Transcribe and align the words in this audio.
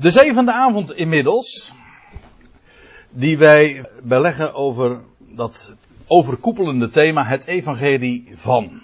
De 0.00 0.10
zevende 0.10 0.52
avond 0.52 0.94
inmiddels, 0.94 1.72
die 3.10 3.38
wij 3.38 3.84
beleggen 4.02 4.54
over 4.54 5.00
dat 5.18 5.72
overkoepelende 6.06 6.88
thema, 6.88 7.24
het 7.24 7.44
evangelie 7.44 8.30
van. 8.34 8.82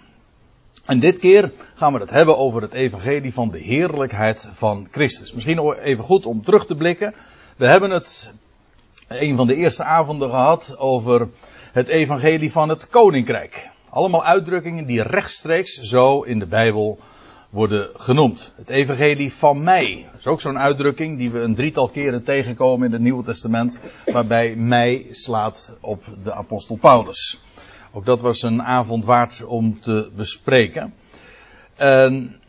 En 0.84 1.00
dit 1.00 1.18
keer 1.18 1.52
gaan 1.74 1.92
we 1.92 1.98
het 1.98 2.10
hebben 2.10 2.37
over 2.37 2.62
het 2.62 2.72
evangelie 2.72 3.32
van 3.32 3.50
de 3.50 3.58
heerlijkheid 3.58 4.48
van 4.52 4.88
Christus. 4.90 5.32
Misschien 5.32 5.72
even 5.72 6.04
goed 6.04 6.26
om 6.26 6.42
terug 6.42 6.66
te 6.66 6.74
blikken. 6.74 7.15
We 7.56 7.67
hebben 7.67 7.90
het 7.90 8.30
een 9.08 9.37
van 9.37 9.46
de 9.46 9.54
eerste 9.54 9.85
avonden 9.85 10.30
gehad 10.30 10.74
over 10.78 11.28
het 11.72 11.88
evangelie 11.88 12.53
van 12.53 12.69
het 12.69 12.88
koninkrijk. 12.88 13.69
Allemaal 13.90 14.24
uitdrukkingen 14.24 14.87
die 14.87 15.03
rechtstreeks 15.03 15.74
zo 15.74 16.23
in 16.23 16.38
de 16.38 16.46
Bijbel 16.46 16.98
worden 17.56 17.91
genoemd. 17.95 18.52
Het 18.56 18.68
evangelie 18.68 19.32
van 19.32 19.62
mij. 19.62 20.06
Dat 20.10 20.20
is 20.20 20.27
ook 20.27 20.41
zo'n 20.41 20.59
uitdrukking 20.59 21.18
die 21.18 21.30
we 21.30 21.41
een 21.41 21.55
drietal 21.55 21.88
keren 21.88 22.24
tegenkomen 22.24 22.87
in 22.87 22.92
het 22.92 23.01
Nieuwe 23.01 23.23
Testament. 23.23 23.78
Waarbij 24.05 24.56
mij 24.56 25.06
slaat 25.10 25.77
op 25.80 26.05
de 26.23 26.33
apostel 26.33 26.77
Paulus. 26.77 27.41
Ook 27.92 28.05
dat 28.05 28.20
was 28.20 28.42
een 28.42 28.62
avond 28.62 29.05
waard 29.05 29.45
om 29.45 29.80
te 29.80 30.11
bespreken. 30.16 30.95
En 31.77 32.41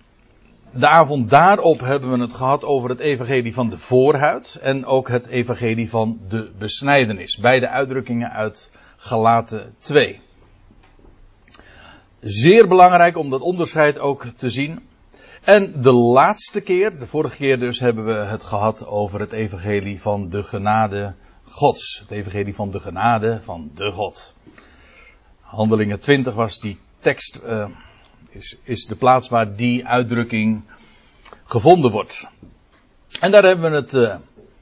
de 0.72 0.88
avond 0.88 1.30
daarop 1.30 1.80
hebben 1.80 2.12
we 2.12 2.20
het 2.20 2.34
gehad 2.34 2.64
over 2.64 2.90
het 2.90 3.00
evangelie 3.00 3.54
van 3.54 3.70
de 3.70 3.78
voorhuid. 3.78 4.60
En 4.62 4.86
ook 4.86 5.08
het 5.08 5.28
evangelie 5.28 5.90
van 5.90 6.20
de 6.30 6.52
besnijdenis. 6.58 7.38
Beide 7.38 7.70
uitdrukkingen 7.70 8.32
uit 8.32 8.72
Galaten 8.98 9.76
2. 9.80 10.20
Zeer 12.20 12.68
belangrijk 12.68 13.18
om 13.18 13.30
dat 13.30 13.42
onderscheid 13.42 14.00
ook 14.00 14.26
te 14.36 14.50
zien. 14.50 14.96
En 15.44 15.82
de 15.82 15.92
laatste 15.92 16.62
keer, 16.62 17.00
de 17.00 17.08
vorige 17.08 17.36
keer 17.36 17.60
dus, 17.60 17.80
hebben 17.80 18.06
we 18.06 18.14
het 18.14 18.44
gehad 18.44 18.86
over 18.86 19.20
het 19.20 19.32
evangelie 19.32 20.02
van 20.02 20.30
de 20.30 20.44
genade 20.44 21.14
Gods. 21.44 22.00
Het 22.00 22.12
evangelie 22.12 22.56
van 22.56 22.72
de 22.72 22.80
genade 22.80 23.40
van 23.42 23.72
de 23.76 23.92
God. 23.92 24.34
Handelingen 25.42 26.00
20 26.00 26.34
was 26.34 26.60
die 26.60 26.80
tekst, 27.00 27.40
uh, 27.46 27.70
is, 28.30 28.58
is 28.64 28.86
de 28.86 28.96
plaats 28.96 29.30
waar 29.30 29.56
die 29.56 29.88
uitdrukking 29.88 30.68
gevonden 31.46 31.92
wordt. 31.92 32.28
En 33.20 33.32
daar 33.32 33.44
hebben 33.44 33.72
we 33.72 33.76
het 33.76 33.94
uh, 33.94 34.16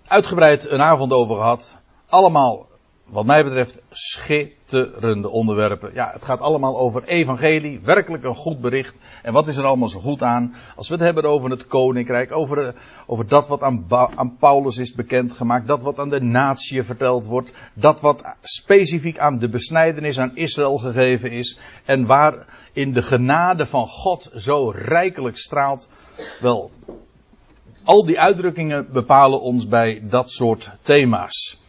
uitgebreid 0.07 0.69
een 0.69 0.81
avond 0.81 1.11
over 1.11 1.35
gehad. 1.35 1.77
Allemaal 2.09 2.67
wat 3.11 3.25
mij 3.25 3.43
betreft 3.43 3.81
schitterende 3.89 5.29
onderwerpen. 5.29 5.91
Ja, 5.93 6.09
het 6.13 6.25
gaat 6.25 6.39
allemaal 6.39 6.77
over 6.77 7.03
evangelie, 7.03 7.79
werkelijk 7.83 8.23
een 8.23 8.35
goed 8.35 8.61
bericht. 8.61 8.95
En 9.21 9.33
wat 9.33 9.47
is 9.47 9.57
er 9.57 9.65
allemaal 9.65 9.89
zo 9.89 9.99
goed 9.99 10.21
aan? 10.21 10.55
Als 10.75 10.87
we 10.87 10.93
het 10.93 11.03
hebben 11.03 11.23
over 11.23 11.49
het 11.49 11.67
koninkrijk, 11.67 12.31
over, 12.31 12.67
eh, 12.67 12.73
over 13.07 13.27
dat 13.27 13.47
wat 13.47 13.61
aan, 13.61 13.85
aan 13.89 14.35
Paulus 14.39 14.77
is 14.77 14.93
bekendgemaakt, 14.93 15.67
dat 15.67 15.81
wat 15.81 15.99
aan 15.99 16.09
de 16.09 16.21
natie 16.21 16.83
verteld 16.83 17.25
wordt, 17.25 17.53
dat 17.73 18.01
wat 18.01 18.23
specifiek 18.41 19.17
aan 19.17 19.39
de 19.39 19.49
besnijdenis 19.49 20.19
aan 20.19 20.35
Israël 20.35 20.77
gegeven 20.77 21.31
is, 21.31 21.59
en 21.85 22.05
waar 22.05 22.45
in 22.73 22.93
de 22.93 23.01
genade 23.01 23.65
van 23.65 23.87
God 23.87 24.31
zo 24.35 24.69
rijkelijk 24.69 25.37
straalt. 25.37 25.89
Wel, 26.41 26.71
al 27.83 28.05
die 28.05 28.19
uitdrukkingen 28.19 28.87
bepalen 28.91 29.41
ons 29.41 29.67
bij 29.67 30.01
dat 30.07 30.31
soort 30.31 30.71
thema's. 30.81 31.63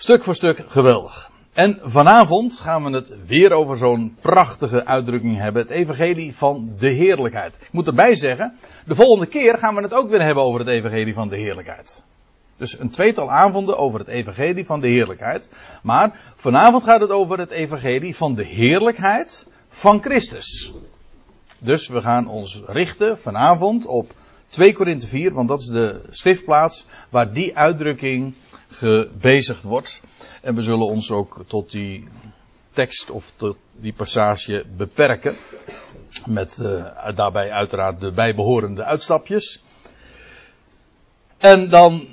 Stuk 0.00 0.24
voor 0.24 0.34
stuk 0.34 0.64
geweldig. 0.68 1.30
En 1.52 1.78
vanavond 1.82 2.60
gaan 2.60 2.84
we 2.84 2.90
het 2.90 3.12
weer 3.26 3.52
over 3.52 3.76
zo'n 3.76 4.16
prachtige 4.20 4.84
uitdrukking 4.84 5.38
hebben. 5.38 5.62
Het 5.62 5.70
evangelie 5.70 6.34
van 6.34 6.72
de 6.78 6.88
heerlijkheid. 6.88 7.58
Ik 7.60 7.72
moet 7.72 7.86
erbij 7.86 8.14
zeggen, 8.14 8.54
de 8.86 8.94
volgende 8.94 9.26
keer 9.26 9.58
gaan 9.58 9.74
we 9.74 9.82
het 9.82 9.94
ook 9.94 10.10
weer 10.10 10.22
hebben 10.22 10.42
over 10.44 10.60
het 10.60 10.68
evangelie 10.68 11.14
van 11.14 11.28
de 11.28 11.36
heerlijkheid. 11.36 12.02
Dus 12.56 12.78
een 12.78 12.90
tweetal 12.90 13.30
avonden 13.30 13.78
over 13.78 13.98
het 13.98 14.08
evangelie 14.08 14.66
van 14.66 14.80
de 14.80 14.88
heerlijkheid. 14.88 15.48
Maar 15.82 16.20
vanavond 16.36 16.84
gaat 16.84 17.00
het 17.00 17.10
over 17.10 17.38
het 17.38 17.50
evangelie 17.50 18.16
van 18.16 18.34
de 18.34 18.44
heerlijkheid 18.44 19.46
van 19.68 20.02
Christus. 20.02 20.72
Dus 21.58 21.88
we 21.88 22.00
gaan 22.00 22.28
ons 22.28 22.62
richten 22.66 23.18
vanavond 23.18 23.86
op 23.86 24.12
2 24.48 24.72
Korinthe 24.72 25.06
4, 25.06 25.32
want 25.32 25.48
dat 25.48 25.60
is 25.60 25.66
de 25.66 26.00
schriftplaats 26.10 26.86
waar 27.10 27.32
die 27.32 27.56
uitdrukking 27.56 28.34
gebezigd 28.68 29.62
wordt. 29.62 30.00
En 30.42 30.54
we 30.54 30.62
zullen 30.62 30.86
ons 30.86 31.10
ook 31.10 31.44
tot 31.46 31.70
die 31.70 32.08
tekst 32.70 33.10
of 33.10 33.32
tot 33.36 33.56
die 33.80 33.92
passage 33.92 34.64
beperken. 34.76 35.36
Met 36.26 36.58
uh, 36.62 37.14
daarbij 37.14 37.50
uiteraard 37.50 38.00
de 38.00 38.12
bijbehorende 38.12 38.84
uitstapjes. 38.84 39.62
En 41.38 41.68
dan 41.70 42.06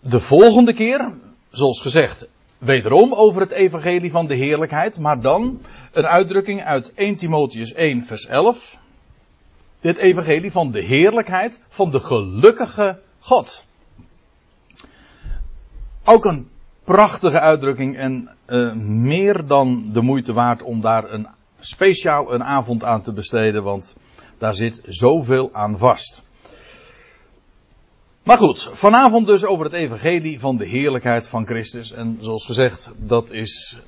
de 0.00 0.20
volgende 0.20 0.72
keer, 0.72 1.14
zoals 1.50 1.80
gezegd, 1.80 2.28
wederom 2.58 3.14
over 3.14 3.40
het 3.40 3.50
evangelie 3.50 4.10
van 4.10 4.26
de 4.26 4.34
heerlijkheid. 4.34 4.98
Maar 4.98 5.20
dan 5.20 5.60
een 5.92 6.06
uitdrukking 6.06 6.64
uit 6.64 6.92
1 6.94 7.14
Timotheus 7.14 7.72
1 7.72 8.04
vers 8.04 8.26
11. 8.26 8.80
Dit 9.82 9.96
evangelie 9.96 10.52
van 10.52 10.70
de 10.70 10.80
heerlijkheid 10.80 11.60
van 11.68 11.90
de 11.90 12.00
gelukkige 12.00 13.00
God. 13.18 13.64
Ook 16.04 16.24
een 16.24 16.48
prachtige 16.84 17.40
uitdrukking 17.40 17.96
en 17.96 18.28
uh, 18.46 18.72
meer 18.82 19.46
dan 19.46 19.88
de 19.92 20.00
moeite 20.00 20.32
waard 20.32 20.62
om 20.62 20.80
daar 20.80 21.10
een 21.10 21.26
speciaal 21.60 22.34
een 22.34 22.44
avond 22.44 22.84
aan 22.84 23.02
te 23.02 23.12
besteden, 23.12 23.62
want 23.62 23.94
daar 24.38 24.54
zit 24.54 24.80
zoveel 24.84 25.50
aan 25.52 25.78
vast. 25.78 26.22
Maar 28.22 28.38
goed, 28.38 28.68
vanavond 28.72 29.26
dus 29.26 29.44
over 29.44 29.64
het 29.64 29.74
evangelie 29.74 30.40
van 30.40 30.56
de 30.56 30.66
heerlijkheid 30.66 31.28
van 31.28 31.46
Christus. 31.46 31.92
En 31.92 32.18
zoals 32.20 32.44
gezegd, 32.44 32.90
dat 32.96 33.30
is 33.30 33.78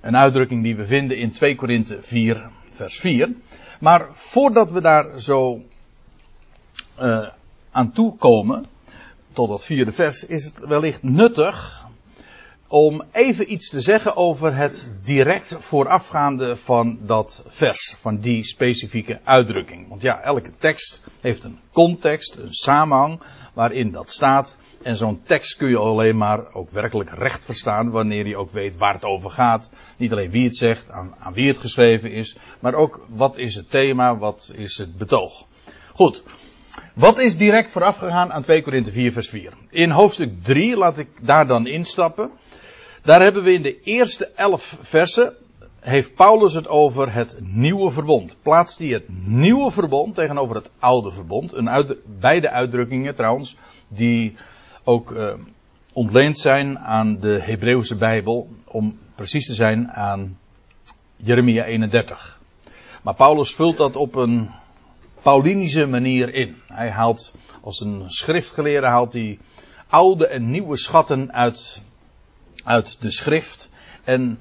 een 0.00 0.16
uitdrukking 0.16 0.62
die 0.62 0.76
we 0.76 0.86
vinden 0.86 1.16
in 1.16 1.32
2 1.32 1.54
Korinthe 1.54 1.98
4, 2.02 2.48
vers 2.68 2.98
4. 2.98 3.32
Maar 3.80 4.08
voordat 4.12 4.70
we 4.70 4.80
daar 4.80 5.20
zo 5.20 5.62
uh, 7.00 7.28
aan 7.70 7.92
toe 7.92 8.16
komen, 8.16 8.66
tot 9.32 9.48
dat 9.48 9.64
vierde 9.64 9.92
vers, 9.92 10.26
is 10.26 10.44
het 10.44 10.58
wellicht 10.58 11.02
nuttig 11.02 11.83
om 12.74 13.02
even 13.12 13.52
iets 13.52 13.68
te 13.68 13.80
zeggen 13.80 14.16
over 14.16 14.56
het 14.56 14.90
direct 15.02 15.56
voorafgaande 15.58 16.56
van 16.56 16.98
dat 17.02 17.44
vers, 17.46 17.96
van 18.00 18.16
die 18.16 18.44
specifieke 18.44 19.20
uitdrukking. 19.24 19.88
Want 19.88 20.02
ja, 20.02 20.20
elke 20.20 20.50
tekst 20.58 21.02
heeft 21.20 21.44
een 21.44 21.58
context, 21.72 22.36
een 22.36 22.52
samenhang 22.52 23.20
waarin 23.52 23.90
dat 23.90 24.10
staat. 24.10 24.56
En 24.82 24.96
zo'n 24.96 25.22
tekst 25.22 25.56
kun 25.56 25.68
je 25.68 25.78
alleen 25.78 26.16
maar 26.16 26.54
ook 26.54 26.70
werkelijk 26.70 27.10
recht 27.10 27.44
verstaan 27.44 27.90
wanneer 27.90 28.26
je 28.26 28.36
ook 28.36 28.50
weet 28.50 28.76
waar 28.76 28.94
het 28.94 29.04
over 29.04 29.30
gaat. 29.30 29.70
Niet 29.96 30.12
alleen 30.12 30.30
wie 30.30 30.44
het 30.44 30.56
zegt, 30.56 30.90
aan, 30.90 31.14
aan 31.18 31.34
wie 31.34 31.48
het 31.48 31.58
geschreven 31.58 32.12
is, 32.12 32.36
maar 32.60 32.74
ook 32.74 33.06
wat 33.08 33.38
is 33.38 33.54
het 33.54 33.70
thema, 33.70 34.16
wat 34.16 34.52
is 34.56 34.78
het 34.78 34.96
betoog. 34.96 35.46
Goed, 35.92 36.22
wat 36.94 37.18
is 37.18 37.36
direct 37.36 37.70
voorafgegaan 37.70 38.32
aan 38.32 38.42
2 38.42 38.62
Korinthe 38.62 38.92
4 38.92 39.12
vers 39.12 39.28
4? 39.28 39.52
In 39.70 39.90
hoofdstuk 39.90 40.42
3, 40.42 40.76
laat 40.76 40.98
ik 40.98 41.08
daar 41.20 41.46
dan 41.46 41.66
instappen. 41.66 42.30
Daar 43.04 43.22
hebben 43.22 43.42
we 43.42 43.52
in 43.52 43.62
de 43.62 43.80
eerste 43.80 44.26
elf 44.26 44.78
versen, 44.80 45.34
heeft 45.80 46.14
Paulus 46.14 46.52
het 46.52 46.68
over 46.68 47.12
het 47.12 47.36
nieuwe 47.40 47.90
verbond. 47.90 48.36
Plaatst 48.42 48.78
hij 48.78 48.88
het 48.88 49.04
nieuwe 49.26 49.70
verbond 49.70 50.14
tegenover 50.14 50.56
het 50.56 50.70
oude 50.78 51.10
verbond. 51.10 51.52
Een 51.52 51.70
uit, 51.70 51.96
beide 52.20 52.50
uitdrukkingen 52.50 53.14
trouwens, 53.14 53.56
die 53.88 54.36
ook 54.84 55.10
uh, 55.10 55.34
ontleend 55.92 56.38
zijn 56.38 56.78
aan 56.78 57.20
de 57.20 57.40
Hebreeuwse 57.42 57.96
Bijbel, 57.96 58.48
om 58.64 58.98
precies 59.14 59.46
te 59.46 59.54
zijn 59.54 59.90
aan 59.90 60.38
Jeremia 61.16 61.64
31. 61.64 62.40
Maar 63.02 63.14
Paulus 63.14 63.54
vult 63.54 63.76
dat 63.76 63.96
op 63.96 64.14
een 64.14 64.50
Paulinische 65.22 65.86
manier 65.86 66.34
in. 66.34 66.56
Hij 66.66 66.90
haalt, 66.90 67.34
als 67.62 67.80
een 67.80 68.04
schriftgeleerde, 68.06 68.86
haalt 68.86 69.12
hij 69.12 69.38
oude 69.88 70.26
en 70.26 70.50
nieuwe 70.50 70.76
schatten 70.76 71.32
uit, 71.32 71.80
uit 72.64 73.00
de 73.00 73.12
schrift. 73.12 73.70
En 74.04 74.38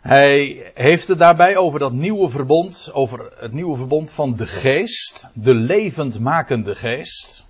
hij 0.00 0.70
heeft 0.74 1.08
het 1.08 1.18
daarbij 1.18 1.56
over 1.56 1.78
dat 1.78 1.92
nieuwe 1.92 2.28
verbond, 2.28 2.90
over 2.92 3.32
het 3.36 3.52
nieuwe 3.52 3.76
verbond 3.76 4.10
van 4.10 4.36
de 4.36 4.46
geest, 4.46 5.30
de 5.34 5.54
levendmakende 5.54 6.74
geest. 6.74 7.46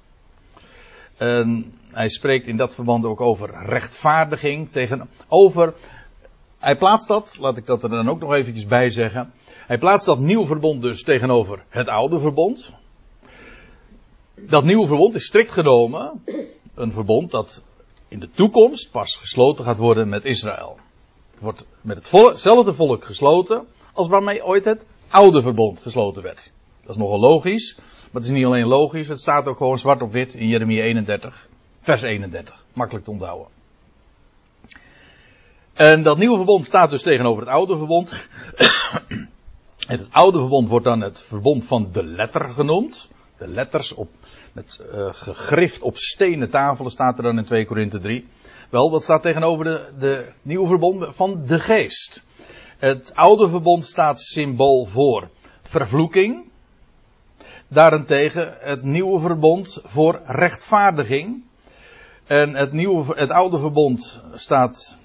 En 1.16 1.72
hij 1.92 2.08
spreekt 2.08 2.46
in 2.46 2.56
dat 2.56 2.74
verband 2.74 3.04
ook 3.04 3.20
over 3.20 3.66
rechtvaardiging 3.66 4.70
tegenover. 4.70 5.74
Hij 6.58 6.76
plaatst 6.76 7.08
dat, 7.08 7.36
laat 7.40 7.56
ik 7.56 7.66
dat 7.66 7.82
er 7.82 7.88
dan 7.88 8.08
ook 8.08 8.20
nog 8.20 8.34
eventjes 8.34 8.66
bij 8.66 8.88
zeggen. 8.88 9.32
Hij 9.66 9.78
plaatst 9.78 10.06
dat 10.06 10.18
nieuwe 10.18 10.46
verbond 10.46 10.82
dus 10.82 11.02
tegenover 11.02 11.64
het 11.68 11.88
oude 11.88 12.18
verbond. 12.18 12.72
Dat 14.34 14.64
nieuwe 14.64 14.86
verbond 14.86 15.14
is 15.14 15.26
strikt 15.26 15.50
genomen 15.50 16.24
een 16.74 16.92
verbond 16.92 17.30
dat 17.30 17.62
in 18.08 18.20
de 18.20 18.30
toekomst 18.30 18.90
pas 18.90 19.16
gesloten 19.16 19.64
gaat 19.64 19.78
worden 19.78 20.08
met 20.08 20.24
Israël. 20.24 20.78
Het 21.30 21.40
wordt 21.40 21.66
met 21.80 22.10
hetzelfde 22.10 22.74
volk 22.74 23.04
gesloten 23.04 23.66
als 23.92 24.08
waarmee 24.08 24.44
ooit 24.44 24.64
het 24.64 24.84
oude 25.08 25.42
verbond 25.42 25.80
gesloten 25.80 26.22
werd. 26.22 26.50
Dat 26.80 26.90
is 26.90 26.96
nogal 26.96 27.20
logisch, 27.20 27.76
Maar 27.76 28.22
het 28.22 28.24
is 28.24 28.36
niet 28.36 28.44
alleen 28.44 28.66
logisch, 28.66 29.08
het 29.08 29.20
staat 29.20 29.46
ook 29.46 29.56
gewoon 29.56 29.78
zwart 29.78 30.02
op 30.02 30.12
wit 30.12 30.34
in 30.34 30.48
Jeremia 30.48 30.82
31, 30.82 31.48
vers 31.80 32.02
31. 32.02 32.64
Makkelijk 32.72 33.04
te 33.04 33.10
onthouden. 33.10 33.46
En 35.72 36.02
dat 36.02 36.18
nieuwe 36.18 36.36
verbond 36.36 36.66
staat 36.66 36.90
dus 36.90 37.02
tegenover 37.02 37.42
het 37.42 37.52
oude 37.52 37.76
verbond. 37.76 38.12
Het 39.86 40.08
oude 40.10 40.38
verbond 40.38 40.68
wordt 40.68 40.84
dan 40.84 41.00
het 41.00 41.20
verbond 41.20 41.64
van 41.64 41.88
de 41.92 42.04
letter 42.04 42.48
genoemd. 42.48 43.08
De 43.38 43.48
letters 43.48 43.92
op, 43.94 44.08
met 44.58 44.80
uh, 44.94 45.08
gegrift 45.12 45.82
op 45.82 45.96
stenen 45.96 46.50
tafelen 46.50 46.90
staat 46.90 47.16
er 47.16 47.22
dan 47.22 47.38
in 47.38 47.44
2 47.44 47.66
Korinthe 47.66 47.98
3. 47.98 48.28
Wel, 48.70 48.90
dat 48.90 49.02
staat 49.02 49.22
tegenover 49.22 49.64
de, 49.64 49.92
de 49.98 50.32
nieuwe 50.42 50.66
verbond 50.66 51.06
van 51.10 51.42
de 51.46 51.60
geest. 51.60 52.24
Het 52.78 53.14
oude 53.14 53.48
verbond 53.48 53.84
staat 53.84 54.20
symbool 54.20 54.84
voor 54.84 55.28
vervloeking. 55.62 56.50
Daarentegen 57.68 58.56
het 58.60 58.82
nieuwe 58.82 59.20
verbond 59.20 59.78
voor 59.84 60.20
rechtvaardiging. 60.26 61.42
En 62.26 62.54
het, 62.54 62.72
nieuwe, 62.72 63.14
het 63.16 63.30
oude 63.30 63.58
verbond 63.58 64.20
staat, 64.34 64.96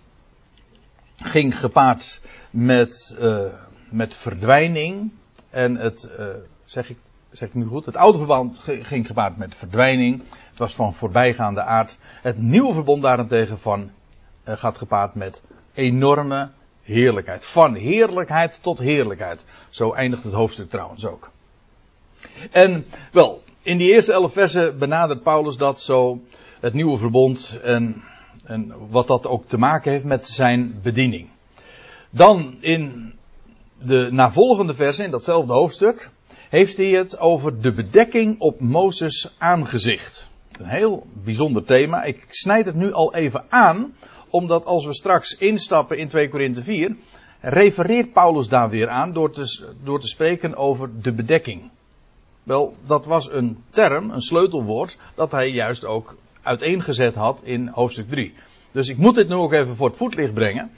ging 1.15 1.59
gepaard 1.59 2.21
met, 2.49 3.17
uh, 3.19 3.53
met 3.89 4.15
verdwijning. 4.15 5.11
En 5.49 5.75
het, 5.77 6.15
uh, 6.19 6.25
zeg, 6.65 6.89
ik, 6.89 6.97
zeg 7.33 7.47
ik 7.47 7.53
nu 7.53 7.65
goed, 7.65 7.85
het 7.85 7.97
oude 7.97 8.17
verbond 8.17 8.59
ging 8.63 9.07
gepaard 9.07 9.37
met 9.37 9.55
verdwijning. 9.55 10.23
Het 10.49 10.59
was 10.59 10.75
van 10.75 10.93
voorbijgaande 10.93 11.61
aard. 11.61 11.97
Het 12.21 12.37
nieuwe 12.37 12.73
verbond 12.73 13.01
daarentegen 13.01 13.59
van, 13.59 13.91
uh, 14.47 14.57
gaat 14.57 14.77
gepaard 14.77 15.15
met 15.15 15.41
enorme 15.73 16.49
heerlijkheid. 16.81 17.45
Van 17.45 17.75
heerlijkheid 17.75 18.59
tot 18.61 18.79
heerlijkheid. 18.79 19.45
Zo 19.69 19.93
eindigt 19.93 20.23
het 20.23 20.33
hoofdstuk 20.33 20.69
trouwens 20.69 21.05
ook. 21.05 21.31
En 22.51 22.85
wel, 23.11 23.43
in 23.63 23.77
die 23.77 23.91
eerste 23.91 24.11
elf 24.11 24.33
versen 24.33 24.77
benadert 24.77 25.23
Paulus 25.23 25.57
dat 25.57 25.81
zo 25.81 26.21
het 26.59 26.73
nieuwe 26.73 26.97
verbond 26.97 27.59
en, 27.63 28.03
en 28.43 28.73
wat 28.89 29.07
dat 29.07 29.27
ook 29.27 29.47
te 29.47 29.57
maken 29.57 29.91
heeft 29.91 30.03
met 30.03 30.27
zijn 30.27 30.79
bediening. 30.81 31.29
Dan 32.09 32.57
in 32.59 33.13
de 33.81 34.07
navolgende 34.11 34.75
versen, 34.75 35.05
in 35.05 35.11
datzelfde 35.11 35.53
hoofdstuk, 35.53 36.11
heeft 36.53 36.77
hij 36.77 36.89
het 36.89 37.17
over 37.17 37.61
de 37.61 37.73
bedekking 37.73 38.39
op 38.39 38.59
Mozes 38.59 39.35
aangezicht. 39.37 40.29
Een 40.51 40.65
heel 40.65 41.05
bijzonder 41.23 41.63
thema. 41.63 42.03
Ik 42.03 42.25
snijd 42.29 42.65
het 42.65 42.75
nu 42.75 42.91
al 42.91 43.15
even 43.15 43.45
aan, 43.49 43.95
omdat 44.29 44.65
als 44.65 44.85
we 44.85 44.93
straks 44.93 45.37
instappen 45.37 45.97
in 45.97 46.07
2 46.07 46.29
Korinthe 46.29 46.63
4, 46.63 46.95
refereert 47.39 48.13
Paulus 48.13 48.47
daar 48.47 48.69
weer 48.69 48.89
aan 48.89 49.13
door 49.13 49.31
te, 49.31 49.73
door 49.83 49.99
te 49.99 50.07
spreken 50.07 50.55
over 50.55 51.01
de 51.01 51.11
bedekking. 51.11 51.69
Wel, 52.43 52.75
dat 52.85 53.05
was 53.05 53.31
een 53.31 53.63
term, 53.69 54.09
een 54.11 54.21
sleutelwoord, 54.21 54.97
dat 55.15 55.31
hij 55.31 55.49
juist 55.49 55.85
ook 55.85 56.17
uiteengezet 56.41 57.15
had 57.15 57.41
in 57.43 57.67
hoofdstuk 57.67 58.09
3. 58.09 58.33
Dus 58.71 58.89
ik 58.89 58.97
moet 58.97 59.15
dit 59.15 59.27
nu 59.27 59.35
ook 59.35 59.53
even 59.53 59.75
voor 59.75 59.87
het 59.87 59.97
voetlicht 59.97 60.33
brengen. 60.33 60.71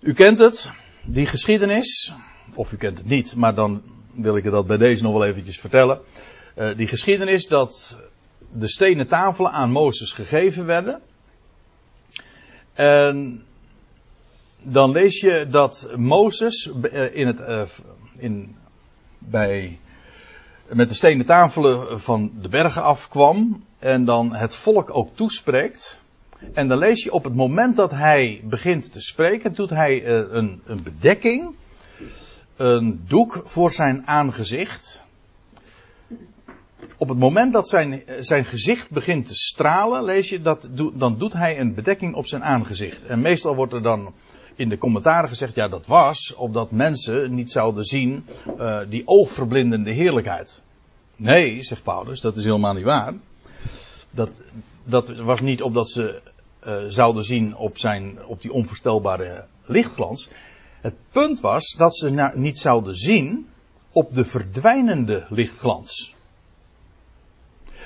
U 0.00 0.12
kent 0.12 0.38
het, 0.38 0.70
die 1.04 1.26
geschiedenis, 1.26 2.12
of 2.54 2.72
u 2.72 2.76
kent 2.76 2.98
het 2.98 3.06
niet, 3.06 3.36
maar 3.36 3.54
dan 3.54 3.82
wil 4.12 4.36
ik 4.36 4.44
dat 4.44 4.66
bij 4.66 4.76
deze 4.76 5.02
nog 5.02 5.12
wel 5.12 5.24
eventjes 5.24 5.60
vertellen. 5.60 6.00
Uh, 6.56 6.76
die 6.76 6.86
geschiedenis 6.86 7.46
dat 7.46 7.98
de 8.52 8.68
stenen 8.68 9.06
tafelen 9.06 9.50
aan 9.50 9.70
Mozes 9.70 10.12
gegeven 10.12 10.66
werden. 10.66 11.00
En 12.72 13.44
dan 14.62 14.90
lees 14.90 15.20
je 15.20 15.46
dat 15.50 15.88
Mozes 15.96 16.70
in 17.12 17.26
het, 17.26 17.40
uh, 17.40 17.62
in, 18.16 18.56
bij, 19.18 19.78
met 20.68 20.88
de 20.88 20.94
stenen 20.94 21.26
tafelen 21.26 22.00
van 22.00 22.32
de 22.40 22.48
bergen 22.48 22.82
afkwam 22.82 23.64
en 23.78 24.04
dan 24.04 24.34
het 24.34 24.54
volk 24.54 24.96
ook 24.96 25.16
toespreekt. 25.16 26.00
En 26.52 26.68
dan 26.68 26.78
lees 26.78 27.02
je 27.02 27.12
op 27.12 27.24
het 27.24 27.34
moment 27.34 27.76
dat 27.76 27.90
hij 27.90 28.40
begint 28.44 28.92
te 28.92 29.00
spreken, 29.00 29.54
doet 29.54 29.70
hij 29.70 30.06
een, 30.06 30.62
een 30.66 30.82
bedekking, 30.82 31.54
een 32.62 33.00
doek 33.06 33.42
voor 33.44 33.70
zijn 33.70 34.06
aangezicht. 34.06 35.02
Op 36.96 37.08
het 37.08 37.18
moment 37.18 37.52
dat 37.52 37.68
zijn, 37.68 38.02
zijn 38.18 38.44
gezicht 38.44 38.90
begint 38.90 39.26
te 39.26 39.34
stralen, 39.34 40.04
lees 40.04 40.28
je 40.28 40.42
dat, 40.42 40.68
dan 40.94 41.18
doet 41.18 41.32
hij 41.32 41.60
een 41.60 41.74
bedekking 41.74 42.14
op 42.14 42.26
zijn 42.26 42.44
aangezicht. 42.44 43.04
En 43.04 43.20
meestal 43.20 43.54
wordt 43.54 43.72
er 43.72 43.82
dan 43.82 44.12
in 44.54 44.68
de 44.68 44.78
commentaren 44.78 45.28
gezegd, 45.28 45.54
ja 45.54 45.68
dat 45.68 45.86
was 45.86 46.34
opdat 46.34 46.70
mensen 46.70 47.34
niet 47.34 47.50
zouden 47.50 47.84
zien 47.84 48.26
uh, 48.58 48.78
die 48.88 49.02
oogverblindende 49.04 49.92
heerlijkheid. 49.92 50.62
Nee, 51.16 51.62
zegt 51.62 51.82
Paulus, 51.82 52.20
dat 52.20 52.36
is 52.36 52.44
helemaal 52.44 52.74
niet 52.74 52.84
waar. 52.84 53.14
Dat, 54.10 54.40
dat 54.84 55.14
was 55.14 55.40
niet 55.40 55.62
opdat 55.62 55.88
ze 55.90 56.20
uh, 56.66 56.76
zouden 56.86 57.24
zien 57.24 57.56
op, 57.56 57.78
zijn, 57.78 58.24
op 58.26 58.40
die 58.40 58.52
onvoorstelbare 58.52 59.44
lichtglans. 59.64 60.28
Het 60.82 60.94
punt 61.12 61.40
was 61.40 61.74
dat 61.76 61.96
ze 61.96 62.32
niet 62.34 62.58
zouden 62.58 62.96
zien 62.96 63.48
op 63.92 64.14
de 64.14 64.24
verdwijnende 64.24 65.26
lichtglans. 65.28 66.14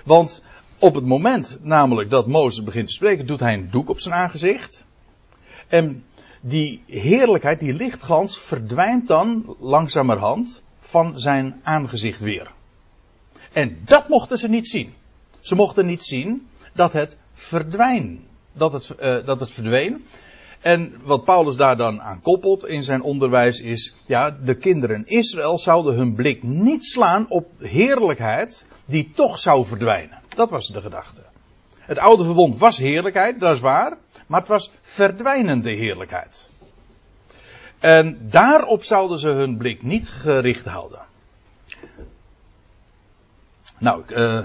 Want 0.04 0.42
op 0.78 0.94
het 0.94 1.04
moment 1.04 1.58
namelijk 1.62 2.10
dat 2.10 2.26
Mozes 2.26 2.64
begint 2.64 2.86
te 2.86 2.92
spreken, 2.92 3.26
doet 3.26 3.40
hij 3.40 3.54
een 3.54 3.70
doek 3.70 3.88
op 3.88 4.00
zijn 4.00 4.14
aangezicht. 4.14 4.86
En 5.68 6.04
die 6.40 6.82
heerlijkheid, 6.86 7.60
die 7.60 7.74
lichtglans, 7.74 8.38
verdwijnt 8.38 9.08
dan 9.08 9.56
langzamerhand 9.58 10.62
van 10.80 11.18
zijn 11.18 11.60
aangezicht 11.62 12.20
weer. 12.20 12.52
En 13.52 13.78
dat 13.84 14.08
mochten 14.08 14.38
ze 14.38 14.48
niet 14.48 14.68
zien. 14.68 14.94
Ze 15.40 15.54
mochten 15.54 15.86
niet 15.86 16.02
zien 16.02 16.48
dat 16.72 16.92
het 16.92 17.16
verdwijnt. 17.32 18.20
Dat 18.52 18.72
het, 18.72 18.94
uh, 19.00 19.26
dat 19.26 19.40
het 19.40 19.50
verdween. 19.50 20.04
En 20.66 20.94
wat 21.02 21.24
Paulus 21.24 21.56
daar 21.56 21.76
dan 21.76 22.02
aan 22.02 22.20
koppelt 22.20 22.66
in 22.66 22.82
zijn 22.82 23.02
onderwijs 23.02 23.60
is, 23.60 23.94
ja, 24.06 24.30
de 24.30 24.54
kinderen 24.54 25.04
Israël 25.04 25.58
zouden 25.58 25.94
hun 25.94 26.14
blik 26.14 26.42
niet 26.42 26.84
slaan 26.84 27.26
op 27.28 27.50
heerlijkheid 27.58 28.66
die 28.84 29.10
toch 29.14 29.38
zou 29.38 29.66
verdwijnen. 29.66 30.18
Dat 30.28 30.50
was 30.50 30.68
de 30.68 30.80
gedachte. 30.80 31.22
Het 31.78 31.98
oude 31.98 32.24
verbond 32.24 32.56
was 32.56 32.78
heerlijkheid, 32.78 33.40
dat 33.40 33.54
is 33.54 33.60
waar, 33.60 33.96
maar 34.26 34.40
het 34.40 34.48
was 34.48 34.72
verdwijnende 34.80 35.70
heerlijkheid. 35.70 36.50
En 37.78 38.18
daarop 38.30 38.84
zouden 38.84 39.18
ze 39.18 39.28
hun 39.28 39.56
blik 39.56 39.82
niet 39.82 40.08
gericht 40.08 40.64
houden. 40.64 41.00
Nou, 43.78 44.02
uh, 44.08 44.40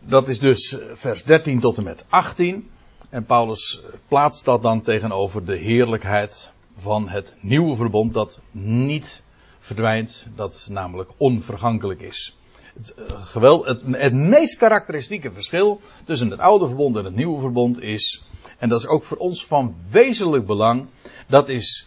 dat 0.00 0.28
is 0.28 0.38
dus 0.38 0.78
vers 0.92 1.24
13 1.24 1.60
tot 1.60 1.76
en 1.76 1.84
met 1.84 2.04
18. 2.08 2.70
En 3.10 3.24
Paulus 3.24 3.80
plaatst 4.08 4.44
dat 4.44 4.62
dan 4.62 4.80
tegenover 4.80 5.44
de 5.44 5.56
heerlijkheid 5.56 6.52
van 6.76 7.08
het 7.08 7.34
nieuwe 7.40 7.76
verbond 7.76 8.12
dat 8.14 8.40
niet 8.50 9.22
verdwijnt, 9.58 10.26
dat 10.34 10.66
namelijk 10.70 11.10
onvergankelijk 11.16 12.00
is. 12.00 12.36
Het, 12.74 12.94
uh, 12.98 13.26
geweld, 13.26 13.66
het, 13.66 14.12
meest 14.12 14.56
karakteristieke 14.56 15.32
verschil 15.32 15.80
tussen 16.04 16.30
het 16.30 16.40
oude 16.40 16.66
verbond 16.66 16.96
en 16.96 17.04
het 17.04 17.14
nieuwe 17.14 17.40
verbond 17.40 17.80
is, 17.80 18.24
en 18.58 18.68
dat 18.68 18.78
is 18.78 18.86
ook 18.86 19.04
voor 19.04 19.16
ons 19.16 19.46
van 19.46 19.74
wezenlijk 19.90 20.46
belang, 20.46 20.86
dat 21.26 21.48
is 21.48 21.86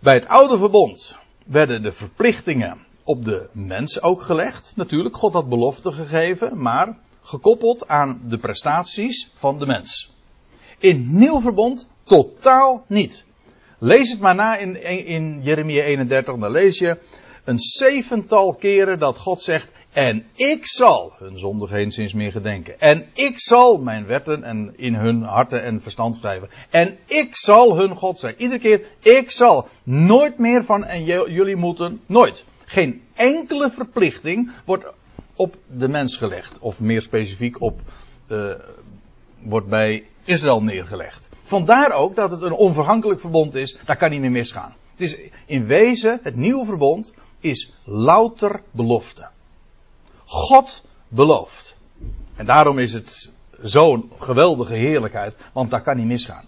bij 0.00 0.14
het 0.14 0.26
oude 0.26 0.58
verbond 0.58 1.16
werden 1.46 1.82
de 1.82 1.92
verplichtingen 1.92 2.78
op 3.04 3.24
de 3.24 3.48
mens 3.52 4.02
ook 4.02 4.22
gelegd. 4.22 4.72
Natuurlijk, 4.76 5.16
God 5.16 5.32
had 5.32 5.48
belofte 5.48 5.92
gegeven, 5.92 6.60
maar 6.60 6.98
gekoppeld 7.22 7.88
aan 7.88 8.20
de 8.24 8.38
prestaties 8.38 9.30
van 9.34 9.58
de 9.58 9.66
mens. 9.66 10.13
In 10.84 11.06
nieuw 11.10 11.40
verbond 11.40 11.88
totaal 12.02 12.84
niet. 12.88 13.24
Lees 13.78 14.10
het 14.10 14.20
maar 14.20 14.34
na 14.34 14.56
in, 14.56 14.82
in 15.06 15.42
Jeremia 15.42 15.82
31, 15.82 16.36
dan 16.36 16.50
lees 16.50 16.78
je 16.78 16.98
een 17.44 17.58
zevental 17.58 18.54
keren 18.54 18.98
dat 18.98 19.16
God 19.18 19.40
zegt, 19.40 19.70
en 19.92 20.26
ik 20.34 20.66
zal 20.66 21.12
hun 21.18 21.38
zonde 21.38 21.66
geen 21.66 21.90
sinds 21.90 22.12
meer 22.12 22.30
gedenken. 22.30 22.80
En 22.80 23.06
ik 23.12 23.40
zal 23.40 23.78
mijn 23.78 24.06
wetten 24.06 24.42
en 24.42 24.74
in 24.76 24.94
hun 24.94 25.22
harten 25.22 25.62
en 25.62 25.82
verstand 25.82 26.16
schrijven. 26.16 26.48
En 26.70 26.98
ik 27.06 27.36
zal 27.36 27.76
hun 27.76 27.96
God 27.96 28.18
zijn. 28.18 28.34
Iedere 28.38 28.60
keer, 28.60 28.86
ik 29.00 29.30
zal. 29.30 29.68
Nooit 29.82 30.38
meer 30.38 30.64
van 30.64 30.84
en 30.84 31.04
jullie 31.04 31.56
moeten, 31.56 32.00
nooit. 32.06 32.44
Geen 32.64 33.02
enkele 33.14 33.70
verplichting 33.70 34.50
wordt 34.64 34.84
op 35.36 35.56
de 35.66 35.88
mens 35.88 36.16
gelegd. 36.16 36.58
Of 36.58 36.80
meer 36.80 37.02
specifiek 37.02 37.60
op, 37.60 37.80
uh, 38.28 38.54
wordt 39.42 39.68
bij 39.68 40.04
Israël 40.24 40.62
neergelegd. 40.62 41.28
Vandaar 41.42 41.92
ook 41.92 42.14
dat 42.14 42.30
het 42.30 42.42
een 42.42 42.52
onvergankelijk 42.52 43.20
verbond 43.20 43.54
is. 43.54 43.78
Daar 43.84 43.96
kan 43.96 44.10
niet 44.10 44.20
meer 44.20 44.30
misgaan. 44.30 44.74
Het 44.90 45.00
is 45.00 45.18
in 45.46 45.66
wezen, 45.66 46.20
het 46.22 46.36
nieuwe 46.36 46.64
verbond 46.64 47.14
is 47.40 47.72
louter 47.84 48.62
belofte. 48.70 49.28
God 50.24 50.84
belooft. 51.08 51.76
En 52.36 52.46
daarom 52.46 52.78
is 52.78 52.92
het 52.92 53.32
zo'n 53.62 54.10
geweldige 54.18 54.74
heerlijkheid, 54.74 55.36
want 55.52 55.70
daar 55.70 55.82
kan 55.82 55.96
niet 55.96 56.06
misgaan. 56.06 56.44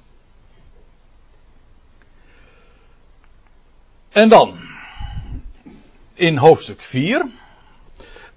En 4.08 4.28
dan, 4.28 4.56
in 6.14 6.36
hoofdstuk 6.36 6.80
4, 6.80 7.26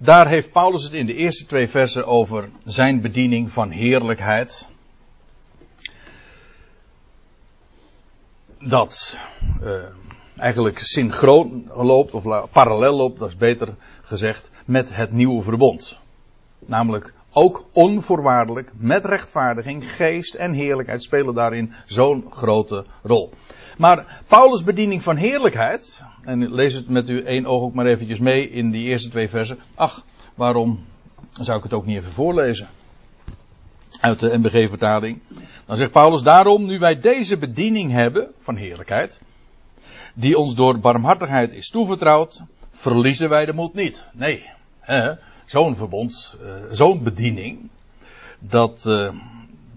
Daar 0.02 0.28
heeft 0.28 0.52
Paulus 0.52 0.82
het 0.82 0.92
in 0.92 1.06
de 1.06 1.14
eerste 1.14 1.46
twee 1.46 1.68
versen 1.68 2.06
over 2.06 2.48
zijn 2.64 3.00
bediening 3.00 3.52
van 3.52 3.70
heerlijkheid. 3.70 4.69
Dat 8.64 9.20
uh, 9.62 9.72
eigenlijk 10.36 10.78
synchroon 10.78 11.70
loopt, 11.74 12.14
of 12.14 12.50
parallel 12.50 12.96
loopt, 12.96 13.18
dat 13.18 13.28
is 13.28 13.36
beter 13.36 13.74
gezegd, 14.02 14.50
met 14.64 14.96
het 14.96 15.12
nieuwe 15.12 15.42
verbond. 15.42 15.98
Namelijk 16.58 17.14
ook 17.32 17.64
onvoorwaardelijk, 17.72 18.70
met 18.76 19.04
rechtvaardiging, 19.04 19.92
geest 19.92 20.34
en 20.34 20.52
heerlijkheid 20.52 21.02
spelen 21.02 21.34
daarin 21.34 21.72
zo'n 21.86 22.26
grote 22.30 22.84
rol. 23.02 23.32
Maar 23.78 24.22
Paulus' 24.26 24.64
bediening 24.64 25.02
van 25.02 25.16
heerlijkheid, 25.16 26.04
en 26.22 26.54
lees 26.54 26.74
het 26.74 26.88
met 26.88 27.08
u 27.08 27.22
één 27.22 27.46
oog 27.46 27.62
ook 27.62 27.74
maar 27.74 27.86
eventjes 27.86 28.18
mee 28.18 28.50
in 28.50 28.70
die 28.70 28.86
eerste 28.86 29.08
twee 29.08 29.28
versen. 29.28 29.58
Ach, 29.74 30.04
waarom 30.34 30.84
zou 31.32 31.56
ik 31.58 31.62
het 31.62 31.72
ook 31.72 31.86
niet 31.86 31.96
even 31.96 32.12
voorlezen? 32.12 32.68
Uit 34.00 34.18
de 34.18 34.38
MBG-vertaling. 34.38 35.20
Dan 35.66 35.76
zegt 35.76 35.90
Paulus, 35.90 36.22
daarom 36.22 36.66
nu 36.66 36.78
wij 36.78 37.00
deze 37.00 37.38
bediening 37.38 37.92
hebben 37.92 38.28
van 38.38 38.56
heerlijkheid, 38.56 39.20
die 40.14 40.38
ons 40.38 40.54
door 40.54 40.78
barmhartigheid 40.78 41.52
is 41.52 41.70
toevertrouwd, 41.70 42.42
verliezen 42.70 43.28
wij 43.28 43.44
de 43.44 43.52
moed 43.52 43.74
niet. 43.74 44.04
Nee, 44.12 44.46
zo'n 45.46 45.76
verbond, 45.76 46.38
uh, 46.42 46.52
zo'n 46.70 47.02
bediening, 47.02 47.68
dat, 48.38 48.84
uh, 48.88 49.12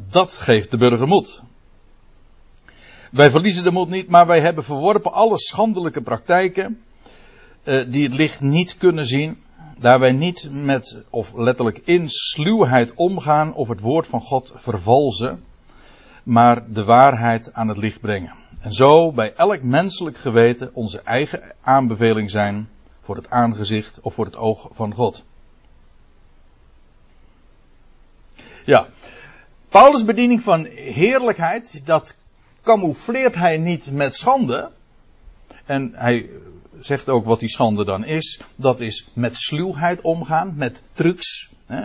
dat 0.09 0.33
geeft 0.37 0.71
de 0.71 0.77
burger 0.77 1.07
moed. 1.07 1.41
Wij 3.11 3.31
verliezen 3.31 3.63
de 3.63 3.71
moed 3.71 3.89
niet, 3.89 4.07
maar 4.07 4.27
wij 4.27 4.41
hebben 4.41 4.63
verworpen 4.63 5.13
alle 5.13 5.39
schandelijke 5.39 6.01
praktijken 6.01 6.81
uh, 7.63 7.81
die 7.87 8.03
het 8.03 8.13
licht 8.13 8.41
niet 8.41 8.77
kunnen 8.77 9.05
zien. 9.05 9.37
Daar 9.77 9.99
wij 9.99 10.11
niet 10.11 10.49
met, 10.51 11.03
of 11.09 11.33
letterlijk 11.33 11.81
in 11.83 12.09
sluwheid 12.09 12.93
omgaan 12.93 13.53
of 13.53 13.67
het 13.67 13.79
woord 13.79 14.07
van 14.07 14.21
God 14.21 14.51
vervalsen, 14.55 15.43
maar 16.23 16.71
de 16.71 16.83
waarheid 16.83 17.53
aan 17.53 17.67
het 17.67 17.77
licht 17.77 17.99
brengen. 17.99 18.33
En 18.59 18.73
zo 18.73 19.11
bij 19.11 19.33
elk 19.33 19.61
menselijk 19.61 20.17
geweten 20.17 20.69
onze 20.73 21.01
eigen 21.01 21.53
aanbeveling 21.61 22.29
zijn 22.29 22.69
voor 23.01 23.15
het 23.15 23.29
aangezicht 23.29 23.99
of 24.01 24.13
voor 24.13 24.25
het 24.25 24.35
oog 24.35 24.69
van 24.71 24.93
God. 24.93 25.25
Ja, 28.65 28.87
Paulus' 29.69 30.05
bediening 30.05 30.41
van 30.41 30.65
heerlijkheid, 30.75 31.81
dat 31.85 32.15
camoufleert 32.61 33.35
hij 33.35 33.57
niet 33.57 33.91
met 33.91 34.15
schande. 34.15 34.71
En 35.65 35.91
hij 35.95 36.29
zegt 36.79 37.09
ook 37.09 37.25
wat 37.25 37.39
die 37.39 37.49
schande 37.49 37.85
dan 37.85 38.05
is. 38.05 38.41
Dat 38.55 38.79
is 38.79 39.07
met 39.13 39.37
sluwheid 39.37 40.01
omgaan, 40.01 40.53
met 40.55 40.81
trucs. 40.91 41.49
Hè. 41.65 41.81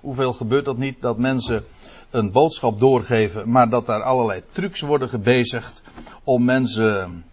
Hoeveel 0.00 0.32
gebeurt 0.32 0.64
dat 0.64 0.78
niet 0.78 1.00
dat 1.00 1.18
mensen 1.18 1.64
een 2.10 2.30
boodschap 2.30 2.80
doorgeven, 2.80 3.50
maar 3.50 3.68
dat 3.68 3.86
daar 3.86 4.02
allerlei 4.02 4.42
trucs 4.50 4.80
worden 4.80 5.08
gebezigd 5.08 5.82
om 6.24 6.44
mensen, 6.44 7.24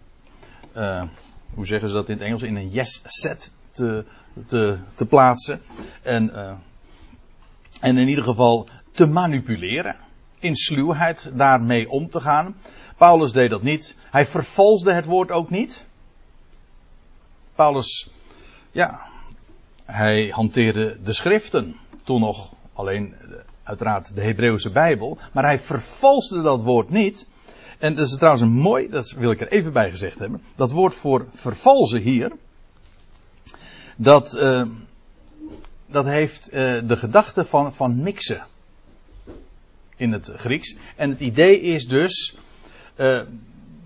uh, 0.76 1.02
hoe 1.54 1.66
zeggen 1.66 1.88
ze 1.88 1.94
dat 1.94 2.08
in 2.08 2.16
het 2.16 2.26
Engels, 2.26 2.42
in 2.42 2.56
een 2.56 2.70
yes 2.70 3.02
set 3.04 3.52
te, 3.72 4.04
te, 4.46 4.78
te 4.94 5.06
plaatsen. 5.06 5.60
En, 6.02 6.30
uh, 6.34 6.52
en 7.80 7.98
in 7.98 8.08
ieder 8.08 8.24
geval 8.24 8.68
te 8.90 9.06
manipuleren. 9.06 9.96
In 10.38 10.56
sluwheid 10.56 11.30
daarmee 11.34 11.90
om 11.90 12.10
te 12.10 12.20
gaan. 12.20 12.56
Paulus 12.96 13.32
deed 13.32 13.50
dat 13.50 13.62
niet. 13.62 13.96
Hij 14.10 14.26
vervalsde 14.26 14.92
het 14.92 15.04
woord 15.04 15.30
ook 15.30 15.50
niet. 15.50 15.86
Paulus, 17.58 18.10
ja, 18.70 19.00
hij 19.84 20.28
hanteerde 20.28 20.98
de 21.02 21.12
schriften. 21.12 21.76
Toen 22.04 22.20
nog 22.20 22.54
alleen, 22.72 23.14
uiteraard, 23.62 24.14
de 24.14 24.22
Hebreeuwse 24.22 24.70
Bijbel. 24.70 25.18
Maar 25.32 25.44
hij 25.44 25.58
vervalsde 25.58 26.42
dat 26.42 26.62
woord 26.62 26.90
niet. 26.90 27.26
En 27.78 27.94
dat 27.94 28.06
is 28.06 28.16
trouwens 28.16 28.42
een 28.42 28.58
mooi, 28.58 28.88
dat 28.88 29.10
wil 29.10 29.30
ik 29.30 29.40
er 29.40 29.48
even 29.48 29.72
bij 29.72 29.90
gezegd 29.90 30.18
hebben. 30.18 30.42
Dat 30.54 30.70
woord 30.70 30.94
voor 30.94 31.26
vervalsen 31.32 32.00
hier. 32.00 32.32
Dat, 33.96 34.34
uh, 34.34 34.62
dat 35.86 36.04
heeft 36.04 36.48
uh, 36.48 36.54
de 36.88 36.96
gedachte 36.96 37.44
van, 37.44 37.74
van 37.74 38.02
mixen. 38.02 38.46
In 39.96 40.12
het 40.12 40.32
Grieks. 40.36 40.76
En 40.96 41.10
het 41.10 41.20
idee 41.20 41.60
is 41.60 41.86
dus 41.86 42.36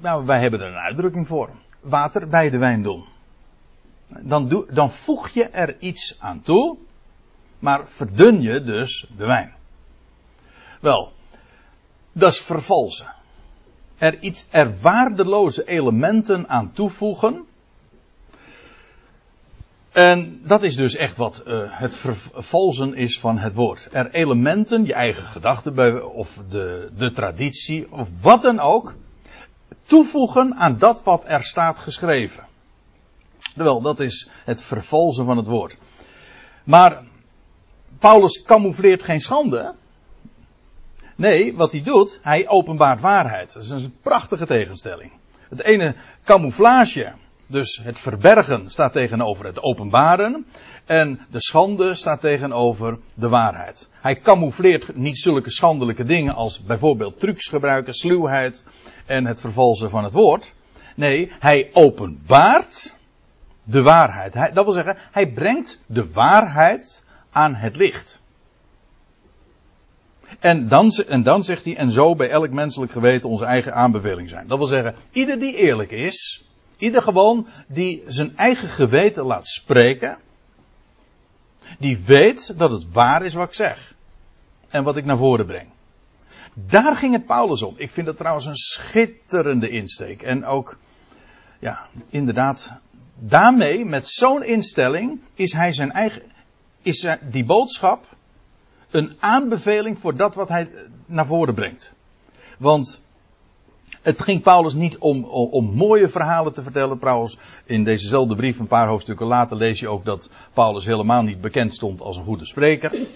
nou, 0.01 0.27
wij 0.27 0.41
hebben 0.41 0.61
er 0.61 0.67
een 0.67 0.85
uitdrukking 0.87 1.29
voor. 1.29 1.51
Water 1.81 2.29
bij 2.29 2.51
de 2.51 2.59
wijn 2.59 2.83
doen. 2.83 3.12
Dan, 4.21 4.67
dan 4.71 4.93
voeg 4.93 5.29
je 5.29 5.45
er 5.45 5.77
iets 5.79 6.17
aan 6.19 6.41
toe, 6.41 6.77
maar 7.59 7.89
verdun 7.89 8.43
je 8.43 8.65
dus 8.65 9.07
de 9.17 9.27
wijn. 9.27 9.55
Wel, 10.81 11.13
dat 12.13 12.33
is 12.33 12.41
vervalsen. 12.41 13.13
Er 13.99 14.19
iets, 14.21 14.47
er 14.51 14.81
waardeloze 14.81 15.65
elementen 15.65 16.49
aan 16.49 16.73
toevoegen. 16.73 17.45
En 19.93 20.41
dat 20.45 20.63
is 20.63 20.77
dus 20.77 20.97
echt 20.97 21.17
wat 21.17 21.43
uh, 21.47 21.63
het 21.67 21.97
vervalsen 21.97 22.95
is 22.95 23.21
van 23.21 23.39
het 23.39 23.55
woord. 23.55 23.89
Er 23.91 24.11
elementen, 24.11 24.85
je 24.85 24.95
eigen 24.95 25.27
gedachten 25.27 26.13
of 26.15 26.39
de, 26.49 26.91
de 26.97 27.13
traditie 27.13 27.93
of 27.93 28.09
wat 28.21 28.43
dan 28.43 28.61
ook, 28.61 28.95
toevoegen 29.83 30.55
aan 30.55 30.79
dat 30.79 31.03
wat 31.03 31.25
er 31.27 31.43
staat 31.43 31.79
geschreven. 31.79 32.51
Wel, 33.55 33.81
dat 33.81 34.01
is 34.01 34.29
het 34.45 34.63
vervalsen 34.63 35.25
van 35.25 35.37
het 35.37 35.47
woord. 35.47 35.77
Maar 36.65 37.03
Paulus 37.99 38.43
camoufleert 38.43 39.03
geen 39.03 39.21
schande. 39.21 39.75
Nee, 41.17 41.57
wat 41.57 41.73
hij 41.73 41.83
doet, 41.83 42.19
hij 42.23 42.49
openbaart 42.49 43.01
waarheid. 43.01 43.53
Dat 43.53 43.63
is 43.63 43.71
een 43.71 43.97
prachtige 44.03 44.47
tegenstelling. 44.47 45.13
Het 45.49 45.63
ene 45.63 45.95
camouflage, 46.25 47.13
dus 47.47 47.81
het 47.83 47.99
verbergen, 47.99 48.71
staat 48.71 48.93
tegenover 48.93 49.45
het 49.45 49.63
openbaren. 49.63 50.47
En 50.85 51.21
de 51.31 51.41
schande 51.41 51.95
staat 51.95 52.21
tegenover 52.21 52.99
de 53.15 53.29
waarheid. 53.29 53.89
Hij 54.01 54.17
camoufleert 54.17 54.97
niet 54.97 55.19
zulke 55.19 55.51
schandelijke 55.51 56.05
dingen 56.05 56.35
als 56.35 56.63
bijvoorbeeld 56.63 57.21
trucs 57.21 57.49
gebruiken, 57.49 57.95
sluwheid 57.95 58.65
en 59.07 59.27
het 59.27 59.41
vervalsen 59.41 59.91
van 59.91 60.05
het 60.05 60.13
woord. 60.13 60.55
Nee, 60.97 61.33
hij 61.39 61.71
openbaart 61.73 62.95
de 63.65 63.83
waarheid. 63.83 64.35
Hij, 64.35 64.53
dat 64.53 64.65
wil 64.65 64.73
zeggen, 64.73 64.97
hij 65.11 65.33
brengt 65.33 65.81
de 65.87 66.13
waarheid 66.13 67.05
aan 67.31 67.55
het 67.55 67.77
licht. 67.77 68.21
En 70.39 70.69
dan, 70.69 70.91
en 71.09 71.23
dan 71.23 71.45
zegt 71.45 71.65
hij, 71.65 71.77
en 71.77 71.91
zo 71.91 72.15
bij 72.15 72.31
elk 72.31 72.51
menselijk 72.51 72.93
geweten 72.93 73.29
onze 73.29 73.45
eigen 73.45 73.75
aanbeveling 73.75 74.29
zijn. 74.29 74.47
Dat 74.47 74.59
wil 74.59 74.67
zeggen, 74.67 74.95
ieder 75.11 75.39
die 75.39 75.57
eerlijk 75.57 75.91
is, 75.91 76.47
ieder 76.77 77.03
gewoon 77.03 77.47
die 77.69 78.03
zijn 78.07 78.37
eigen 78.37 78.69
geweten 78.69 79.25
laat 79.25 79.47
spreken, 79.47 80.19
die 81.79 81.99
weet 82.07 82.59
dat 82.59 82.71
het 82.71 82.93
waar 82.93 83.25
is 83.25 83.35
wat 83.35 83.49
ik 83.49 83.55
zeg. 83.55 83.95
En 84.69 84.85
wat 84.85 84.97
ik 84.97 85.05
naar 85.05 85.17
voren 85.17 85.47
breng. 85.47 85.69
Daar 86.55 86.97
ging 86.97 87.13
het 87.13 87.27
Paulus 87.27 87.63
om. 87.63 87.75
Ik 87.77 87.91
vind 87.91 88.07
dat 88.07 88.17
trouwens 88.17 88.47
een 88.47 88.57
schitterende 88.57 89.69
insteek. 89.69 90.23
En 90.23 90.45
ook, 90.45 90.79
ja, 91.59 91.87
inderdaad, 92.09 92.73
daarmee, 93.29 93.85
met 93.85 94.09
zo'n 94.09 94.45
instelling, 94.45 95.21
is 95.35 95.53
hij 95.53 95.73
zijn 95.73 95.93
eigen, 95.93 96.23
is 96.83 97.07
die 97.31 97.45
boodschap 97.45 98.05
een 98.91 99.13
aanbeveling 99.19 99.99
voor 99.99 100.17
dat 100.17 100.35
wat 100.35 100.49
hij 100.49 100.71
naar 101.07 101.27
voren 101.27 101.55
brengt. 101.55 101.95
Want 102.59 103.01
het 104.03 104.23
ging 104.23 104.43
Paulus 104.43 104.75
niet 104.75 104.99
om, 104.99 105.25
om, 105.25 105.75
mooie 105.75 106.09
verhalen 106.09 106.53
te 106.53 106.63
vertellen. 106.63 106.99
Trouwens, 106.99 107.39
in 107.65 107.85
dezezelfde 107.85 108.37
brief, 108.37 108.59
een 108.59 108.67
paar 108.67 108.89
hoofdstukken 108.89 109.27
later, 109.27 109.57
lees 109.57 109.81
je 109.81 109.89
ook 109.89 110.05
dat 110.05 110.31
Paulus 110.53 110.85
helemaal 110.85 111.23
niet 111.23 111.41
bekend 111.41 111.75
stond 111.75 112.01
als 112.01 112.17
een 112.17 112.25
goede 112.25 112.47
spreker. 112.47 113.07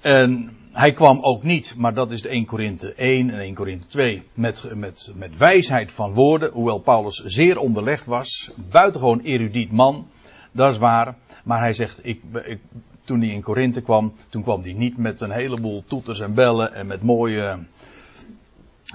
En 0.00 0.56
hij 0.72 0.92
kwam 0.92 1.18
ook 1.20 1.42
niet, 1.42 1.74
maar 1.76 1.94
dat 1.94 2.10
is 2.10 2.22
de 2.22 2.28
1 2.28 2.44
Korinthe 2.44 2.94
1 2.94 3.30
en 3.30 3.38
1 3.38 3.54
Korinthe 3.54 3.88
2, 3.88 4.22
met, 4.34 4.74
met, 4.74 5.12
met 5.14 5.36
wijsheid 5.36 5.92
van 5.92 6.12
woorden. 6.12 6.52
Hoewel 6.52 6.78
Paulus 6.78 7.22
zeer 7.24 7.58
onderlegd 7.58 8.06
was, 8.06 8.50
buitengewoon 8.70 9.20
erudiet 9.20 9.72
man, 9.72 10.06
dat 10.52 10.72
is 10.72 10.78
waar. 10.78 11.16
Maar 11.44 11.58
hij 11.58 11.72
zegt, 11.72 12.00
ik, 12.02 12.20
ik, 12.44 12.58
toen 13.04 13.20
hij 13.20 13.28
in 13.28 13.42
Korinthe 13.42 13.80
kwam, 13.80 14.12
toen 14.28 14.42
kwam 14.42 14.62
hij 14.62 14.72
niet 14.72 14.96
met 14.96 15.20
een 15.20 15.30
heleboel 15.30 15.84
toeters 15.86 16.20
en 16.20 16.34
bellen 16.34 16.74
en 16.74 16.86
met 16.86 17.02
mooie 17.02 17.58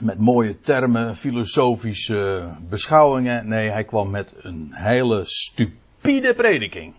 met 0.01 0.17
mooie 0.17 0.60
termen, 0.60 1.15
filosofische 1.15 2.50
beschouwingen. 2.70 3.48
Nee, 3.48 3.70
hij 3.70 3.84
kwam 3.84 4.10
met 4.10 4.34
een 4.38 4.70
hele 4.72 5.22
stupide 5.25 6.34
prediking. 6.34 6.94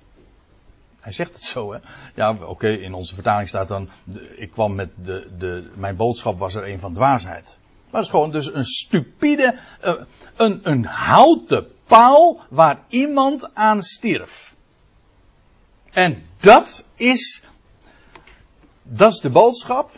Hij 1.07 1.15
zegt 1.15 1.33
het 1.33 1.43
zo, 1.43 1.73
hè? 1.73 1.79
Ja, 2.15 2.37
oké, 2.41 2.69
in 2.69 2.95
onze 2.95 3.15
vertaling 3.15 3.49
staat 3.49 3.69
dan. 3.69 3.89
ik 4.37 4.51
kwam 4.51 4.75
met 4.75 4.91
de, 5.05 5.31
de. 5.39 5.71
Mijn 5.75 5.97
boodschap 5.97 6.39
was 6.39 6.55
er 6.55 6.69
een 6.69 6.81
van 6.81 6.95
dwaasheid. 6.95 7.59
Maar 7.85 7.95
het 7.95 8.03
is 8.03 8.11
gewoon 8.11 8.31
dus 8.31 8.55
een 8.55 8.65
stupide. 8.65 9.59
Uh, 9.85 9.95
een, 10.37 10.61
een 10.63 10.85
houten 10.85 11.67
paal 11.85 12.41
waar 12.49 12.85
iemand 12.89 13.55
aan 13.55 13.83
stierf. 13.83 14.55
En 15.91 16.27
dat 16.41 16.87
is, 16.95 17.43
dat 18.83 19.13
is 19.13 19.21
de 19.21 19.31
boodschap 19.31 19.91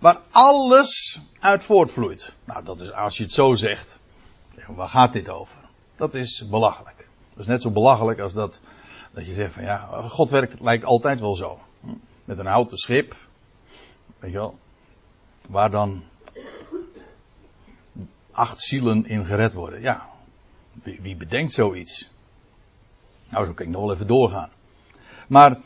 waar 0.00 0.20
alles 0.30 1.20
uit 1.40 1.64
voortvloeit. 1.64 2.32
Nou, 2.44 2.64
dat 2.64 2.80
is, 2.80 2.92
als 2.92 3.16
je 3.16 3.22
het 3.22 3.32
zo 3.32 3.54
zegt, 3.54 3.98
waar 4.66 4.88
gaat 4.88 5.12
dit 5.12 5.28
over? 5.28 5.58
Dat 5.96 6.14
is 6.14 6.44
belachelijk. 6.50 7.08
Dat 7.30 7.40
is 7.40 7.46
net 7.46 7.62
zo 7.62 7.70
belachelijk 7.70 8.20
als 8.20 8.32
dat, 8.32 8.60
dat 9.18 9.26
je 9.26 9.34
zegt 9.34 9.52
van 9.52 9.64
ja, 9.64 9.88
God 10.02 10.30
werkt 10.30 10.60
lijkt 10.60 10.84
altijd 10.84 11.20
wel 11.20 11.34
zo. 11.34 11.58
Met 12.24 12.38
een 12.38 12.46
houten 12.46 12.78
schip, 12.78 13.16
weet 14.18 14.32
je 14.32 14.38
wel, 14.38 14.58
waar 15.48 15.70
dan 15.70 16.04
acht 18.30 18.60
zielen 18.60 19.06
in 19.06 19.24
gered 19.24 19.54
worden. 19.54 19.80
Ja, 19.80 20.06
wie, 20.82 21.16
bedenkt 21.16 21.52
zoiets? 21.52 22.10
Nou, 23.30 23.46
zo 23.46 23.52
kan 23.52 23.66
ik 23.66 23.72
nog 23.72 23.82
wel 23.82 23.92
even 23.92 24.06
doorgaan. 24.06 24.50
Maar, 25.28 25.58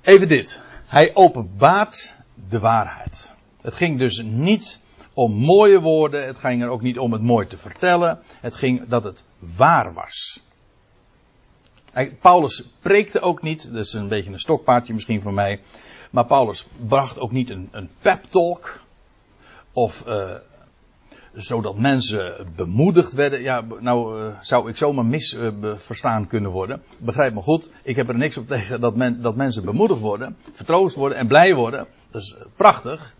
even 0.00 0.28
dit. 0.28 0.60
Hij 0.86 1.14
openbaart 1.14 2.14
de 2.48 2.58
waarheid. 2.58 3.32
Het 3.60 3.74
ging 3.74 3.98
dus 3.98 4.22
niet 4.22 4.80
om 5.12 5.32
mooie 5.32 5.80
woorden. 5.80 6.26
Het 6.26 6.38
ging 6.38 6.62
er 6.62 6.68
ook 6.68 6.82
niet 6.82 6.98
om 6.98 7.12
het 7.12 7.22
mooi 7.22 7.46
te 7.46 7.58
vertellen. 7.58 8.18
Het 8.40 8.56
ging 8.56 8.88
dat 8.88 9.04
het 9.04 9.24
waar 9.38 9.92
was. 9.92 10.46
Paulus 12.06 12.64
preekte 12.80 13.20
ook 13.20 13.42
niet. 13.42 13.72
Dat 13.72 13.84
is 13.84 13.92
een 13.92 14.08
beetje 14.08 14.32
een 14.32 14.38
stokpaardje 14.38 14.94
misschien 14.94 15.22
voor 15.22 15.34
mij. 15.34 15.60
Maar 16.10 16.26
Paulus 16.26 16.66
bracht 16.86 17.18
ook 17.18 17.32
niet 17.32 17.50
een, 17.50 17.68
een 17.70 17.88
pep 18.00 18.24
talk. 18.24 18.82
Of 19.72 20.04
uh, 20.06 20.34
zodat 21.32 21.78
mensen 21.78 22.46
bemoedigd 22.56 23.12
werden. 23.12 23.42
Ja, 23.42 23.64
nou 23.80 24.22
uh, 24.22 24.32
zou 24.40 24.68
ik 24.68 24.76
zomaar 24.76 25.04
misverstaan 25.04 26.22
uh, 26.22 26.28
kunnen 26.28 26.50
worden. 26.50 26.82
Begrijp 26.98 27.34
me 27.34 27.40
goed. 27.40 27.70
Ik 27.82 27.96
heb 27.96 28.08
er 28.08 28.16
niks 28.16 28.36
op 28.36 28.48
tegen 28.56 28.80
dat, 28.80 28.96
men, 28.96 29.22
dat 29.22 29.36
mensen 29.36 29.64
bemoedigd 29.64 30.00
worden, 30.00 30.36
vertroost 30.52 30.96
worden 30.96 31.18
en 31.18 31.26
blij 31.26 31.54
worden. 31.54 31.86
Dat 32.10 32.22
is 32.22 32.36
prachtig. 32.56 33.14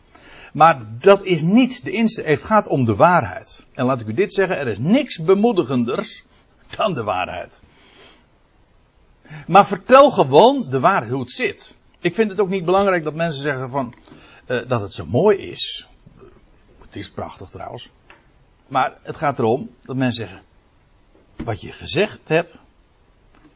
Maar 0.53 0.83
dat 0.99 1.25
is 1.25 1.43
niet 1.43 1.85
de 1.85 1.91
insteek. 1.91 2.27
Het 2.27 2.43
gaat 2.43 2.67
om 2.67 2.85
de 2.85 2.97
waarheid. 2.97 3.67
En 3.75 3.85
laat 3.85 4.01
ik 4.01 4.07
u 4.07 4.13
dit 4.13 4.35
zeggen: 4.35 4.59
er 4.59 4.69
is 4.69 4.79
niks 4.79 5.19
bemoedigenders 5.19 6.25
dan 6.77 6.95
de 6.95 7.03
waarheid. 7.03 7.61
Maar 9.47 9.67
vertel 9.67 10.11
gewoon 10.11 10.67
de 10.69 10.81
waarheid 10.81 11.13
hoe 11.13 11.21
het 11.21 11.31
zit. 11.31 11.77
Ik 12.01 12.15
vind 12.15 12.31
het 12.31 12.41
ook 12.41 12.49
niet 12.49 12.65
belangrijk 12.65 13.05
dat 13.05 13.15
mensen 13.15 13.43
zeggen 13.43 13.71
van 13.71 13.95
uh, 14.47 14.69
dat 14.69 14.81
het 14.81 14.93
zo 14.93 15.07
mooi 15.07 15.39
is. 15.39 15.89
Het 16.81 16.97
is 16.97 17.11
prachtig 17.11 17.49
trouwens. 17.51 17.91
Maar 18.69 18.99
het 19.03 19.17
gaat 19.17 19.39
erom 19.39 19.71
dat 19.83 19.97
mensen 19.97 20.27
zeggen: 20.27 20.43
wat 21.37 21.61
je 21.61 21.73
gezegd 21.73 22.19
hebt, 22.25 22.55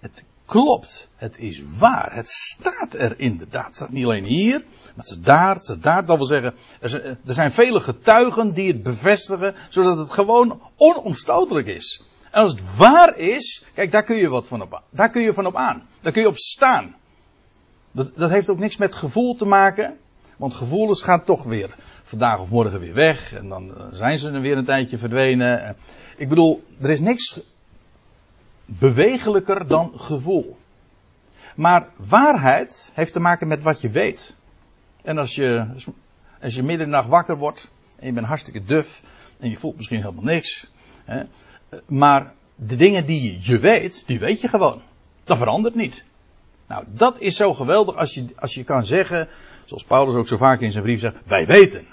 het 0.00 0.22
klopt. 0.44 1.08
Het 1.16 1.38
is 1.38 1.62
waar. 1.78 2.14
Het 2.14 2.28
staat 2.28 2.94
er 2.94 3.18
inderdaad. 3.18 3.66
Het 3.66 3.76
staat 3.76 3.90
niet 3.90 4.04
alleen 4.04 4.24
hier, 4.24 4.64
maar 4.94 5.04
het 5.04 5.24
daar, 5.24 5.54
het 5.54 5.64
staat 5.64 5.82
daar. 5.82 6.06
Dat 6.06 6.16
wil 6.16 6.26
zeggen, 6.26 6.54
er 6.80 7.34
zijn 7.34 7.52
vele 7.52 7.80
getuigen 7.80 8.52
die 8.52 8.72
het 8.72 8.82
bevestigen, 8.82 9.54
zodat 9.68 9.98
het 9.98 10.10
gewoon 10.10 10.60
onomstotelijk 10.76 11.66
is. 11.66 12.02
En 12.32 12.40
als 12.40 12.50
het 12.50 12.76
waar 12.76 13.18
is, 13.18 13.64
kijk, 13.74 13.90
daar 13.90 14.04
kun 14.04 14.16
je 14.16 14.28
wat 14.28 14.48
van 14.48 14.62
op, 14.62 14.82
daar 14.90 15.10
kun 15.10 15.22
je 15.22 15.32
van 15.32 15.46
op 15.46 15.56
aan. 15.56 15.86
Daar 16.00 16.12
kun 16.12 16.22
je 16.22 16.28
op 16.28 16.36
staan. 16.36 16.94
Dat, 17.90 18.12
dat 18.16 18.30
heeft 18.30 18.48
ook 18.48 18.58
niks 18.58 18.76
met 18.76 18.94
gevoel 18.94 19.34
te 19.34 19.44
maken, 19.44 19.98
want 20.36 20.54
gevoelens 20.54 21.02
gaan 21.02 21.24
toch 21.24 21.44
weer 21.44 21.74
vandaag 22.02 22.40
of 22.40 22.50
morgen 22.50 22.80
weer 22.80 22.94
weg. 22.94 23.34
En 23.34 23.48
dan 23.48 23.74
zijn 23.92 24.18
ze 24.18 24.30
er 24.30 24.40
weer 24.40 24.56
een 24.56 24.64
tijdje 24.64 24.98
verdwenen. 24.98 25.76
Ik 26.16 26.28
bedoel, 26.28 26.64
er 26.80 26.90
is 26.90 27.00
niks 27.00 27.40
bewegelijker 28.64 29.66
dan 29.66 29.92
gevoel. 29.96 30.56
Maar 31.56 31.88
waarheid 31.96 32.90
heeft 32.94 33.12
te 33.12 33.20
maken 33.20 33.48
met 33.48 33.62
wat 33.62 33.80
je 33.80 33.90
weet. 33.90 34.34
En 35.02 35.18
als 35.18 35.34
je, 35.34 35.66
als 36.42 36.54
je 36.54 36.62
midden 36.62 36.86
in 36.86 36.92
de 36.92 36.96
nacht 36.96 37.08
wakker 37.08 37.36
wordt 37.36 37.70
en 37.98 38.06
je 38.06 38.12
bent 38.12 38.26
hartstikke 38.26 38.64
duf 38.64 39.02
en 39.38 39.50
je 39.50 39.56
voelt 39.56 39.76
misschien 39.76 40.00
helemaal 40.00 40.24
niks. 40.24 40.70
Hè, 41.04 41.22
maar 41.86 42.34
de 42.54 42.76
dingen 42.76 43.06
die 43.06 43.38
je 43.40 43.58
weet, 43.58 44.02
die 44.06 44.18
weet 44.18 44.40
je 44.40 44.48
gewoon. 44.48 44.82
Dat 45.24 45.36
verandert 45.36 45.74
niet. 45.74 46.04
Nou, 46.66 46.84
dat 46.92 47.18
is 47.18 47.36
zo 47.36 47.54
geweldig 47.54 47.96
als 47.96 48.14
je, 48.14 48.26
als 48.36 48.54
je 48.54 48.64
kan 48.64 48.86
zeggen, 48.86 49.28
zoals 49.64 49.84
Paulus 49.84 50.14
ook 50.14 50.28
zo 50.28 50.36
vaak 50.36 50.60
in 50.60 50.72
zijn 50.72 50.84
brief 50.84 51.00
zegt, 51.00 51.16
wij 51.24 51.46
weten. 51.46 51.86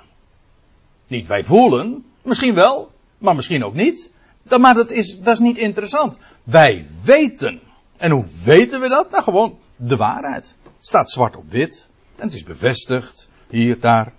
Niet 1.07 1.27
wij 1.27 1.43
voelen, 1.43 2.05
misschien 2.21 2.53
wel, 2.53 2.91
maar 3.17 3.35
misschien 3.35 3.63
ook 3.63 3.73
niet. 3.73 4.11
Maar 4.59 4.73
dat 4.73 4.91
is, 4.91 5.19
dat 5.19 5.33
is 5.33 5.39
niet 5.39 5.57
interessant. 5.57 6.17
Wij 6.43 6.87
weten. 7.03 7.59
En 7.97 8.11
hoe 8.11 8.25
weten 8.43 8.81
we 8.81 8.89
dat? 8.89 9.11
Nou, 9.11 9.23
gewoon 9.23 9.57
de 9.75 9.95
waarheid. 9.95 10.57
Het 10.63 10.85
staat 10.85 11.11
zwart 11.11 11.35
op 11.35 11.49
wit. 11.49 11.89
En 12.15 12.25
het 12.25 12.33
is 12.33 12.43
bevestigd. 12.43 13.29
Hier, 13.49 13.79
daar. 13.79 14.13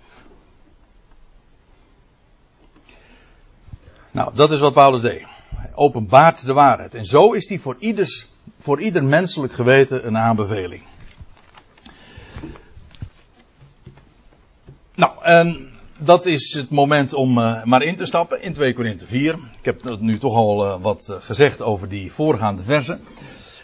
Nou, 4.11 4.35
dat 4.35 4.51
is 4.51 4.59
wat 4.59 4.73
Paulus 4.73 5.01
deed. 5.01 5.25
Hij 5.61 5.71
openbaart 5.75 6.45
de 6.45 6.53
waarheid. 6.53 6.93
En 6.93 7.05
zo 7.05 7.31
is 7.31 7.47
die 7.47 7.61
voor, 7.61 7.75
ieders, 7.79 8.27
voor 8.57 8.81
ieder 8.81 9.03
menselijk 9.03 9.53
geweten 9.53 10.07
een 10.07 10.17
aanbeveling. 10.17 10.81
Nou, 14.95 15.23
en 15.23 15.69
dat 15.97 16.25
is 16.25 16.53
het 16.53 16.69
moment 16.69 17.13
om 17.13 17.37
uh, 17.37 17.63
maar 17.63 17.81
in 17.81 17.95
te 17.95 18.05
stappen 18.05 18.41
in 18.41 18.53
2 18.53 18.73
Korinthe 18.73 19.07
4. 19.07 19.33
Ik 19.33 19.65
heb 19.65 19.99
nu 19.99 20.17
toch 20.17 20.35
al 20.35 20.65
uh, 20.65 20.81
wat 20.81 21.07
uh, 21.11 21.15
gezegd 21.19 21.61
over 21.61 21.89
die 21.89 22.11
voorgaande 22.11 22.63
versen. 22.63 23.01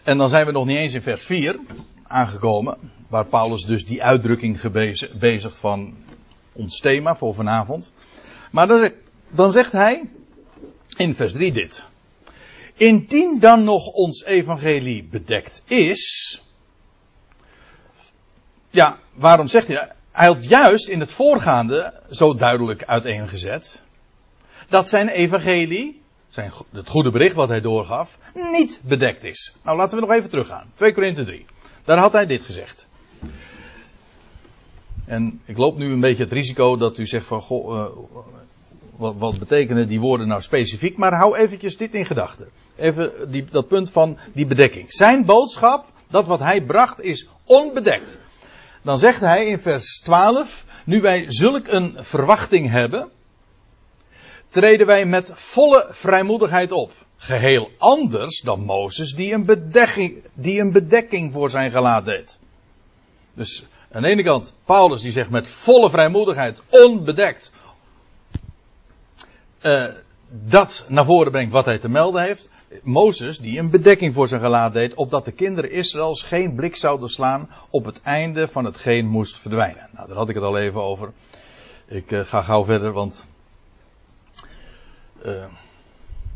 En 0.04 0.18
dan 0.18 0.30
zijn 0.30 0.46
we 0.46 0.52
nog 0.52 0.66
niet 0.66 0.78
eens 0.78 0.94
in 0.94 1.02
vers 1.02 1.24
4 1.24 1.60
aangekomen. 2.04 2.78
Waar 3.08 3.26
Paulus 3.26 3.66
dus 3.66 3.86
die 3.86 4.04
uitdrukking 4.04 4.62
gebezigt 4.62 5.58
van 5.58 5.94
ons 6.54 6.80
thema 6.80 7.16
voor 7.16 7.34
vanavond. 7.34 7.92
Maar 8.52 8.92
dan 9.30 9.52
zegt 9.52 9.72
hij 9.72 10.04
in 10.98 11.16
vers 11.16 11.34
3 11.34 11.52
dit. 11.52 11.86
Indien 12.74 13.40
dan 13.40 13.64
nog 13.64 13.88
ons 13.88 14.24
evangelie 14.24 15.04
bedekt 15.04 15.64
is. 15.66 16.42
Ja, 18.70 19.00
waarom 19.14 19.48
zegt 19.48 19.68
hij 19.68 19.92
hij 20.18 20.28
had 20.28 20.46
juist 20.46 20.88
in 20.88 21.00
het 21.00 21.12
voorgaande 21.12 22.04
zo 22.10 22.36
duidelijk 22.36 22.84
uiteengezet 22.84 23.84
dat 24.70 24.90
zijn 24.90 25.08
evangelie, 25.08 26.02
zijn, 26.30 26.52
het 26.72 26.90
goede 26.90 27.12
bericht 27.12 27.36
wat 27.36 27.50
hij 27.50 27.62
doorgaf, 27.62 28.20
niet 28.52 28.82
bedekt 28.84 29.24
is. 29.24 29.58
Nou, 29.64 29.78
laten 29.78 30.00
we 30.00 30.06
nog 30.06 30.16
even 30.16 30.30
teruggaan. 30.30 30.72
2 30.76 30.94
Korinthe 30.94 31.24
3. 31.24 31.46
Daar 31.86 31.98
had 31.98 32.12
hij 32.12 32.26
dit 32.26 32.44
gezegd. 32.44 32.88
En 35.06 35.42
ik 35.46 35.58
loop 35.58 35.78
nu 35.78 35.92
een 35.92 36.00
beetje 36.00 36.24
het 36.24 36.32
risico 36.32 36.78
dat 36.78 36.98
u 36.98 37.08
zegt 37.08 37.26
van, 37.26 37.42
goh, 37.42 37.76
uh, 37.76 37.98
wat, 38.98 39.16
wat, 39.18 39.40
betekenen 39.40 39.88
die 39.88 40.00
woorden 40.00 40.28
nou 40.28 40.42
specifiek? 40.42 40.98
Maar 40.98 41.14
hou 41.14 41.38
eventjes 41.38 41.78
dit 41.78 41.94
in 41.94 42.06
gedachten. 42.06 42.50
Even 42.76 43.32
die, 43.32 43.46
dat 43.52 43.68
punt 43.68 43.92
van 43.92 44.18
die 44.34 44.46
bedekking. 44.46 44.94
Zijn 44.94 45.26
boodschap, 45.26 45.86
dat 46.10 46.28
wat 46.28 46.40
hij 46.40 46.62
bracht, 46.62 47.02
is 47.02 47.28
onbedekt 47.44 48.20
dan 48.88 48.98
zegt 48.98 49.20
hij 49.20 49.46
in 49.46 49.60
vers 49.60 50.00
12, 50.00 50.66
nu 50.86 51.02
wij 51.02 51.26
zulk 51.28 51.68
een 51.68 51.96
verwachting 51.98 52.70
hebben, 52.72 53.10
treden 54.50 54.88
wij 54.88 55.06
met 55.06 55.32
volle 55.34 55.88
vrijmoedigheid 55.90 56.72
op. 56.72 56.92
Geheel 57.18 57.70
anders 57.78 58.42
dan 58.42 58.60
Mozes 58.64 59.14
die 59.14 59.34
een 59.34 59.46
bedekking, 59.46 60.24
die 60.34 60.60
een 60.60 60.72
bedekking 60.72 61.34
voor 61.34 61.50
zijn 61.50 61.72
gelaat 61.72 62.06
deed. 62.06 62.40
Dus 63.34 63.66
aan 63.92 64.02
de 64.02 64.08
ene 64.08 64.24
kant 64.24 64.54
Paulus 64.66 65.02
die 65.02 65.12
zegt 65.12 65.30
met 65.30 65.48
volle 65.48 65.90
vrijmoedigheid, 65.90 66.64
onbedekt, 66.70 67.52
uh, 69.68 69.86
dat 70.30 70.86
naar 70.88 71.06
voren 71.06 71.32
brengt 71.32 71.52
wat 71.52 71.66
hij 71.66 71.78
te 71.78 71.90
melden 71.90 72.24
heeft. 72.24 72.52
Mozes 72.84 73.40
die 73.40 73.60
een 73.60 73.70
bedekking 73.70 74.14
voor 74.14 74.28
zijn 74.28 74.42
gelaat 74.42 74.74
deed, 74.74 74.94
opdat 74.94 75.26
de 75.26 75.32
kinderen 75.32 75.72
Israëls 75.72 76.24
geen 76.24 76.56
blik 76.56 76.76
zouden 76.76 77.10
slaan 77.10 77.50
op 77.70 77.86
het 77.86 78.02
einde 78.02 78.48
van 78.48 78.66
hetgeen 78.66 79.08
moest 79.08 79.40
verdwijnen. 79.40 79.90
Nou, 79.92 80.08
daar 80.08 80.18
had 80.18 80.30
ik 80.30 80.36
het 80.36 80.44
al 80.44 80.58
even 80.58 80.82
over. 80.82 81.12
Ik 81.86 82.12
uh, 82.12 82.26
ga 82.26 82.42
gauw 82.42 82.66
verder, 82.66 82.92
want 82.92 83.28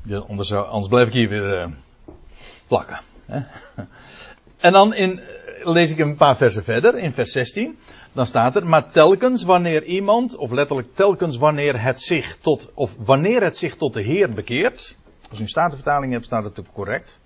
ja, 0.03 0.17
anders, 0.17 0.87
blijf 0.87 1.07
ik 1.07 1.13
hier 1.13 1.29
weer 1.29 1.69
plakken. 2.67 2.99
Hè? 3.25 3.39
En 4.57 4.71
dan 4.71 4.93
in, 4.93 5.21
lees 5.63 5.91
ik 5.91 5.99
een 5.99 6.15
paar 6.15 6.37
versen 6.37 6.63
verder, 6.63 6.97
in 6.97 7.13
vers 7.13 7.31
16. 7.31 7.77
Dan 8.13 8.25
staat 8.25 8.55
er, 8.55 8.65
maar 8.65 8.89
telkens 8.89 9.43
wanneer 9.43 9.83
iemand, 9.83 10.35
of 10.35 10.51
letterlijk 10.51 10.95
telkens 10.95 11.37
wanneer 11.37 11.81
het 11.81 12.01
zich 12.01 12.37
tot, 12.37 12.71
of 12.73 12.95
wanneer 12.97 13.43
het 13.43 13.57
zich 13.57 13.75
tot 13.75 13.93
de 13.93 14.01
Heer 14.01 14.33
bekeert, 14.33 14.95
als 15.29 15.39
u 15.39 15.41
een 15.41 15.49
statenvertaling 15.49 16.11
hebt, 16.11 16.25
staat 16.25 16.43
het 16.43 16.59
ook 16.59 16.73
correct. 16.73 17.21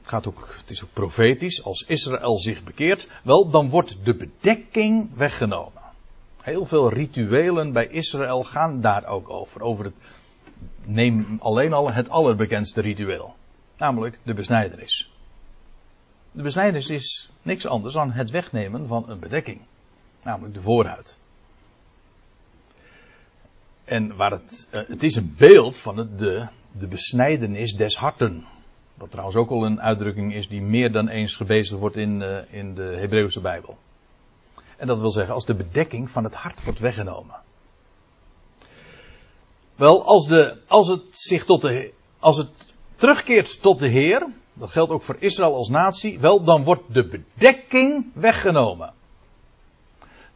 Het, 0.00 0.10
gaat 0.10 0.26
ook, 0.26 0.54
het 0.60 0.70
is 0.70 0.84
ook 0.84 0.92
profetisch. 0.92 1.64
Als 1.64 1.84
Israël 1.88 2.38
zich 2.38 2.64
bekeert, 2.64 3.08
wel, 3.22 3.50
dan 3.50 3.70
wordt 3.70 4.04
de 4.04 4.14
bedekking 4.14 5.10
weggenomen. 5.14 5.82
Heel 6.42 6.64
veel 6.64 6.92
rituelen 6.92 7.72
bij 7.72 7.86
Israël 7.86 8.44
gaan 8.44 8.80
daar 8.80 9.06
ook 9.06 9.30
over. 9.30 9.60
Over 9.60 9.84
het, 9.84 9.94
neem 10.84 11.36
alleen 11.40 11.72
al 11.72 11.92
het 11.92 12.10
allerbekendste 12.10 12.80
ritueel. 12.80 13.34
Namelijk 13.76 14.18
de 14.22 14.34
besnijdenis. 14.34 15.11
De 16.32 16.42
besnijdenis 16.42 16.88
is 16.88 17.30
niks 17.42 17.66
anders 17.66 17.94
dan 17.94 18.10
het 18.10 18.30
wegnemen 18.30 18.86
van 18.86 19.10
een 19.10 19.18
bedekking. 19.18 19.60
Namelijk 20.22 20.54
de 20.54 20.60
voorhuid. 20.60 21.18
En 23.84 24.16
waar 24.16 24.30
het, 24.30 24.68
uh, 24.70 24.88
het 24.88 25.02
is 25.02 25.14
een 25.14 25.34
beeld 25.38 25.78
van 25.78 25.96
het, 25.96 26.18
de, 26.18 26.48
de 26.72 26.86
besnijdenis 26.86 27.72
des 27.72 27.96
harten. 27.96 28.46
Wat 28.94 29.10
trouwens 29.10 29.36
ook 29.36 29.50
al 29.50 29.64
een 29.64 29.80
uitdrukking 29.80 30.34
is 30.34 30.48
die 30.48 30.62
meer 30.62 30.92
dan 30.92 31.08
eens 31.08 31.36
gebezigd 31.36 31.80
wordt 31.80 31.96
in, 31.96 32.20
uh, 32.20 32.38
in 32.50 32.74
de 32.74 32.96
Hebreeuwse 32.98 33.40
Bijbel. 33.40 33.78
En 34.76 34.86
dat 34.86 34.98
wil 34.98 35.10
zeggen 35.10 35.34
als 35.34 35.46
de 35.46 35.54
bedekking 35.54 36.10
van 36.10 36.24
het 36.24 36.34
hart 36.34 36.64
wordt 36.64 36.78
weggenomen. 36.78 37.36
Wel, 39.74 40.04
als, 40.04 40.26
de, 40.26 40.62
als 40.66 40.88
het 40.88 41.08
zich 41.10 41.44
tot 41.44 41.60
de, 41.60 41.92
als 42.18 42.36
het 42.36 42.72
terugkeert 42.94 43.60
tot 43.60 43.78
de 43.78 43.88
Heer, 43.88 44.26
dat 44.54 44.70
geldt 44.70 44.92
ook 44.92 45.02
voor 45.02 45.16
Israël 45.18 45.54
als 45.54 45.68
natie, 45.68 46.20
wel, 46.20 46.42
dan 46.42 46.64
wordt 46.64 46.94
de 46.94 47.06
bedekking 47.08 48.06
weggenomen. 48.14 48.92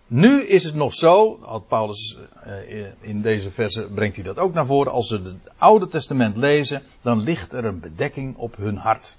Nu 0.07 0.42
is 0.42 0.64
het 0.64 0.74
nog 0.74 0.94
zo, 0.94 1.40
Paulus 1.68 2.18
eh, 2.42 2.87
in 3.00 3.22
deze 3.22 3.50
verse 3.50 3.88
brengt 3.94 4.16
hij 4.16 4.24
dat 4.24 4.38
ook 4.38 4.55
naar 4.55 4.66
voren, 4.66 4.92
als 4.92 5.09
ze 5.09 5.20
het 5.22 5.50
Oude 5.57 5.88
Testament 5.88 6.37
lezen, 6.37 6.83
dan 7.02 7.20
ligt 7.20 7.52
er 7.52 7.64
een 7.64 7.81
bedekking 7.81 8.37
op 8.37 8.57
hun 8.57 8.76
hart. 8.76 9.16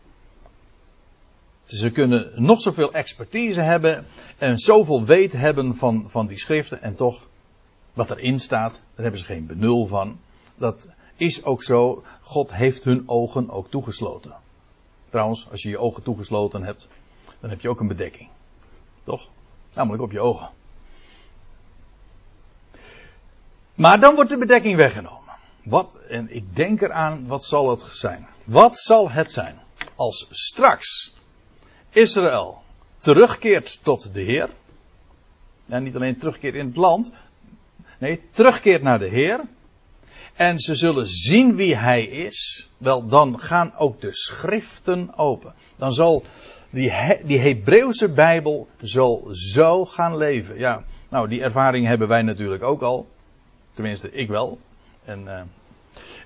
Ze 1.66 1.92
kunnen 1.92 2.32
nog 2.36 2.62
zoveel 2.62 2.94
expertise 2.94 3.62
hebben 3.62 4.06
en 4.38 4.58
zoveel 4.58 5.06
weten 5.06 5.40
hebben 5.40 5.76
van, 5.76 6.06
van 6.08 6.28
die 6.28 6.38
schriften 6.40 6.82
en 6.82 6.96
toch, 6.96 7.28
wat 7.94 8.10
erin 8.10 8.40
staat, 8.40 8.72
daar 8.72 9.04
hebben 9.04 9.20
ze 9.20 9.26
geen 9.26 9.46
benul 9.48 9.86
van. 9.86 10.20
Dat 10.56 10.88
is 11.16 11.44
ook 11.44 11.64
zo, 11.64 12.04
God 12.22 12.54
heeft 12.54 12.84
hun 12.84 13.04
ogen 13.06 13.50
ook 13.50 13.70
toegesloten. 13.70 14.36
Trouwens, 15.10 15.50
als 15.52 15.62
je 15.62 15.70
je 15.70 15.78
ogen 15.78 16.04
toegesloten 16.04 16.64
hebt, 16.64 16.88
dan 17.40 17.50
heb 17.50 17.62
je 17.62 17.70
ook 17.70 17.80
een 17.80 17.88
bedekking. 17.88 18.30
Toch? 19.04 19.30
Namelijk 19.74 20.04
op 20.04 20.12
je 20.12 20.20
ogen. 20.20 20.50
Maar 23.76 24.00
dan 24.00 24.16
wordt 24.16 24.30
de 24.30 24.38
bedekking 24.38 24.76
weggenomen. 24.76 25.34
Wat, 25.64 25.98
en 26.10 26.36
ik 26.36 26.56
denk 26.56 26.82
eraan, 26.82 27.28
wat 27.28 27.46
zal 27.46 27.70
het 27.70 27.84
zijn? 27.92 28.28
Wat 28.46 28.78
zal 28.78 29.12
het 29.12 29.32
zijn? 29.32 29.60
Als 29.96 30.28
straks 30.30 31.16
Israël 31.90 32.62
terugkeert 32.98 33.80
tot 33.84 34.14
de 34.14 34.22
Heer. 34.22 34.50
Ja, 35.66 35.80
niet 35.80 35.96
alleen 35.96 36.18
terugkeert 36.18 36.56
in 36.56 36.66
het 36.66 36.76
land. 36.76 37.12
Nee, 38.00 38.22
terugkeert 38.32 38.82
naar 38.82 39.00
de 39.00 39.10
Heer. 39.10 39.42
En 40.38 40.60
ze 40.60 40.76
zullen 40.76 41.08
zien 41.08 41.56
wie 41.56 41.76
Hij 41.76 42.04
is. 42.04 42.70
Wel, 42.78 43.08
dan 43.08 43.40
gaan 43.40 43.74
ook 43.78 44.02
de 44.02 44.14
schriften 44.14 45.18
open. 45.18 45.54
Dan 45.76 45.94
zal 45.94 46.24
die, 46.70 46.94
die 47.24 47.40
Hebreeuwse 47.40 48.10
Bijbel 48.10 48.68
zal 48.82 49.28
zo 49.32 49.86
gaan 49.86 50.18
leven. 50.18 50.58
Ja, 50.58 50.84
nou, 51.10 51.28
die 51.28 51.42
ervaring 51.42 51.88
hebben 51.88 52.08
wij 52.08 52.22
natuurlijk 52.22 52.64
ook 52.64 52.82
al. 52.82 53.08
Tenminste, 53.74 54.12
ik 54.12 54.28
wel. 54.28 54.60
En, 55.06 55.24
uh, 55.24 55.40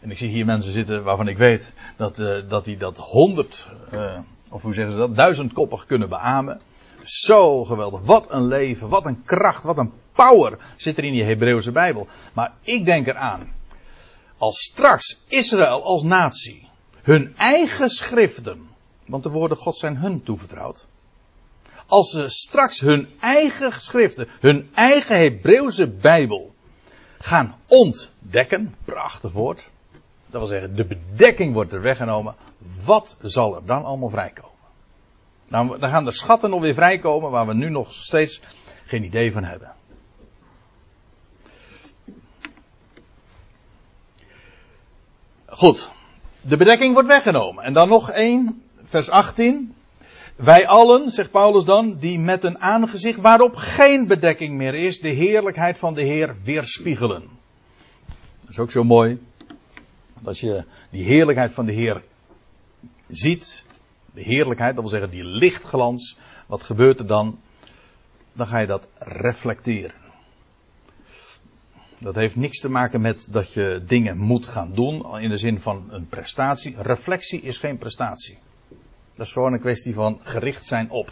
en 0.02 0.12
ik 0.12 0.17
zie 0.17 0.30
hier 0.30 0.45
mensen 0.45 0.74
zitten 0.74 1.04
waarvan 1.04 1.28
ik 1.28 1.38
weet 1.38 1.74
dat, 1.97 2.19
uh, 2.19 2.50
dat 2.50 2.65
die 2.65 2.78
dat 2.78 2.97
honderd, 2.97 3.69
uh, 3.93 4.17
of 4.50 4.62
hoe 4.62 4.74
zeggen 4.74 4.93
ze 4.93 5.00
dat, 5.00 5.15
duizendkoppig 5.15 5.86
kunnen 5.86 6.10
beamen. 6.10 6.62
Zo 7.04 7.65
geweldig. 7.65 8.02
Wat 8.02 8.32
een 8.32 8.47
leven, 8.47 8.89
wat 8.89 9.06
een 9.06 9.24
kracht, 9.24 9.63
wat 9.63 9.78
een 9.78 9.91
power 10.12 10.58
zit 10.76 10.97
er 10.97 11.04
in 11.04 11.13
die 11.13 11.24
Hebreeuwse 11.24 11.71
Bijbel. 11.71 12.08
Maar 12.34 12.54
ik 12.62 12.86
denk 12.86 13.08
eraan, 13.08 13.47
als 14.42 14.60
straks 14.60 15.24
Israël 15.28 15.84
als 15.84 16.04
natie 16.04 16.70
hun 17.02 17.34
eigen 17.38 17.90
schriften, 17.90 18.70
want 19.06 19.24
de 19.24 19.30
woorden 19.30 19.58
God 19.58 19.76
zijn 19.76 19.98
hun 19.98 20.24
toevertrouwd. 20.24 20.88
Als 21.88 22.12
ze 22.12 22.30
straks 22.30 22.80
hun 22.80 23.10
eigen 23.20 23.82
schriften, 23.82 24.28
hun 24.40 24.70
eigen 24.74 25.18
Hebreeuwse 25.18 25.88
Bijbel 25.88 26.54
gaan 27.20 27.56
ontdekken. 27.68 28.76
Prachtig 28.86 29.32
woord. 29.32 29.70
Dat 30.28 30.40
wil 30.42 30.50
zeggen, 30.50 30.76
de 30.76 30.86
bedekking 30.86 31.54
wordt 31.54 31.74
er 31.74 31.82
weggenomen. 31.82 32.36
Wat 32.86 33.18
zal 33.22 33.56
er 33.56 33.66
dan 33.66 33.84
allemaal 33.84 34.10
vrijkomen? 34.10 34.58
Nou, 35.48 35.80
dan 35.80 35.90
gaan 35.90 36.06
de 36.06 36.12
schatten 36.12 36.50
nog 36.50 36.62
weer 36.62 36.74
vrijkomen 36.74 37.32
waar 37.32 37.48
we 37.48 37.54
nu 37.54 37.70
nog 37.70 37.94
steeds 37.94 38.42
geen 38.86 39.04
idee 39.04 39.32
van 39.32 39.44
hebben. 39.44 39.74
Goed. 45.52 45.90
De 46.42 46.58
bedekking 46.58 46.94
wordt 46.94 47.08
weggenomen. 47.08 47.64
En 47.64 47.74
dan 47.74 47.90
nog 47.90 48.12
één, 48.12 48.64
vers 48.84 49.10
18. 49.10 49.76
Wij 50.36 50.68
allen, 50.68 51.10
zegt 51.10 51.32
Paulus 51.32 51.66
dan, 51.66 51.98
die 51.98 52.20
met 52.20 52.44
een 52.44 52.60
aangezicht 52.60 53.20
waarop 53.20 53.56
geen 53.56 54.08
bedekking 54.08 54.54
meer 54.58 54.76
is, 54.76 55.00
de 55.00 55.10
heerlijkheid 55.10 55.78
van 55.78 55.94
de 55.94 56.02
Heer 56.02 56.36
weerspiegelen. 56.44 57.30
Dat 58.42 58.50
is 58.50 58.60
ook 58.60 58.72
zo 58.72 58.84
mooi. 58.84 59.22
Als 60.24 60.40
je 60.40 60.64
die 60.90 61.04
heerlijkheid 61.04 61.54
van 61.54 61.66
de 61.66 61.74
Heer 61.74 62.04
ziet, 63.08 63.66
de 64.14 64.22
heerlijkheid, 64.22 64.74
dat 64.76 64.84
wil 64.84 64.94
zeggen 64.94 65.10
die 65.10 65.24
lichtglans, 65.24 66.18
wat 66.48 66.64
gebeurt 66.64 67.00
er 67.00 67.08
dan? 67.08 67.40
Dan 68.34 68.48
ga 68.48 68.58
je 68.58 68.68
dat 68.68 68.88
reflecteren. 69.00 70.01
Dat 72.02 72.16
heeft 72.16 72.36
niks 72.36 72.60
te 72.60 72.70
maken 72.70 73.02
met 73.02 73.28
dat 73.32 73.54
je 73.54 73.84
dingen 73.86 74.18
moet 74.18 74.48
gaan 74.48 74.74
doen 74.74 75.20
in 75.20 75.30
de 75.30 75.38
zin 75.38 75.60
van 75.60 75.88
een 75.90 76.08
prestatie. 76.08 76.82
Reflectie 76.82 77.42
is 77.42 77.58
geen 77.58 77.78
prestatie. 77.78 78.38
Dat 79.14 79.26
is 79.26 79.32
gewoon 79.32 79.54
een 79.54 79.60
kwestie 79.60 79.94
van 79.94 80.20
gericht 80.24 80.66
zijn 80.66 80.90
op. 80.90 81.12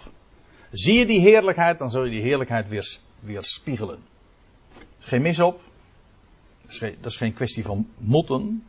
Zie 0.71 0.93
je 0.93 1.05
die 1.05 1.19
heerlijkheid, 1.19 1.79
dan 1.79 1.91
zul 1.91 2.03
je 2.03 2.11
die 2.11 2.21
heerlijkheid 2.21 2.67
weer, 2.67 2.97
weer 3.19 3.43
spiegelen. 3.43 3.99
Er 4.77 4.85
is 4.99 5.05
geen 5.05 5.21
mis 5.21 5.39
op. 5.39 5.61
Dat 6.79 7.11
is 7.11 7.17
geen, 7.17 7.33
kwestie 7.33 7.63
van 7.63 7.89
motten. 7.97 8.63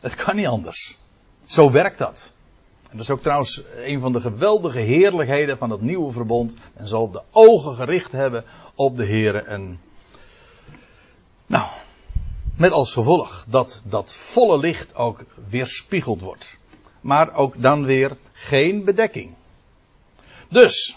Het 0.00 0.14
kan 0.14 0.36
niet 0.36 0.46
anders. 0.46 0.98
Zo 1.44 1.70
werkt 1.70 1.98
dat. 1.98 2.32
En 2.82 2.96
dat 2.96 3.00
is 3.00 3.10
ook 3.10 3.22
trouwens 3.22 3.62
een 3.76 4.00
van 4.00 4.12
de 4.12 4.20
geweldige 4.20 4.80
heerlijkheden 4.80 5.58
van 5.58 5.70
het 5.70 5.80
nieuwe 5.80 6.12
verbond. 6.12 6.54
En 6.74 6.88
zal 6.88 7.10
de 7.10 7.22
ogen 7.30 7.74
gericht 7.74 8.12
hebben 8.12 8.44
op 8.74 8.96
de 8.96 9.04
Heer. 9.04 9.46
En 9.46 9.80
nou, 11.52 11.70
met 12.56 12.72
als 12.72 12.92
gevolg 12.92 13.44
dat 13.48 13.82
dat 13.84 14.14
volle 14.14 14.58
licht 14.58 14.94
ook 14.94 15.24
weerspiegeld 15.48 16.20
wordt 16.20 16.60
maar 17.02 17.34
ook 17.34 17.62
dan 17.62 17.84
weer 17.84 18.16
geen 18.32 18.84
bedekking. 18.84 19.34
Dus, 20.48 20.96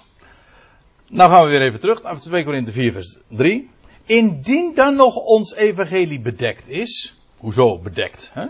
nou 1.07 1.31
gaan 1.31 1.43
we 1.43 1.49
weer 1.49 1.61
even 1.61 1.79
terug 1.79 2.01
naar 2.01 2.19
2 2.19 2.43
Korinthe 2.43 2.71
4 2.71 2.91
vers 2.91 3.17
3. 3.27 3.69
Indien 4.05 4.73
dan 4.75 4.95
nog 4.95 5.15
ons 5.15 5.55
evangelie 5.55 6.19
bedekt 6.19 6.69
is, 6.69 7.17
hoezo 7.37 7.79
bedekt? 7.79 8.31
Hè? 8.33 8.45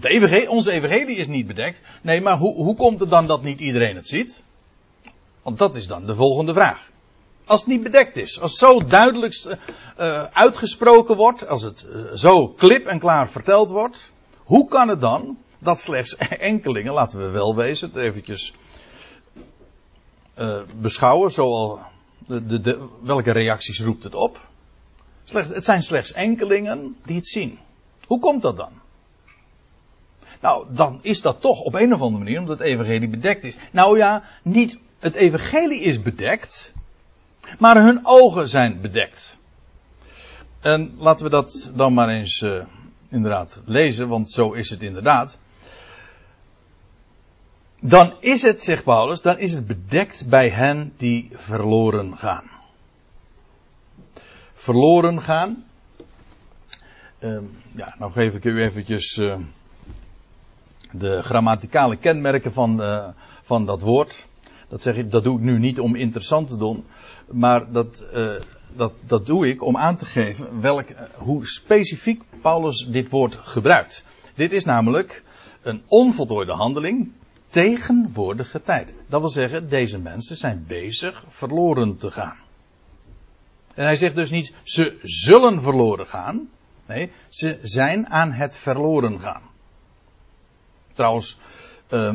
Evangelie, 0.00 0.50
onze 0.50 0.70
evangelie 0.72 1.16
is 1.16 1.26
niet 1.26 1.46
bedekt. 1.46 1.80
Nee, 2.02 2.20
maar 2.20 2.38
hoe, 2.38 2.54
hoe 2.54 2.76
komt 2.76 3.00
het 3.00 3.10
dan 3.10 3.26
dat 3.26 3.42
niet 3.42 3.60
iedereen 3.60 3.96
het 3.96 4.08
ziet? 4.08 4.42
Want 5.42 5.58
dat 5.58 5.74
is 5.74 5.86
dan 5.86 6.06
de 6.06 6.14
volgende 6.14 6.52
vraag. 6.52 6.91
Als 7.46 7.60
het 7.60 7.68
niet 7.68 7.82
bedekt 7.82 8.16
is, 8.16 8.40
als 8.40 8.50
het 8.50 8.60
zo 8.60 8.86
duidelijk 8.86 9.44
uh, 9.44 10.22
uitgesproken 10.22 11.16
wordt, 11.16 11.48
als 11.48 11.62
het 11.62 11.86
uh, 11.88 12.12
zo 12.14 12.48
klip 12.48 12.86
en 12.86 12.98
klaar 12.98 13.28
verteld 13.28 13.70
wordt, 13.70 14.12
hoe 14.36 14.68
kan 14.68 14.88
het 14.88 15.00
dan 15.00 15.38
dat 15.58 15.80
slechts 15.80 16.16
enkelingen, 16.52 16.92
laten 16.92 17.18
we 17.18 17.28
wel 17.28 17.56
wezen, 17.56 17.88
het 17.88 17.96
eventjes 17.96 18.54
beschouwen, 20.80 21.32
zoals 21.32 21.80
de, 22.26 22.60
de, 22.60 22.88
welke 23.00 23.30
reacties 23.30 23.80
roept 23.80 24.04
het 24.04 24.14
op? 24.14 24.48
Slechts, 25.24 25.50
het 25.50 25.64
zijn 25.64 25.82
slechts 25.82 26.12
enkelingen 26.12 26.96
die 27.04 27.16
het 27.16 27.28
zien. 27.28 27.58
Hoe 28.06 28.18
komt 28.18 28.42
dat 28.42 28.56
dan? 28.56 28.72
Nou, 30.40 30.66
dan 30.70 30.98
is 31.02 31.22
dat 31.22 31.40
toch 31.40 31.60
op 31.60 31.74
een 31.74 31.94
of 31.94 32.00
andere 32.00 32.24
manier 32.24 32.38
omdat 32.38 32.58
het 32.58 32.66
evangelie 32.66 33.08
bedekt 33.08 33.44
is. 33.44 33.56
Nou 33.72 33.96
ja, 33.96 34.24
niet 34.42 34.78
het 34.98 35.14
evangelie 35.14 35.80
is 35.80 36.02
bedekt, 36.02 36.72
maar 37.58 37.76
hun 37.76 38.00
ogen 38.02 38.48
zijn 38.48 38.80
bedekt. 38.80 39.40
En 40.60 40.94
laten 40.98 41.24
we 41.24 41.30
dat 41.30 41.72
dan 41.74 41.94
maar 41.94 42.08
eens 42.08 42.40
uh, 42.40 42.64
inderdaad 43.08 43.62
lezen, 43.64 44.08
want 44.08 44.30
zo 44.30 44.52
is 44.52 44.70
het 44.70 44.82
inderdaad. 44.82 45.38
Dan 47.80 48.14
is 48.20 48.42
het, 48.42 48.62
zegt 48.62 48.84
Paulus, 48.84 49.20
dan 49.20 49.38
is 49.38 49.52
het 49.52 49.66
bedekt 49.66 50.28
bij 50.28 50.48
hen 50.48 50.92
die 50.96 51.30
verloren 51.32 52.18
gaan. 52.18 52.44
Verloren 54.54 55.20
gaan. 55.20 55.64
Uh, 57.18 57.40
ja, 57.74 57.94
nou 57.98 58.12
geef 58.12 58.34
ik 58.34 58.44
u 58.44 58.62
eventjes 58.62 59.16
uh, 59.16 59.36
de 60.92 61.22
grammaticale 61.22 61.96
kenmerken 61.96 62.52
van, 62.52 62.82
uh, 62.82 63.08
van 63.42 63.66
dat 63.66 63.80
woord. 63.82 64.26
Dat, 64.68 64.82
zeg 64.82 64.96
ik, 64.96 65.10
dat 65.10 65.24
doe 65.24 65.36
ik 65.36 65.44
nu 65.44 65.58
niet 65.58 65.80
om 65.80 65.94
interessant 65.94 66.48
te 66.48 66.56
doen, 66.56 66.84
maar 67.32 67.72
dat, 67.72 68.04
uh, 68.14 68.34
dat, 68.76 68.92
dat 69.06 69.26
doe 69.26 69.48
ik 69.48 69.62
om 69.62 69.76
aan 69.76 69.96
te 69.96 70.06
geven 70.06 70.60
welk, 70.60 70.88
hoe 71.14 71.46
specifiek 71.46 72.22
Paulus 72.40 72.86
dit 72.90 73.10
woord 73.10 73.38
gebruikt. 73.42 74.04
Dit 74.34 74.52
is 74.52 74.64
namelijk 74.64 75.24
een 75.62 75.82
onvoltooide 75.86 76.52
handeling. 76.52 77.12
tegenwoordige 77.46 78.62
tijd. 78.62 78.94
Dat 79.06 79.20
wil 79.20 79.30
zeggen, 79.30 79.68
deze 79.68 79.98
mensen 79.98 80.36
zijn 80.36 80.64
bezig 80.66 81.24
verloren 81.28 81.96
te 81.96 82.10
gaan. 82.10 82.36
En 83.74 83.84
hij 83.84 83.96
zegt 83.96 84.14
dus 84.14 84.30
niet, 84.30 84.54
ze 84.62 84.98
zullen 85.02 85.62
verloren 85.62 86.06
gaan. 86.06 86.48
Nee, 86.86 87.10
ze 87.28 87.58
zijn 87.62 88.06
aan 88.06 88.32
het 88.32 88.56
verloren 88.56 89.20
gaan. 89.20 89.42
Trouwens, 90.92 91.38
uh, 91.90 92.14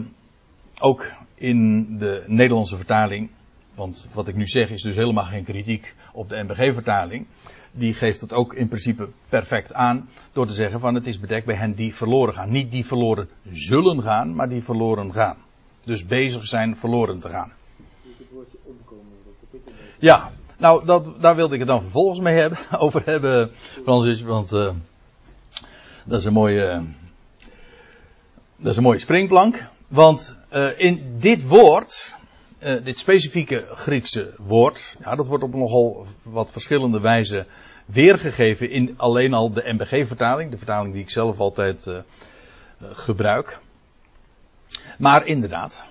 ook 0.80 1.12
in 1.36 1.88
de 1.97 2.23
Nederlandse 2.27 2.75
vertaling, 2.75 3.30
want 3.78 4.08
wat 4.13 4.28
ik 4.28 4.36
nu 4.36 4.48
zeg 4.48 4.70
is 4.70 4.82
dus 4.82 4.96
helemaal 4.96 5.24
geen 5.24 5.44
kritiek 5.44 5.96
op 6.13 6.30
de 6.30 6.44
NBG-vertaling. 6.44 7.26
Die 7.72 7.94
geeft 7.94 8.22
het 8.22 8.34
ook 8.34 8.54
in 8.54 8.68
principe 8.68 9.10
perfect 9.30 9.74
aan 9.74 10.10
door 10.32 10.48
te 10.48 10.54
zeggen 10.54 10.80
van 10.80 10.96
het 10.96 11.08
is 11.08 11.20
bedekt 11.20 11.46
bij 11.46 11.56
hen 11.56 11.74
die 11.74 11.96
verloren 11.96 12.34
gaan. 12.34 12.50
Niet 12.50 12.72
die 12.72 12.86
verloren 12.86 13.30
zullen 13.54 14.04
gaan, 14.04 14.36
maar 14.36 14.50
die 14.50 14.63
verloren 14.63 15.13
gaan. 15.13 15.38
Dus 15.84 16.06
bezig 16.06 16.46
zijn 16.46 16.78
verloren 16.78 17.20
te 17.20 17.30
gaan. 17.30 17.54
Ja, 20.00 20.32
nou 20.58 20.86
dat, 20.86 21.22
daar 21.22 21.36
wilde 21.36 21.54
ik 21.54 21.60
het 21.60 21.68
dan 21.68 21.82
vervolgens 21.82 22.20
mee 22.20 22.38
hebben, 22.38 22.60
over 22.80 23.02
hebben, 23.06 23.52
Francis, 23.84 24.22
want 24.22 24.52
uh, 24.54 24.72
dat 26.06 26.20
is 26.20 26.26
een 26.26 26.34
mooie, 26.34 26.84
dat 28.58 28.72
is 28.72 28.78
een 28.78 28.84
mooie 28.84 29.00
springplank. 29.00 29.70
Want 29.88 30.36
uh, 30.54 30.80
in 30.80 31.16
dit 31.20 31.48
woord, 31.48 32.16
uh, 32.60 32.84
dit 32.84 33.00
specifieke 33.00 33.67
Griekse 33.72 34.34
woord, 34.38 34.96
ja, 35.00 35.15
dat 35.15 35.28
wordt 35.28 35.43
op 35.43 35.54
nogal 35.54 36.06
wat 36.24 36.52
verschillende 36.52 37.00
wijzen 37.00 37.48
weergegeven 37.86 38.70
in 38.70 38.93
alleen 38.98 39.34
al 39.34 39.54
de 39.54 39.74
MBG-vertaling, 39.74 40.52
de 40.52 40.58
vertaling 40.58 40.93
die 40.93 41.02
ik 41.02 41.10
zelf 41.10 41.39
altijd 41.39 41.86
uh, 41.86 41.98
gebruik. 42.82 43.60
Maar 44.98 45.26
inderdaad, 45.26 45.86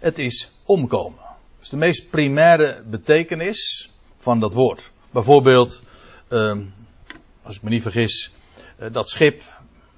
het 0.00 0.18
is 0.18 0.52
omkomen. 0.64 1.18
Dus 1.58 1.68
de 1.68 1.76
meest 1.76 2.10
primaire 2.10 2.82
betekenis 2.86 3.90
van 4.18 4.40
dat 4.40 4.54
woord. 4.54 4.90
Bijvoorbeeld, 5.10 5.82
als 7.42 7.56
ik 7.56 7.62
me 7.62 7.70
niet 7.70 7.82
vergis, 7.82 8.32
dat 8.92 9.10
schip 9.10 9.42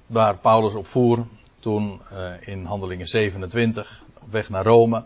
waar 0.05 0.37
Paulus 0.37 0.73
op 0.73 0.85
voer, 0.85 1.27
toen 1.59 2.01
in 2.39 2.65
Handelingen 2.65 3.07
27 3.07 4.03
op 4.21 4.31
weg 4.31 4.49
naar 4.49 4.63
Rome. 4.63 5.03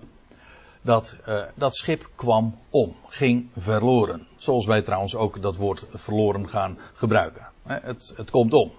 Dat, 0.81 1.17
uh, 1.27 1.43
dat 1.55 1.75
schip 1.75 2.09
kwam 2.15 2.57
om, 2.69 2.95
ging 3.07 3.49
verloren. 3.57 4.27
Zoals 4.37 4.65
wij 4.65 4.81
trouwens 4.81 5.15
ook 5.15 5.41
dat 5.41 5.55
woord 5.55 5.85
verloren 5.93 6.49
gaan 6.49 6.77
gebruiken. 6.93 7.47
Het, 7.63 8.13
het 8.15 8.31
komt 8.31 8.53
om. 8.53 8.71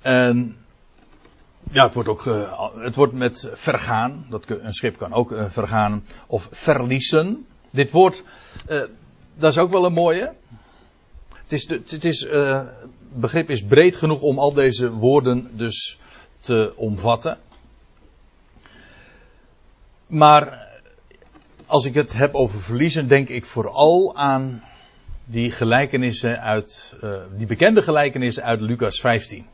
En 0.00 0.56
ja, 1.70 1.84
het 1.84 1.94
wordt 1.94 2.08
ook 2.08 2.24
uh, 2.24 2.68
het 2.76 2.94
wordt 2.94 3.12
met 3.12 3.50
vergaan. 3.52 4.26
Dat, 4.30 4.44
een 4.48 4.74
schip 4.74 4.98
kan 4.98 5.12
ook 5.12 5.34
vergaan. 5.48 6.04
Of 6.26 6.48
verliezen. 6.50 7.46
Dit 7.70 7.90
woord, 7.90 8.24
dat 9.34 9.50
is 9.50 9.58
ook 9.58 9.70
wel 9.70 9.84
een 9.84 9.92
mooie. 9.92 10.34
Het 11.32 11.52
is, 11.52 11.68
het 11.68 12.04
is, 12.04 12.28
begrip 13.12 13.50
is 13.50 13.64
breed 13.64 13.96
genoeg 13.96 14.20
om 14.20 14.38
al 14.38 14.52
deze 14.52 14.92
woorden 14.92 15.56
dus 15.56 15.98
te 16.40 16.72
omvatten. 16.76 17.38
Maar 20.06 20.68
als 21.66 21.84
ik 21.84 21.94
het 21.94 22.12
heb 22.12 22.34
over 22.34 22.60
verliezen, 22.60 23.08
denk 23.08 23.28
ik 23.28 23.44
vooral 23.44 24.16
aan 24.16 24.62
die 25.24 25.50
gelijkenissen 25.50 26.40
uit, 26.40 26.96
uh, 27.04 27.22
die 27.36 27.46
bekende 27.46 27.82
gelijkenissen 27.82 28.42
uit 28.42 28.60
Lucas 28.60 29.00
15. 29.00 29.38
U 29.38 29.44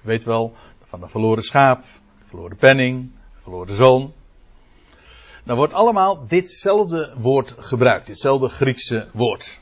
weet 0.00 0.24
wel, 0.24 0.52
van 0.84 1.00
de 1.00 1.08
verloren 1.08 1.42
schaap, 1.42 1.82
de 2.18 2.24
verloren 2.24 2.56
penning, 2.56 3.10
de 3.34 3.40
verloren 3.42 3.74
zoon. 3.74 4.12
Dan 5.44 5.56
wordt 5.56 5.72
allemaal 5.72 6.26
ditzelfde 6.26 7.14
woord 7.16 7.54
gebruikt, 7.58 8.06
ditzelfde 8.06 8.48
Griekse 8.48 9.08
woord. 9.12 9.58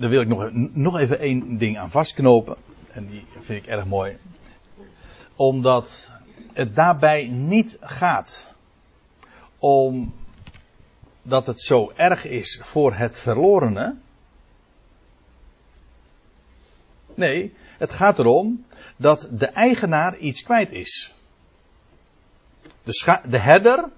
daar 0.00 0.10
wil 0.10 0.20
ik 0.20 0.28
nog, 0.28 0.50
nog 0.74 0.98
even 0.98 1.18
één 1.18 1.58
ding 1.58 1.78
aan 1.78 1.90
vastknopen. 1.90 2.56
En 2.92 3.06
die 3.06 3.24
vind 3.40 3.62
ik 3.62 3.68
erg 3.68 3.84
mooi. 3.84 4.16
Omdat 5.40 6.10
het 6.52 6.74
daarbij 6.74 7.26
niet 7.26 7.78
gaat 7.80 8.54
om 9.58 10.14
dat 11.22 11.46
het 11.46 11.60
zo 11.60 11.92
erg 11.96 12.24
is 12.24 12.60
voor 12.64 12.94
het 12.94 13.18
verlorene. 13.18 13.96
Nee, 17.14 17.54
het 17.78 17.92
gaat 17.92 18.18
erom 18.18 18.64
dat 18.96 19.28
de 19.32 19.46
eigenaar 19.46 20.16
iets 20.16 20.42
kwijt 20.42 20.72
is. 20.72 21.14
De, 22.82 23.20
de 23.28 23.38
herder, 23.38 23.88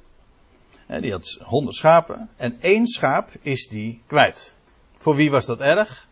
die 1.00 1.12
had 1.12 1.38
honderd 1.42 1.76
schapen, 1.76 2.31
en 2.37 2.61
één 2.61 2.87
schaap 2.87 3.31
is 3.40 3.68
die 3.68 4.02
kwijt. 4.07 4.55
Voor 4.98 5.14
wie 5.14 5.31
was 5.31 5.46
dat 5.46 5.61
erg? 5.61 6.09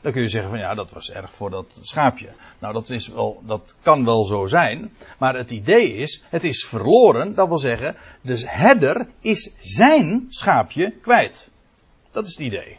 Dan 0.00 0.12
kun 0.12 0.22
je 0.22 0.28
zeggen 0.28 0.50
van 0.50 0.58
ja, 0.58 0.74
dat 0.74 0.90
was 0.90 1.10
erg 1.10 1.34
voor 1.34 1.50
dat 1.50 1.78
schaapje. 1.82 2.28
Nou, 2.58 2.72
dat, 2.72 2.90
is 2.90 3.08
wel, 3.08 3.42
dat 3.46 3.76
kan 3.82 4.04
wel 4.04 4.24
zo 4.24 4.46
zijn. 4.46 4.92
Maar 5.18 5.36
het 5.36 5.50
idee 5.50 5.94
is, 5.94 6.24
het 6.28 6.44
is 6.44 6.64
verloren. 6.64 7.34
Dat 7.34 7.48
wil 7.48 7.58
zeggen, 7.58 7.96
de 8.20 8.42
herder 8.46 9.08
is 9.20 9.54
zijn 9.60 10.26
schaapje 10.28 10.90
kwijt. 10.90 11.50
Dat 12.10 12.26
is 12.26 12.30
het 12.30 12.40
idee. 12.40 12.78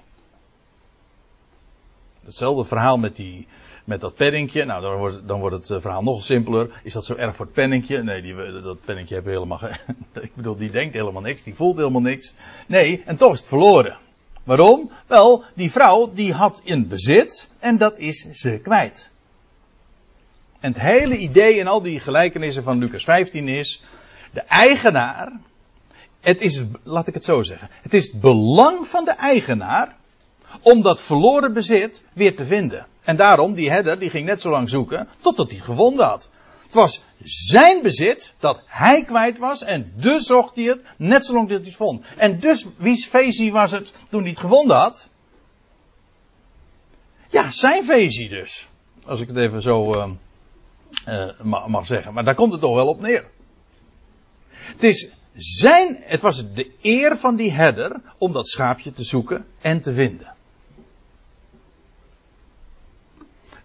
Hetzelfde 2.25 2.65
verhaal 2.65 2.97
met, 2.97 3.15
die, 3.15 3.47
met 3.83 4.01
dat 4.01 4.15
penninkje. 4.15 4.65
Nou, 4.65 4.81
dan 4.81 4.97
wordt, 4.97 5.27
dan 5.27 5.39
wordt 5.39 5.55
het 5.55 5.69
eh, 5.69 5.81
verhaal 5.81 6.03
nog 6.03 6.23
simpeler. 6.23 6.81
Is 6.83 6.93
dat 6.93 7.05
zo 7.05 7.15
erg 7.15 7.35
voor 7.35 7.45
het 7.45 7.53
penninkje? 7.53 8.03
Nee, 8.03 8.21
die, 8.21 8.35
dat 8.61 8.85
penninkje 8.85 9.15
heeft 9.15 9.27
helemaal. 9.27 9.61
ik 10.21 10.35
bedoel, 10.35 10.55
die 10.55 10.71
denkt 10.71 10.93
helemaal 10.93 11.21
niks. 11.21 11.43
Die 11.43 11.55
voelt 11.55 11.77
helemaal 11.77 12.01
niks. 12.01 12.35
Nee, 12.67 13.03
en 13.05 13.17
toch 13.17 13.33
is 13.33 13.39
het 13.39 13.47
verloren. 13.47 13.97
Waarom? 14.43 14.91
Wel, 15.07 15.43
die 15.55 15.71
vrouw 15.71 16.11
die 16.13 16.33
had 16.33 16.61
in 16.63 16.87
bezit 16.87 17.49
en 17.59 17.77
dat 17.77 17.97
is 17.97 18.19
ze 18.31 18.59
kwijt. 18.63 19.09
En 20.59 20.71
het 20.71 20.81
hele 20.81 21.17
idee 21.17 21.55
in 21.55 21.67
al 21.67 21.81
die 21.81 21.99
gelijkenissen 21.99 22.63
van 22.63 22.77
Lucas 22.77 23.03
15 23.03 23.47
is, 23.47 23.83
de 24.31 24.41
eigenaar, 24.41 25.31
het 26.19 26.41
is, 26.41 26.63
laat 26.83 27.07
ik 27.07 27.13
het 27.13 27.25
zo 27.25 27.41
zeggen, 27.41 27.69
het 27.81 27.93
is 27.93 28.11
het 28.11 28.21
belang 28.21 28.87
van 28.87 29.05
de 29.05 29.11
eigenaar 29.11 29.95
om 30.61 30.81
dat 30.81 31.01
verloren 31.01 31.53
bezit 31.53 32.03
weer 32.13 32.35
te 32.35 32.45
vinden. 32.45 32.85
En 33.03 33.15
daarom, 33.15 33.53
die 33.53 33.69
herder, 33.69 33.99
die 33.99 34.09
ging 34.09 34.25
net 34.25 34.41
zo 34.41 34.49
lang 34.49 34.69
zoeken 34.69 35.07
totdat 35.21 35.51
hij 35.51 35.59
gevonden 35.59 36.05
had. 36.05 36.29
Het 36.69 36.77
was 36.77 37.03
zijn 37.23 37.81
bezit 37.81 38.33
dat 38.39 38.61
hij 38.65 39.03
kwijt 39.03 39.37
was 39.37 39.63
en 39.63 39.93
dus 39.95 40.25
zocht 40.25 40.55
hij 40.55 40.65
het 40.65 40.83
net 40.97 41.25
zolang 41.25 41.49
dat 41.49 41.57
hij 41.57 41.67
het 41.67 41.75
vond. 41.75 42.05
En 42.17 42.39
dus 42.39 42.65
wie's 42.77 43.05
feestje 43.05 43.51
was 43.51 43.71
het 43.71 43.93
toen 44.09 44.21
hij 44.21 44.29
het 44.29 44.39
gevonden 44.39 44.77
had? 44.77 45.09
Ja, 47.29 47.51
zijn 47.51 47.83
feestje 47.83 48.29
dus. 48.29 48.67
Als 49.05 49.21
ik 49.21 49.27
het 49.27 49.37
even 49.37 49.61
zo 49.61 49.93
uh, 49.93 50.07
uh, 51.07 51.67
mag 51.67 51.85
zeggen. 51.85 52.13
Maar 52.13 52.23
daar 52.23 52.35
komt 52.35 52.51
het 52.51 52.61
toch 52.61 52.75
wel 52.75 52.87
op 52.87 53.01
neer. 53.01 53.25
Het 54.49 54.83
is 54.83 55.09
zijn, 55.33 55.97
het 56.01 56.21
was 56.21 56.53
de 56.53 56.71
eer 56.81 57.17
van 57.17 57.35
die 57.35 57.51
herder 57.51 58.01
om 58.17 58.33
dat 58.33 58.47
schaapje 58.47 58.91
te 58.91 59.03
zoeken 59.03 59.45
en 59.61 59.81
te 59.81 59.93
vinden. 59.93 60.33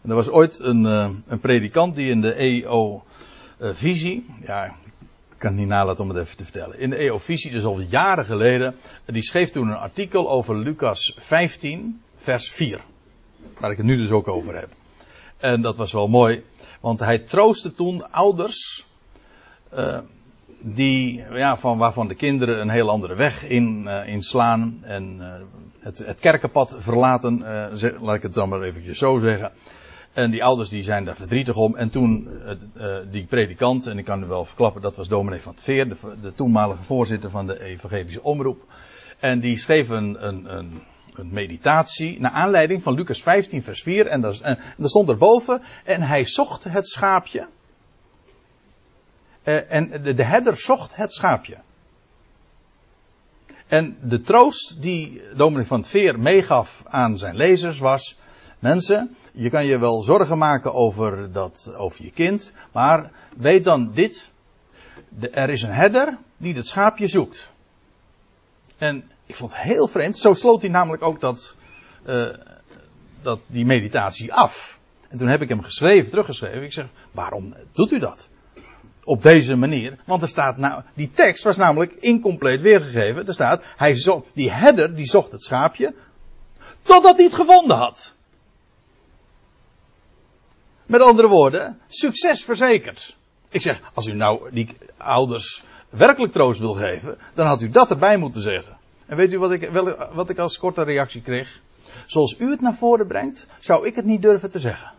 Er 0.09 0.14
was 0.14 0.31
ooit 0.31 0.59
een, 0.59 0.83
uh, 0.83 1.11
een 1.27 1.40
predikant 1.40 1.95
die 1.95 2.11
in 2.11 2.21
de 2.21 2.33
EO-visie, 2.33 4.27
ja, 4.47 4.64
ik 4.64 4.73
kan 5.38 5.51
het 5.51 5.61
niet 5.61 5.69
nalaten 5.69 6.03
om 6.03 6.11
het 6.11 6.19
even 6.19 6.37
te 6.37 6.43
vertellen. 6.43 6.79
In 6.79 6.90
de 6.90 6.97
EO-visie, 6.97 7.51
dus 7.51 7.64
al 7.64 7.81
jaren 7.81 8.25
geleden, 8.25 8.75
die 9.07 9.23
schreef 9.23 9.51
toen 9.51 9.69
een 9.69 9.77
artikel 9.77 10.31
over 10.31 10.57
Lucas 10.57 11.17
15, 11.19 12.01
vers 12.14 12.51
4. 12.51 12.81
Waar 13.59 13.71
ik 13.71 13.77
het 13.77 13.87
nu 13.87 13.97
dus 13.97 14.11
ook 14.11 14.29
over 14.29 14.55
heb. 14.55 14.69
En 15.37 15.61
dat 15.61 15.77
was 15.77 15.93
wel 15.93 16.09
mooi, 16.09 16.45
want 16.81 17.01
hij 17.01 17.19
troostte 17.19 17.73
toen 17.73 18.11
ouders, 18.11 18.87
uh, 19.75 19.99
die, 20.61 21.25
ja, 21.33 21.57
van, 21.57 21.79
waarvan 21.79 22.09
de 22.09 22.14
kinderen 22.14 22.61
een 22.61 22.71
heel 22.71 22.90
andere 22.90 23.14
weg 23.14 23.45
in, 23.45 23.85
uh, 23.87 24.09
inslaan 24.09 24.79
en 24.83 25.21
het, 25.79 25.99
het 25.99 26.21
kerkenpad 26.21 26.77
verlaten, 26.79 27.38
laat 28.01 28.14
ik 28.14 28.23
het 28.23 28.35
dan 28.35 28.49
maar 28.49 28.62
eventjes 28.62 28.99
zo 28.99 29.19
zeggen. 29.19 29.53
En 30.14 30.31
die 30.31 30.44
ouders 30.44 30.68
die 30.68 30.83
zijn 30.83 31.05
daar 31.05 31.16
verdrietig 31.16 31.57
om. 31.57 31.77
En 31.77 31.90
toen 31.90 32.29
uh, 32.77 32.96
die 33.11 33.27
predikant, 33.27 33.87
en 33.87 33.98
ik 33.98 34.05
kan 34.05 34.22
u 34.22 34.27
wel 34.27 34.44
verklappen, 34.44 34.83
dat 34.83 34.96
was 34.96 35.09
dominee 35.09 35.40
van 35.40 35.53
het 35.53 35.62
Veer, 35.62 35.88
de, 35.88 35.96
de 36.22 36.33
toenmalige 36.33 36.83
voorzitter 36.83 37.31
van 37.31 37.46
de 37.46 37.62
evangelische 37.62 38.22
omroep. 38.22 38.62
En 39.18 39.40
die 39.40 39.59
schreef 39.59 39.88
een, 39.88 40.27
een, 40.27 40.57
een, 40.57 40.83
een 41.14 41.33
meditatie 41.33 42.20
naar 42.20 42.31
aanleiding 42.31 42.83
van 42.83 42.94
Lucas 42.94 43.22
15 43.22 43.62
vers 43.62 43.83
4. 43.83 44.07
En 44.07 44.20
daar, 44.20 44.40
en 44.42 44.59
daar 44.77 44.88
stond 44.88 45.09
erboven, 45.09 45.62
en 45.85 46.03
hij 46.03 46.24
zocht 46.24 46.64
het 46.64 46.88
schaapje. 46.88 47.46
Uh, 49.44 49.72
en 49.72 50.03
de, 50.03 50.14
de 50.14 50.24
herder 50.24 50.57
zocht 50.57 50.96
het 50.96 51.12
schaapje. 51.12 51.57
En 53.66 53.96
de 54.00 54.20
troost 54.20 54.83
die 54.83 55.22
dominee 55.37 55.66
van 55.66 55.79
het 55.79 55.88
Veer 55.88 56.20
meegaf 56.20 56.83
aan 56.87 57.18
zijn 57.18 57.37
lezers 57.37 57.79
was, 57.79 58.18
Mensen, 58.64 59.16
je 59.33 59.50
kan 59.50 59.66
je 59.66 59.79
wel 59.79 60.03
zorgen 60.03 60.38
maken 60.38 60.74
over, 60.74 61.33
dat, 61.33 61.72
over 61.77 62.05
je 62.05 62.11
kind, 62.11 62.55
maar 62.72 63.11
weet 63.37 63.64
dan 63.64 63.92
dit. 63.92 64.31
er 65.33 65.50
is 65.50 65.62
een 65.62 65.72
herder 65.72 66.18
die 66.37 66.55
het 66.55 66.66
schaapje 66.66 67.07
zoekt. 67.07 67.50
En 68.79 69.11
ik 69.27 69.35
vond 69.35 69.53
het 69.53 69.61
heel 69.61 69.88
vreemd. 69.88 70.18
Zo 70.18 70.35
sloot 70.35 70.62
hij 70.62 70.70
namelijk 70.70 71.03
ook 71.03 71.20
dat, 71.20 71.57
uh, 72.07 72.27
dat, 73.22 73.40
die 73.46 73.66
meditatie 73.66 74.33
af. 74.33 74.81
En 75.09 75.18
toen 75.18 75.29
heb 75.29 75.42
ik 75.42 75.48
hem 75.48 75.62
geschreven, 75.62 76.11
teruggeschreven. 76.11 76.62
Ik 76.62 76.72
zeg, 76.72 76.87
waarom 77.11 77.55
doet 77.72 77.92
u 77.92 77.98
dat? 77.98 78.29
Op 79.05 79.22
deze 79.22 79.57
manier. 79.57 79.98
Want 80.05 80.22
er 80.22 80.29
staat 80.29 80.57
nou, 80.57 80.83
die 80.94 81.11
tekst 81.11 81.44
was 81.44 81.57
namelijk 81.57 81.92
incompleet 81.92 82.61
weergegeven. 82.61 83.27
Er 83.27 83.35
staat, 83.35 83.62
hij 83.77 84.22
die 84.35 84.53
herder 84.53 84.94
die 84.94 85.07
zocht 85.07 85.33
het 85.33 85.42
schaapje. 85.42 85.94
Totdat 86.83 87.16
hij 87.16 87.24
het 87.24 87.35
gevonden 87.35 87.77
had. 87.77 88.14
Met 90.87 91.01
andere 91.01 91.29
woorden, 91.29 91.79
succes 91.88 92.44
verzekerd. 92.44 93.16
Ik 93.49 93.61
zeg, 93.61 93.81
als 93.94 94.07
u 94.07 94.12
nou 94.12 94.51
die 94.53 94.77
ouders 94.97 95.64
werkelijk 95.88 96.33
troost 96.33 96.61
wil 96.61 96.75
geven, 96.75 97.18
dan 97.35 97.47
had 97.47 97.62
u 97.62 97.70
dat 97.70 97.90
erbij 97.90 98.16
moeten 98.16 98.40
zeggen. 98.40 98.77
En 99.07 99.16
weet 99.16 99.33
u 99.33 99.38
wat 99.38 99.51
ik, 99.53 99.70
wat 100.12 100.31
ik 100.31 100.38
als 100.38 100.59
korte 100.59 100.83
reactie 100.83 101.23
kreeg? 101.23 101.61
Zoals 102.07 102.38
u 102.38 102.51
het 102.51 102.61
naar 102.61 102.75
voren 102.75 103.07
brengt, 103.07 103.47
zou 103.59 103.87
ik 103.87 103.94
het 103.94 104.05
niet 104.05 104.23
durven 104.23 104.51
te 104.51 104.59
zeggen. 104.59 104.92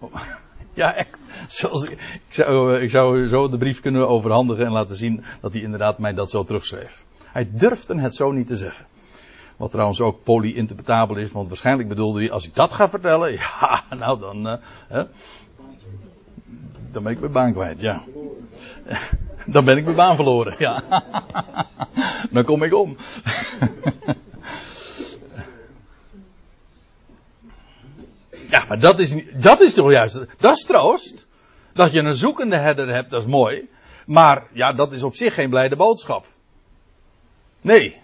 Ja, 0.74 0.94
echt. 0.94 1.18
Zoals, 1.48 1.84
ik, 1.84 1.98
zou, 2.28 2.80
ik 2.80 2.90
zou 2.90 3.28
zo 3.28 3.48
de 3.48 3.58
brief 3.58 3.80
kunnen 3.80 4.08
overhandigen 4.08 4.64
en 4.64 4.72
laten 4.72 4.96
zien 4.96 5.24
dat 5.40 5.52
hij 5.52 5.62
inderdaad 5.62 5.98
mij 5.98 6.14
dat 6.14 6.30
zo 6.30 6.44
terugschreef. 6.44 7.02
Hij 7.24 7.50
durfde 7.52 8.00
het 8.00 8.14
zo 8.14 8.32
niet 8.32 8.46
te 8.46 8.56
zeggen. 8.56 8.86
Wat 9.60 9.70
trouwens 9.70 10.00
ook 10.00 10.22
polyinterpretabel 10.22 11.16
is, 11.16 11.32
want 11.32 11.48
waarschijnlijk 11.48 11.88
bedoelde 11.88 12.20
hij, 12.20 12.30
als 12.30 12.46
ik 12.46 12.54
dat 12.54 12.72
ga 12.72 12.88
vertellen, 12.88 13.32
ja, 13.42 13.84
nou 13.96 14.20
dan, 14.20 14.46
uh, 14.46 14.54
hè, 14.88 15.02
dan 16.92 17.02
ben 17.02 17.12
ik 17.12 17.20
mijn 17.20 17.32
baan 17.32 17.52
kwijt, 17.52 17.80
ja. 17.80 18.02
Dan 19.46 19.64
ben 19.64 19.76
ik 19.76 19.84
mijn 19.84 19.96
baan 19.96 20.14
verloren, 20.14 20.54
ja. 20.58 20.82
Dan 22.30 22.44
kom 22.44 22.62
ik 22.62 22.74
om. 22.74 22.96
Ja, 28.48 28.64
maar 28.68 28.80
dat 28.80 28.98
is, 28.98 29.14
dat 29.34 29.60
is 29.60 29.74
toch 29.74 29.90
juist, 29.90 30.24
dat 30.38 30.56
is 30.56 30.64
troost. 30.64 31.26
Dat 31.72 31.92
je 31.92 32.00
een 32.00 32.16
zoekende 32.16 32.56
herder 32.56 32.94
hebt, 32.94 33.10
dat 33.10 33.22
is 33.22 33.28
mooi. 33.28 33.68
Maar 34.06 34.46
ja, 34.52 34.72
dat 34.72 34.92
is 34.92 35.02
op 35.02 35.14
zich 35.14 35.34
geen 35.34 35.50
blijde 35.50 35.76
boodschap. 35.76 36.26
Nee. 37.60 38.00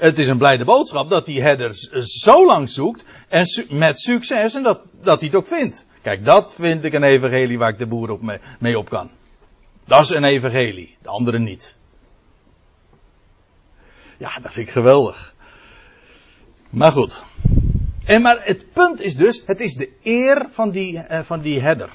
Het 0.00 0.18
is 0.18 0.28
een 0.28 0.38
blijde 0.38 0.64
boodschap 0.64 1.08
dat 1.08 1.26
die 1.26 1.42
herder 1.42 1.72
zo 2.04 2.46
lang 2.46 2.70
zoekt 2.70 3.04
en 3.28 3.46
met 3.68 4.00
succes 4.00 4.54
en 4.54 4.62
dat, 4.62 4.80
dat 5.02 5.18
hij 5.20 5.28
het 5.28 5.36
ook 5.36 5.46
vindt. 5.46 5.86
Kijk, 6.02 6.24
dat 6.24 6.54
vind 6.54 6.84
ik 6.84 6.92
een 6.92 7.02
evangelie 7.02 7.58
waar 7.58 7.70
ik 7.70 7.78
de 7.78 7.86
boer 7.86 8.10
op 8.10 8.22
mee, 8.22 8.38
mee 8.58 8.78
op 8.78 8.88
kan. 8.88 9.10
Dat 9.84 10.02
is 10.02 10.10
een 10.10 10.24
evangelie, 10.24 10.96
de 11.02 11.08
andere 11.08 11.38
niet. 11.38 11.76
Ja, 14.16 14.38
dat 14.42 14.52
vind 14.52 14.66
ik 14.66 14.72
geweldig. 14.72 15.34
Maar 16.70 16.92
goed. 16.92 17.22
En 18.04 18.22
maar 18.22 18.40
het 18.44 18.72
punt 18.72 19.00
is 19.00 19.16
dus, 19.16 19.42
het 19.46 19.60
is 19.60 19.74
de 19.74 19.90
eer 20.02 20.46
van 20.48 20.70
die, 20.70 20.92
uh, 20.92 21.20
van 21.20 21.40
die 21.40 21.60
herder. 21.60 21.90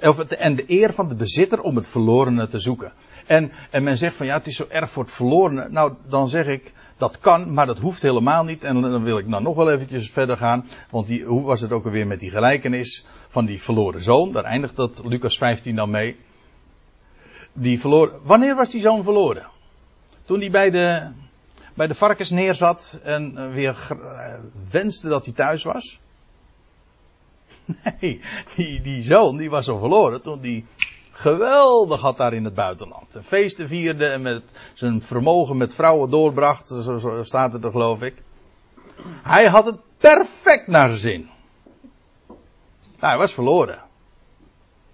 Of 0.00 0.18
en 0.18 0.56
de 0.56 0.64
eer 0.66 0.92
van 0.92 1.08
de 1.08 1.14
bezitter 1.14 1.60
om 1.60 1.76
het 1.76 1.88
verlorene 1.88 2.48
te 2.48 2.58
zoeken. 2.58 2.92
En, 3.26 3.52
en 3.70 3.82
men 3.82 3.98
zegt 3.98 4.16
van 4.16 4.26
ja, 4.26 4.36
het 4.36 4.46
is 4.46 4.56
zo 4.56 4.66
erg 4.68 4.90
voor 4.90 5.02
het 5.02 5.12
verlorene. 5.12 5.68
Nou, 5.68 5.94
dan 6.06 6.28
zeg 6.28 6.46
ik, 6.46 6.72
dat 6.98 7.18
kan, 7.18 7.52
maar 7.52 7.66
dat 7.66 7.78
hoeft 7.78 8.02
helemaal 8.02 8.44
niet. 8.44 8.64
En 8.64 8.80
dan 8.80 9.02
wil 9.02 9.18
ik 9.18 9.26
nou 9.26 9.42
nog 9.42 9.56
wel 9.56 9.70
eventjes 9.70 10.10
verder 10.10 10.36
gaan. 10.36 10.66
Want 10.90 11.06
die, 11.06 11.24
hoe 11.24 11.42
was 11.42 11.60
het 11.60 11.72
ook 11.72 11.84
alweer 11.84 12.06
met 12.06 12.20
die 12.20 12.30
gelijkenis 12.30 13.06
van 13.28 13.44
die 13.44 13.62
verloren 13.62 14.02
zoon? 14.02 14.32
Daar 14.32 14.44
eindigt 14.44 14.76
dat 14.76 15.00
Lucas 15.04 15.38
15 15.38 15.76
dan 15.76 15.90
mee. 15.90 16.16
Die 17.52 17.80
verloren, 17.80 18.20
wanneer 18.22 18.54
was 18.54 18.70
die 18.70 18.80
zoon 18.80 19.02
verloren? 19.02 19.46
Toen 20.24 20.40
hij 20.40 20.50
bij 20.50 20.70
de, 20.70 21.10
bij 21.74 21.86
de 21.86 21.94
varkens 21.94 22.30
neerzat 22.30 23.00
en 23.02 23.36
eh, 23.36 23.52
weer 23.52 23.76
eh, 23.90 24.34
wenste 24.70 25.08
dat 25.08 25.24
hij 25.24 25.34
thuis 25.34 25.62
was? 25.62 25.98
Nee, 28.00 28.20
die, 28.56 28.80
die 28.80 29.02
zoon 29.02 29.36
die 29.36 29.50
was 29.50 29.68
al 29.68 29.78
verloren 29.78 30.22
toen 30.22 30.40
die 30.40 30.64
geweldig 31.18 32.00
had 32.00 32.16
daar 32.16 32.32
in 32.32 32.44
het 32.44 32.54
buitenland. 32.54 33.14
Een 33.14 33.24
feesten 33.24 33.68
vierde 33.68 34.06
en 34.06 34.22
met 34.22 34.42
zijn 34.74 35.02
vermogen 35.02 35.56
met 35.56 35.74
vrouwen 35.74 36.10
doorbracht, 36.10 36.68
zo, 36.68 37.22
staat 37.22 37.52
het 37.52 37.64
er 37.64 37.70
geloof 37.70 38.02
ik. 38.02 38.22
Hij 39.22 39.46
had 39.46 39.64
het 39.66 39.76
perfect 39.96 40.66
naar 40.66 40.88
zijn 40.88 41.00
zin. 41.00 41.30
Nou, 42.98 43.12
hij 43.12 43.16
was 43.16 43.34
verloren. 43.34 43.82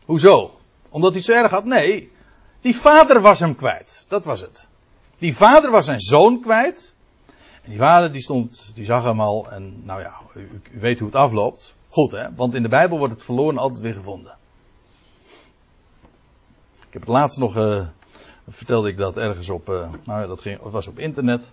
Hoezo? 0.04 0.58
Omdat 0.88 1.12
hij 1.12 1.22
zo 1.22 1.32
erg 1.32 1.50
had? 1.50 1.64
Nee. 1.64 2.12
Die 2.60 2.76
vader 2.76 3.20
was 3.20 3.40
hem 3.40 3.56
kwijt. 3.56 4.04
Dat 4.08 4.24
was 4.24 4.40
het. 4.40 4.68
Die 5.18 5.36
vader 5.36 5.70
was 5.70 5.84
zijn 5.84 6.00
zoon 6.00 6.40
kwijt. 6.40 6.94
En 7.62 7.70
die 7.70 7.78
vader 7.78 8.12
die 8.12 8.22
stond, 8.22 8.72
die 8.74 8.84
zag 8.84 9.02
hem 9.02 9.20
al 9.20 9.50
en 9.50 9.80
nou 9.84 10.00
ja, 10.00 10.14
u, 10.34 10.60
u 10.72 10.80
weet 10.80 10.98
hoe 10.98 11.08
het 11.08 11.16
afloopt. 11.16 11.76
Goed 11.88 12.10
hè, 12.10 12.34
want 12.34 12.54
in 12.54 12.62
de 12.62 12.68
Bijbel 12.68 12.98
wordt 12.98 13.14
het 13.14 13.22
verloren 13.22 13.58
altijd 13.58 13.80
weer 13.80 13.94
gevonden. 13.94 14.36
Ik 16.94 17.00
heb 17.00 17.08
het 17.08 17.18
laatst 17.18 17.38
nog, 17.38 17.56
uh, 17.56 17.86
vertelde 18.48 18.88
ik 18.88 18.96
dat 18.96 19.16
ergens 19.16 19.50
op, 19.50 19.68
uh, 19.68 19.74
nou 20.04 20.20
ja, 20.20 20.26
dat 20.26 20.40
ging, 20.40 20.60
was 20.62 20.86
op 20.86 20.98
internet. 20.98 21.50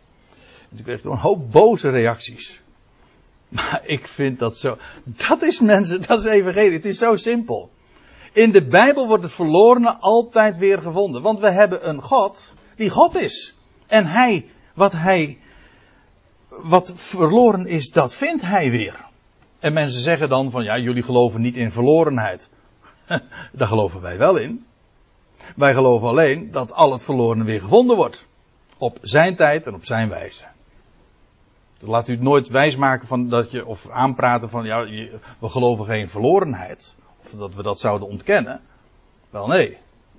En 0.70 0.76
toen 0.76 0.86
kreeg 0.86 0.98
ik 0.98 1.06
een 1.06 1.18
hoop 1.18 1.52
boze 1.52 1.90
reacties. 1.90 2.62
Maar 3.50 3.82
ik 3.86 4.08
vind 4.08 4.40
dat 4.40 4.58
zo, 4.58 4.78
dat 5.04 5.42
is 5.42 5.60
mensen, 5.60 6.02
dat 6.08 6.20
is 6.20 6.26
evangelie, 6.26 6.72
het 6.72 6.86
is 6.86 6.98
zo 6.98 7.16
simpel. 7.16 7.72
In 8.34 8.52
de 8.52 8.68
Bijbel 8.68 9.08
wordt 9.08 9.24
het 9.24 9.32
verlorene 9.32 9.98
altijd 10.00 10.58
weer 10.58 10.82
gevonden. 10.82 11.22
Want 11.22 11.40
we 11.40 11.50
hebben 11.50 11.90
een 11.90 12.02
God 12.02 12.54
die 12.76 12.90
God 12.90 13.16
is. 13.16 13.58
En 13.88 14.06
hij, 14.06 14.50
wat 14.74 14.92
hij, 14.92 15.40
wat 16.48 16.94
verloren 16.96 17.66
is, 17.66 17.90
dat 17.90 18.16
vindt 18.16 18.42
hij 18.42 18.70
weer. 18.70 19.06
En 19.60 19.74
mensen 19.74 20.02
zeggen 20.02 20.30
dan 20.30 20.52
van 20.52 20.64
ja, 20.64 20.78
jullie 20.78 21.04
geloven 21.04 21.42
niet 21.42 21.56
in 21.56 21.72
verlorenheid. 21.72 22.50
Daar 23.54 23.68
geloven 23.68 24.02
wij 24.02 24.18
wel 24.18 24.38
in. 24.38 24.66
Wij 25.56 25.74
geloven 25.74 26.08
alleen 26.08 26.52
dat 26.52 26.74
al 26.74 26.92
het 26.92 27.04
verloren 27.04 27.46
weer 27.46 27.62
gevonden 27.62 27.96
wordt. 27.96 28.26
Op 28.78 28.98
zijn 29.02 29.36
tijd 29.36 29.66
en 29.66 29.74
op 29.74 29.86
zijn 29.86 30.10
wijze. 30.10 30.46
Laat 31.80 32.08
u 32.08 32.12
het 32.12 32.22
nooit 32.22 32.48
wijsmaken 32.48 33.08
van 33.08 33.30
dat 33.30 33.52
je, 33.52 33.66
of 33.66 33.90
aanpraten 33.90 34.50
van 34.50 34.66
ja, 34.66 34.84
we 35.40 35.50
geloven 35.50 35.86
geen 35.86 36.10
verlorenheid. 36.10 36.96
Of 37.24 37.32
dat 37.32 37.56
we 37.56 37.64
dat 37.64 37.80
zouden 37.80 38.08
ontkennen. 38.08 38.62
Wel 39.30 39.48
nee. 39.48 39.78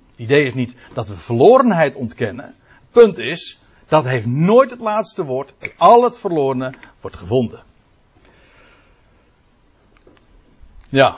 Het 0.09 0.19
idee 0.19 0.45
is 0.45 0.53
niet 0.53 0.75
dat 0.93 1.07
we 1.07 1.15
verlorenheid 1.15 1.95
ontkennen. 1.95 2.55
Punt 2.91 3.17
is, 3.17 3.61
dat 3.87 4.03
heeft 4.03 4.25
nooit 4.25 4.69
het 4.69 4.79
laatste 4.79 5.23
woord. 5.23 5.53
Al 5.77 6.03
het 6.03 6.17
verlorene 6.17 6.73
wordt 7.01 7.17
gevonden. 7.17 7.63
Ja. 10.89 11.17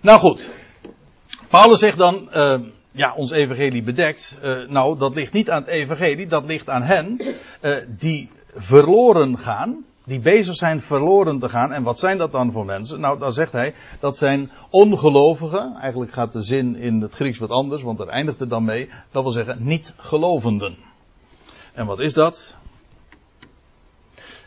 Nou 0.00 0.18
goed. 0.18 0.50
Paulus 1.48 1.78
zegt 1.78 1.98
dan, 1.98 2.28
uh, 2.34 2.60
ja, 2.96 3.14
ons 3.14 3.30
evangelie 3.30 3.82
bedekt. 3.82 4.38
Uh, 4.42 4.68
nou, 4.68 4.98
dat 4.98 5.14
ligt 5.14 5.32
niet 5.32 5.50
aan 5.50 5.62
het 5.62 5.70
evangelie, 5.70 6.26
dat 6.26 6.44
ligt 6.44 6.68
aan 6.68 6.82
hen 6.82 7.20
uh, 7.60 7.74
die 7.88 8.30
verloren 8.54 9.38
gaan. 9.38 9.84
Die 10.04 10.20
bezig 10.20 10.54
zijn 10.54 10.82
verloren 10.82 11.38
te 11.38 11.48
gaan. 11.48 11.72
En 11.72 11.82
wat 11.82 11.98
zijn 11.98 12.18
dat 12.18 12.32
dan 12.32 12.52
voor 12.52 12.64
mensen? 12.64 13.00
Nou, 13.00 13.18
dan 13.18 13.32
zegt 13.32 13.52
hij, 13.52 13.74
dat 14.00 14.16
zijn 14.16 14.50
ongelovigen. 14.70 15.76
Eigenlijk 15.76 16.12
gaat 16.12 16.32
de 16.32 16.42
zin 16.42 16.76
in 16.76 17.00
het 17.00 17.14
Grieks 17.14 17.38
wat 17.38 17.50
anders, 17.50 17.82
want 17.82 17.98
daar 17.98 18.08
eindigt 18.08 18.40
het 18.40 18.50
dan 18.50 18.64
mee. 18.64 18.90
Dat 19.10 19.22
wil 19.22 19.32
zeggen, 19.32 19.56
niet 19.60 19.94
gelovenden. 19.96 20.76
En 21.72 21.86
wat 21.86 21.98
is 21.98 22.14
dat? 22.14 22.56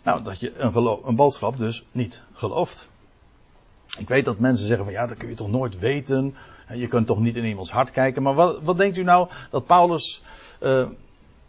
Nou, 0.04 0.24
dat 0.24 0.40
je 0.40 0.54
een, 0.58 1.00
een 1.06 1.16
boodschap 1.16 1.58
dus 1.58 1.84
niet 1.92 2.22
gelooft. 2.34 2.89
Ik 3.98 4.08
weet 4.08 4.26
dat 4.26 4.40
mensen 4.40 4.68
zeggen 4.68 4.86
van 4.86 4.94
ja, 4.94 5.08
dat 5.08 5.18
kun 5.18 5.30
je 5.30 5.36
toch 5.36 5.50
nooit 5.50 5.80
weten. 5.80 6.36
Je 6.74 6.88
kunt 6.88 7.08
toch 7.08 7.20
niet 7.20 7.36
in 7.36 7.46
iemands 7.46 7.72
hart 7.72 7.92
kijken. 7.92 8.24
Maar 8.24 8.34
wat, 8.34 8.62
wat 8.62 8.78
denkt 8.78 8.98
u 8.98 9.04
nou 9.04 9.30
dat 9.52 9.66
Paulus, 9.66 10.22
uh, 10.62 10.88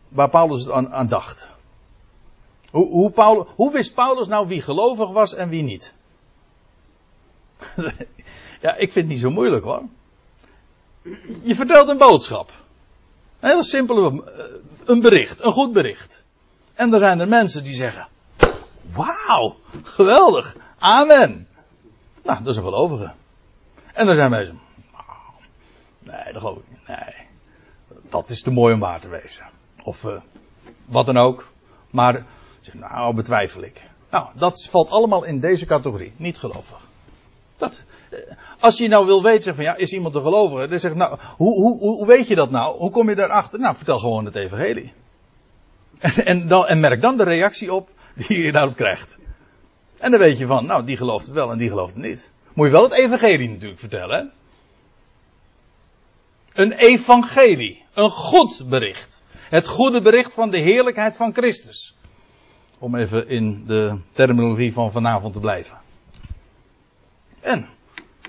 waar 0.09 0.31
Paulus 0.31 0.71
aan, 0.71 0.93
aan 0.93 1.09
dacht? 1.09 1.51
Hoe, 2.71 2.89
hoe, 2.89 3.11
Paulus, 3.11 3.47
hoe 3.55 3.73
wist 3.73 3.95
Paulus 3.95 4.29
nou 4.29 4.49
wie 4.49 4.63
gelovig 4.63 5.11
was 5.11 5.35
en 5.35 5.49
wie 5.49 5.63
niet? 5.63 5.95
ja, 8.63 8.75
ik 8.75 8.93
vind 8.93 8.95
het 8.95 9.07
niet 9.07 9.21
zo 9.21 9.31
moeilijk 9.31 9.65
hoor. 9.65 9.83
Je 11.43 11.55
vertelt 11.55 11.89
een 11.89 11.99
boodschap. 11.99 12.53
Een 13.41 13.49
hele 13.49 13.65
simpele, 13.65 14.25
eh, 14.25 14.45
een 14.85 15.01
bericht, 15.01 15.45
een 15.45 15.53
goed 15.53 15.73
bericht. 15.73 16.25
En 16.75 16.93
er 16.93 16.99
zijn 16.99 17.21
er 17.21 17.29
mensen 17.29 17.65
die 17.65 17.75
zeggen, 17.75 18.09
wauw, 18.93 19.57
geweldig, 19.83 20.57
amen. 20.79 21.49
Nou, 22.23 22.39
dat 22.43 22.47
is 22.53 22.57
een 22.57 22.65
gelovige. 22.65 23.13
En 23.93 24.09
er 24.09 24.15
zijn 24.15 24.31
mensen, 24.31 24.61
nee, 25.99 26.33
dat 26.33 26.37
geloof 26.43 26.57
ik 26.57 26.65
niet, 26.69 26.87
nee. 26.89 27.27
Dat 28.11 28.31
is 28.31 28.43
te 28.43 28.51
mooi 28.51 28.75
om 28.75 28.81
waar 28.81 29.01
te 29.01 29.09
wezen. 29.09 29.45
Of 29.85 30.05
uh, 30.05 30.21
wat 30.85 31.07
dan 31.07 31.17
ook. 31.17 31.53
Maar 31.91 32.25
nou, 32.73 33.15
betwijfel 33.15 33.63
ik. 33.63 33.89
Nou, 34.11 34.29
dat 34.35 34.69
valt 34.71 34.91
allemaal 34.91 35.25
in 35.25 35.41
deze 35.41 35.67
categorie. 35.67 36.13
Niet 36.17 36.39
gelovig. 36.39 36.79
Dat. 37.57 37.85
eh, 38.11 38.19
Als 38.61 38.79
je 38.79 38.89
nou 38.89 39.07
wil 39.07 39.23
weten, 39.23 39.43
zeg 39.43 39.55
van 39.55 39.65
ja, 39.65 39.77
is 39.77 39.93
iemand 39.93 40.15
een 40.15 40.23
gelovige? 40.23 40.69
Dan 40.69 40.81
zeg 40.81 40.95
nou, 40.95 41.19
hoe, 41.37 41.55
hoe, 41.55 41.79
hoe, 41.79 41.97
hoe 41.97 42.07
weet 42.07 42.27
je 42.27 42.35
dat 42.35 42.51
nou? 42.51 42.77
Hoe 42.79 42.91
kom 42.91 43.09
je 43.09 43.15
daarachter? 43.17 43.59
Nou, 43.61 43.77
vertel 43.77 43.99
gewoon 43.99 44.25
het 44.25 44.37
evangelie. 44.37 44.93
En, 46.01 46.25
en, 46.25 46.49
dan, 46.49 46.67
en 46.67 46.81
merk 46.81 47.01
dan 47.01 47.17
de 47.17 47.25
reactie 47.25 47.75
op 47.75 47.89
die 48.15 48.43
je 48.43 48.53
daarop 48.53 48.77
krijgt. 48.77 49.19
En 50.01 50.11
dan 50.11 50.21
weet 50.21 50.39
je 50.39 50.47
van, 50.47 50.67
nou, 50.67 50.85
die 50.85 50.97
gelooft 50.97 51.27
het 51.27 51.35
wel 51.35 51.51
en 51.51 51.59
die 51.59 51.69
gelooft 51.69 51.95
het 51.95 52.05
niet. 52.05 52.31
Moet 52.53 52.67
je 52.67 52.73
wel 52.73 52.83
het 52.83 52.93
evangelie 52.93 53.49
natuurlijk 53.49 53.81
vertellen. 53.81 54.19
Hè? 54.19 54.25
Een 56.63 56.73
evangelie. 56.73 57.85
Een 57.95 58.11
goed 58.11 58.69
bericht. 58.69 59.23
Het 59.33 59.67
goede 59.67 60.03
bericht 60.03 60.33
van 60.33 60.51
de 60.51 60.59
heerlijkheid 60.59 61.17
van 61.17 61.33
Christus. 61.33 61.97
Om 62.79 62.97
even 62.97 63.29
in 63.29 63.65
de 63.67 63.99
terminologie 64.13 64.73
van 64.73 64.93
vanavond 64.93 65.33
te 65.33 65.41
blijven. 65.41 65.79
En, 67.41 67.69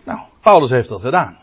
nou, 0.04 0.20
Paulus 0.42 0.70
heeft 0.70 0.90
dat 0.90 1.02
gedaan. 1.02 1.38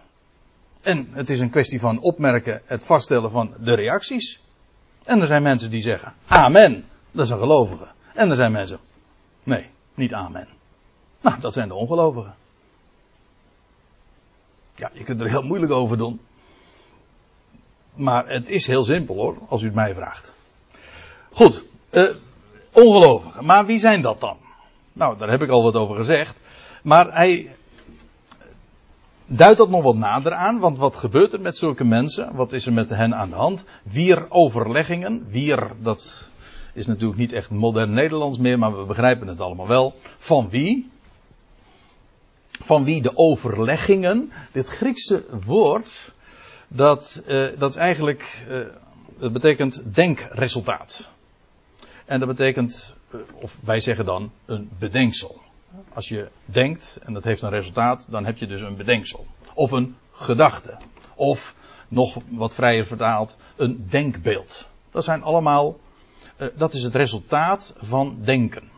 En 0.83 1.09
het 1.12 1.31
is 1.31 1.41
een 1.41 1.51
kwestie 1.51 1.81
van 1.81 2.01
opmerken, 2.01 2.62
het 2.64 2.85
vaststellen 2.85 3.31
van 3.31 3.55
de 3.61 3.74
reacties. 3.74 4.41
En 5.05 5.20
er 5.20 5.26
zijn 5.26 5.43
mensen 5.43 5.70
die 5.70 5.83
zeggen, 5.83 6.14
amen, 6.26 6.85
dat 7.11 7.24
is 7.24 7.31
een 7.31 7.39
gelovige. 7.39 7.87
En 8.14 8.31
er 8.31 8.37
zijn 8.37 8.53
mensen, 8.53 8.79
nee, 9.43 9.70
niet 9.99 10.12
amen. 10.12 10.49
Nou, 11.20 11.40
dat 11.40 11.53
zijn 11.53 11.68
de 11.68 11.74
ongelovigen. 11.74 12.34
Ja, 14.74 14.90
je 14.92 15.05
kunt 15.05 15.20
er 15.20 15.28
heel 15.28 15.42
moeilijk 15.42 15.72
over 15.72 15.96
doen. 15.96 16.20
Maar 17.94 18.28
het 18.28 18.49
is 18.49 18.66
heel 18.66 18.84
simpel 18.84 19.14
hoor, 19.14 19.36
als 19.49 19.62
u 19.62 19.64
het 19.64 19.74
mij 19.74 19.94
vraagt. 19.94 20.32
Goed, 21.32 21.64
eh, 21.90 22.14
ongelovigen. 22.72 23.44
Maar 23.44 23.66
wie 23.66 23.78
zijn 23.78 24.03
dat 24.03 24.20
dan? 24.20 24.36
Nou, 24.92 25.18
daar 25.18 25.30
heb 25.30 25.42
ik 25.42 25.51
al 25.51 25.62
wat 25.62 25.74
over 25.74 25.96
gezegd. 25.96 26.40
Maar 26.82 27.12
hij 27.14 27.57
duidt 29.26 29.59
dat 29.59 29.68
nog 29.68 29.82
wat 29.82 29.96
nader 29.96 30.32
aan, 30.32 30.59
want 30.59 30.78
wat 30.78 30.96
gebeurt 30.96 31.32
er 31.32 31.40
met 31.40 31.57
zulke 31.57 31.84
mensen? 31.84 32.34
Wat 32.34 32.53
is 32.53 32.66
er 32.66 32.72
met 32.72 32.90
hen 32.90 33.14
aan 33.14 33.30
de 33.30 33.36
hand? 33.36 33.64
Wier 33.82 34.30
overleggingen, 34.30 35.26
wier, 35.30 35.70
dat 35.78 36.30
is 36.79 36.87
natuurlijk 36.87 37.18
niet 37.18 37.33
echt 37.33 37.51
modern 37.51 37.95
Nederlands 37.95 38.39
meer, 38.39 38.59
maar 38.59 38.79
we 38.79 38.85
begrijpen 38.85 39.29
het 39.29 39.41
allemaal 39.41 39.68
wel. 39.68 39.95
Van 40.18 40.49
wie? 40.51 40.91
Van 42.51 42.85
wie 42.85 43.03
de 43.03 43.16
overleggingen? 43.16 44.33
Dit 44.53 44.68
Griekse 44.68 45.24
woord, 45.45 46.12
dat, 46.68 47.22
uh, 47.29 47.47
dat 47.59 47.70
is 47.70 47.76
eigenlijk, 47.76 48.47
uh, 48.51 48.61
dat 49.18 49.33
betekent 49.33 49.95
denkresultaat. 49.95 51.09
En 52.05 52.18
dat 52.18 52.29
betekent, 52.29 52.95
uh, 53.14 53.20
of 53.33 53.59
wij 53.64 53.81
zeggen 53.81 54.05
dan, 54.05 54.31
een 54.45 54.70
bedenksel. 54.79 55.41
Als 55.95 56.09
je 56.09 56.29
denkt 56.45 56.99
en 57.03 57.12
dat 57.12 57.24
heeft 57.24 57.43
een 57.43 57.51
resultaat, 57.51 58.07
dan 58.11 58.26
heb 58.26 58.37
je 58.37 58.47
dus 58.47 58.61
een 58.61 58.76
bedenksel. 58.76 59.26
Of 59.55 59.70
een 59.70 59.97
gedachte. 60.12 60.76
Of, 61.14 61.55
nog 61.89 62.16
wat 62.29 62.55
vrijer 62.55 62.87
vertaald, 62.87 63.37
een 63.57 63.87
denkbeeld. 63.91 64.68
Dat 64.91 65.05
zijn 65.05 65.22
allemaal, 65.22 65.76
dat 66.57 66.74
is 66.74 66.82
het 66.82 66.95
resultaat 66.95 67.74
van 67.76 68.18
denken. 68.24 68.70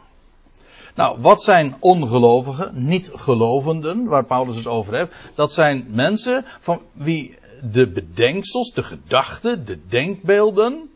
Nou, 0.94 1.20
wat 1.20 1.42
zijn 1.42 1.76
ongelovigen, 1.80 2.84
niet 2.86 3.10
gelovenden, 3.14 4.04
waar 4.04 4.26
Paulus 4.26 4.56
het 4.56 4.66
over 4.66 4.98
heeft? 4.98 5.12
Dat 5.34 5.52
zijn 5.52 5.86
mensen 5.90 6.44
van 6.60 6.80
wie 6.92 7.38
de 7.62 7.90
bedenksels, 7.90 8.72
de 8.72 8.82
gedachten, 8.82 9.64
de 9.64 9.86
denkbeelden, 9.88 10.90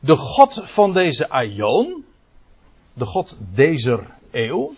de 0.00 0.16
God 0.16 0.60
van 0.62 0.92
deze 0.92 1.28
aion, 1.28 2.04
de 2.92 3.04
God 3.04 3.36
deze 3.54 4.04
eeuw. 4.30 4.74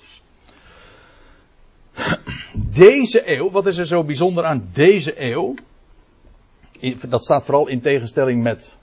Deze 2.54 3.36
eeuw, 3.36 3.50
wat 3.50 3.66
is 3.66 3.76
er 3.76 3.86
zo 3.86 4.04
bijzonder 4.04 4.44
aan 4.44 4.68
deze 4.72 5.22
eeuw? 5.22 5.54
Dat 7.08 7.24
staat 7.24 7.44
vooral 7.44 7.68
in 7.68 7.80
tegenstelling 7.80 8.42
met 8.42 8.76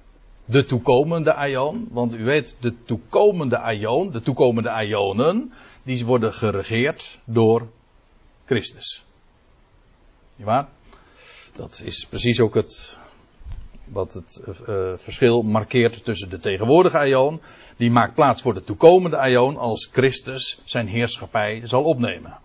de 0.50 0.66
toekomende 0.66 1.34
aion. 1.34 1.88
Want 1.92 2.14
u 2.14 2.24
weet, 2.24 2.58
de 2.60 2.84
toekomende 2.84 3.58
aion, 3.58 4.12
de 4.12 4.22
toekomende 4.22 4.70
aionen, 4.70 5.54
die 5.84 6.06
worden 6.06 6.34
geregeerd 6.34 7.20
door 7.24 7.68
Christus. 8.46 9.06
Waar? 10.36 10.68
Dat 11.56 11.82
is 11.86 12.06
precies 12.06 12.40
ook 12.40 12.56
het, 12.56 12.98
wat 13.86 14.14
het 14.14 14.42
uh, 14.48 14.94
verschil 14.96 15.42
markeert 15.42 16.04
tussen 16.04 16.30
de 16.30 16.38
tegenwoordige 16.38 16.98
aion. 16.98 17.42
Die 17.78 17.92
maakt 17.92 18.14
plaats 18.14 18.42
voor 18.42 18.54
de 18.54 18.64
toekomende 18.64 19.18
aion 19.18 19.58
als 19.58 19.90
Christus 19.92 20.62
zijn 20.66 20.88
heerschappij 20.88 21.62
zal 21.64 21.84
opnemen. 21.84 22.38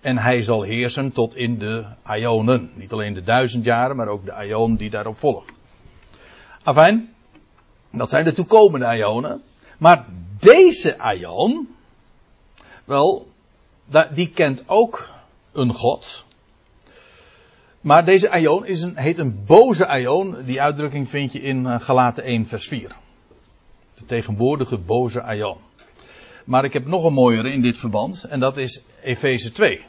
En 0.00 0.18
hij 0.18 0.42
zal 0.42 0.62
heersen 0.62 1.12
tot 1.12 1.36
in 1.36 1.58
de 1.58 1.84
aionen. 2.02 2.70
Niet 2.74 2.92
alleen 2.92 3.14
de 3.14 3.22
duizend 3.22 3.64
jaren, 3.64 3.96
maar 3.96 4.08
ook 4.08 4.24
de 4.24 4.32
aion 4.32 4.76
die 4.76 4.90
daarop 4.90 5.18
volgt. 5.18 5.60
Afijn, 6.62 7.14
dat 7.90 8.10
zijn 8.10 8.24
de 8.24 8.32
toekomende 8.32 8.86
aionen. 8.86 9.42
Maar 9.78 10.06
deze 10.38 10.98
aion, 10.98 11.68
wel, 12.84 13.32
die 14.14 14.28
kent 14.28 14.62
ook 14.66 15.08
een 15.52 15.74
God. 15.74 16.24
Maar 17.80 18.04
deze 18.04 18.30
aion 18.30 18.66
is 18.66 18.82
een, 18.82 18.96
heet 18.96 19.18
een 19.18 19.44
boze 19.44 19.86
aion. 19.86 20.44
Die 20.44 20.62
uitdrukking 20.62 21.08
vind 21.08 21.32
je 21.32 21.40
in 21.40 21.80
Galaten 21.80 22.24
1 22.24 22.46
vers 22.46 22.68
4. 22.68 22.96
De 23.94 24.04
tegenwoordige 24.04 24.78
boze 24.78 25.22
aion. 25.22 25.56
Maar 26.44 26.64
ik 26.64 26.72
heb 26.72 26.86
nog 26.86 27.04
een 27.04 27.12
mooiere 27.12 27.52
in 27.52 27.62
dit 27.62 27.78
verband. 27.78 28.24
En 28.24 28.40
dat 28.40 28.56
is 28.56 28.86
Efeze 29.02 29.52
2. 29.52 29.84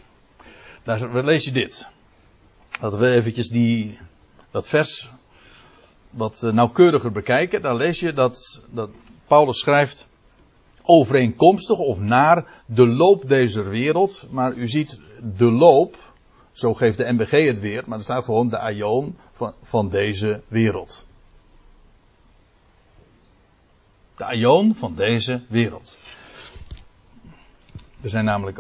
Daar 0.84 1.24
lees 1.24 1.46
je 1.46 1.52
dit. 1.52 1.88
Dat 2.80 2.96
we 2.96 3.10
eventjes 3.10 3.50
die, 3.50 4.00
dat 4.52 4.68
vers 4.68 5.10
wat 6.14 6.50
nauwkeuriger 6.52 7.12
bekijken. 7.12 7.62
Daar 7.62 7.76
lees 7.76 8.00
je 8.00 8.14
dat, 8.14 8.62
dat 8.72 8.90
Paulus 9.28 9.60
schrijft 9.60 10.08
overeenkomstig 10.84 11.78
of 11.78 12.00
naar 12.00 12.64
de 12.66 12.88
loop 12.88 13.28
deze 13.28 13.62
wereld. 13.62 14.26
Maar 14.30 14.54
u 14.54 14.68
ziet 14.68 15.00
de 15.38 15.52
loop, 15.52 15.96
zo 16.52 16.74
geeft 16.74 16.98
de 16.98 17.12
MBG 17.12 17.32
het 17.32 17.60
weer, 17.60 17.84
maar 17.86 17.98
er 17.98 18.04
staat 18.04 18.24
gewoon 18.24 18.50
de 18.50 18.60
aion 18.60 19.18
van, 19.32 19.54
van 19.62 19.90
deze 19.90 20.42
wereld. 20.48 21.06
De 24.18 24.24
aion 24.24 24.76
van 24.76 24.96
deze 24.96 25.42
wereld. 25.48 25.98
Er 28.02 28.10
zijn 28.10 28.26
namelijk, 28.26 28.60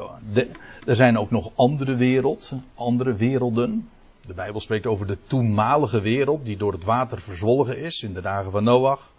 er 0.86 0.95
zijn 0.95 1.18
ook 1.18 1.32
nog 1.32 1.51
andere 1.56 1.95
wereld, 1.95 2.51
andere 2.76 3.16
werelden. 3.16 3.89
De 4.28 4.34
Bijbel 4.34 4.60
spreekt 4.60 4.86
over 4.86 5.08
de 5.08 5.18
toenmalige 5.28 6.02
wereld 6.02 6.46
die 6.46 6.58
door 6.58 6.72
het 6.72 6.84
water 6.84 7.22
verzwolgen 7.22 7.78
is 7.78 8.02
in 8.02 8.14
de 8.14 8.22
dagen 8.22 8.52
van 8.52 8.64
Noach. 8.64 9.12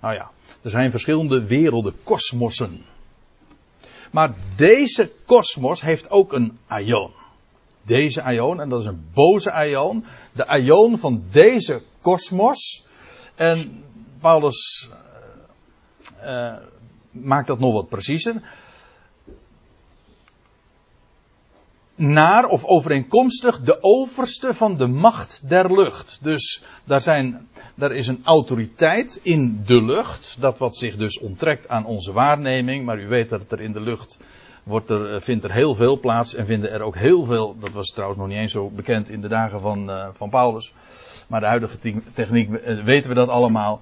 Nou 0.00 0.14
ja, 0.14 0.30
er 0.62 0.70
zijn 0.70 0.90
verschillende 0.90 1.44
werelden, 1.46 1.94
kosmossen. 2.02 2.84
Maar 4.10 4.34
deze 4.56 5.12
kosmos 5.26 5.80
heeft 5.80 6.10
ook 6.10 6.32
een 6.32 6.58
aion. 6.66 7.10
Deze 7.82 8.22
aion, 8.22 8.60
en 8.60 8.68
dat 8.68 8.80
is 8.80 8.86
een 8.86 9.04
boze 9.14 9.50
aion. 9.50 10.04
De 10.32 10.46
aion 10.46 10.98
van 10.98 11.24
deze 11.30 11.82
kosmos. 12.00 12.86
En 13.34 13.84
Paulus 14.20 14.90
uh, 16.22 16.56
maakt 17.10 17.46
dat 17.46 17.58
nog 17.58 17.72
wat 17.72 17.88
preciezer. 17.88 18.42
Naar 22.00 22.44
of 22.44 22.64
overeenkomstig 22.64 23.60
de 23.60 23.82
overste 23.82 24.54
van 24.54 24.76
de 24.76 24.86
macht 24.86 25.42
der 25.48 25.72
lucht. 25.72 26.18
Dus 26.22 26.62
daar, 26.84 27.00
zijn, 27.00 27.48
daar 27.74 27.92
is 27.92 28.06
een 28.06 28.20
autoriteit 28.24 29.20
in 29.22 29.62
de 29.66 29.82
lucht, 29.82 30.36
dat 30.38 30.58
wat 30.58 30.76
zich 30.76 30.96
dus 30.96 31.18
onttrekt 31.18 31.68
aan 31.68 31.86
onze 31.86 32.12
waarneming, 32.12 32.84
maar 32.84 33.00
u 33.00 33.08
weet 33.08 33.28
dat 33.28 33.52
er 33.52 33.60
in 33.60 33.72
de 33.72 33.80
lucht 33.80 34.18
wordt 34.62 34.90
er, 34.90 35.22
vindt 35.22 35.44
er 35.44 35.52
heel 35.52 35.74
veel 35.74 36.00
plaats 36.00 36.34
en 36.34 36.46
vinden 36.46 36.70
er 36.70 36.82
ook 36.82 36.96
heel 36.96 37.24
veel, 37.24 37.56
dat 37.58 37.72
was 37.72 37.88
trouwens 37.88 38.20
nog 38.20 38.28
niet 38.28 38.38
eens 38.38 38.52
zo 38.52 38.68
bekend 38.68 39.08
in 39.08 39.20
de 39.20 39.28
dagen 39.28 39.60
van, 39.60 39.90
uh, 39.90 40.08
van 40.12 40.30
Paulus, 40.30 40.72
maar 41.26 41.40
de 41.40 41.46
huidige 41.46 41.78
techniek 42.12 42.48
uh, 42.48 42.84
weten 42.84 43.08
we 43.08 43.14
dat 43.14 43.28
allemaal. 43.28 43.80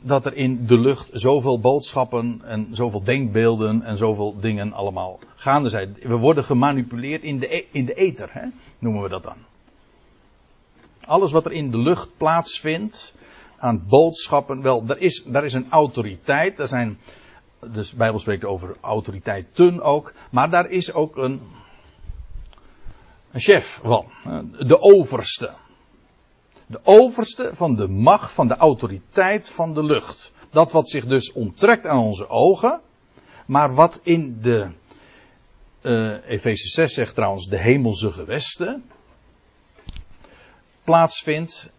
Dat 0.00 0.26
er 0.26 0.34
in 0.34 0.66
de 0.66 0.78
lucht 0.78 1.10
zoveel 1.12 1.60
boodschappen 1.60 2.40
en 2.44 2.68
zoveel 2.70 3.02
denkbeelden 3.02 3.82
en 3.82 3.96
zoveel 3.96 4.40
dingen 4.40 4.72
allemaal 4.72 5.18
gaande 5.34 5.68
zijn. 5.68 5.96
We 6.00 6.16
worden 6.16 6.44
gemanipuleerd 6.44 7.22
in 7.22 7.38
de, 7.38 7.66
in 7.70 7.84
de 7.84 7.94
ether, 7.94 8.28
hè? 8.32 8.46
noemen 8.78 9.02
we 9.02 9.08
dat 9.08 9.22
dan. 9.22 9.36
Alles 11.00 11.32
wat 11.32 11.44
er 11.44 11.52
in 11.52 11.70
de 11.70 11.78
lucht 11.78 12.16
plaatsvindt 12.16 13.14
aan 13.58 13.84
boodschappen, 13.88 14.62
wel, 14.62 14.84
daar 14.84 14.98
is, 14.98 15.22
daar 15.24 15.44
is 15.44 15.54
een 15.54 15.70
autoriteit, 15.70 16.56
daar 16.56 16.68
zijn, 16.68 16.98
dus 17.70 17.90
de 17.90 17.96
Bijbel 17.96 18.20
spreekt 18.20 18.44
over 18.44 18.76
autoriteiten 18.80 19.82
ook, 19.82 20.12
maar 20.30 20.50
daar 20.50 20.70
is 20.70 20.92
ook 20.92 21.16
een, 21.16 21.40
een 23.30 23.40
chef 23.40 23.80
van, 23.82 24.04
de 24.66 24.80
overste 24.80 25.54
de 26.68 26.80
overste 26.82 27.50
van 27.54 27.76
de 27.76 27.88
macht, 27.88 28.32
van 28.32 28.48
de 28.48 28.56
autoriteit 28.56 29.50
van 29.50 29.74
de 29.74 29.84
lucht. 29.84 30.32
Dat 30.50 30.72
wat 30.72 30.88
zich 30.88 31.06
dus 31.06 31.32
onttrekt 31.32 31.86
aan 31.86 31.98
onze 31.98 32.28
ogen, 32.28 32.80
Maar 33.46 33.74
wat 33.74 34.00
in 34.02 34.38
de 34.42 34.70
uh, 35.82 36.30
Efeze 36.30 36.68
6 36.68 36.94
zegt 36.94 37.14
trouwens 37.14 37.46
de 37.46 37.56
hemelse 37.56 38.12
gewesten 38.12 38.84
plaatsvindt. 40.84 41.70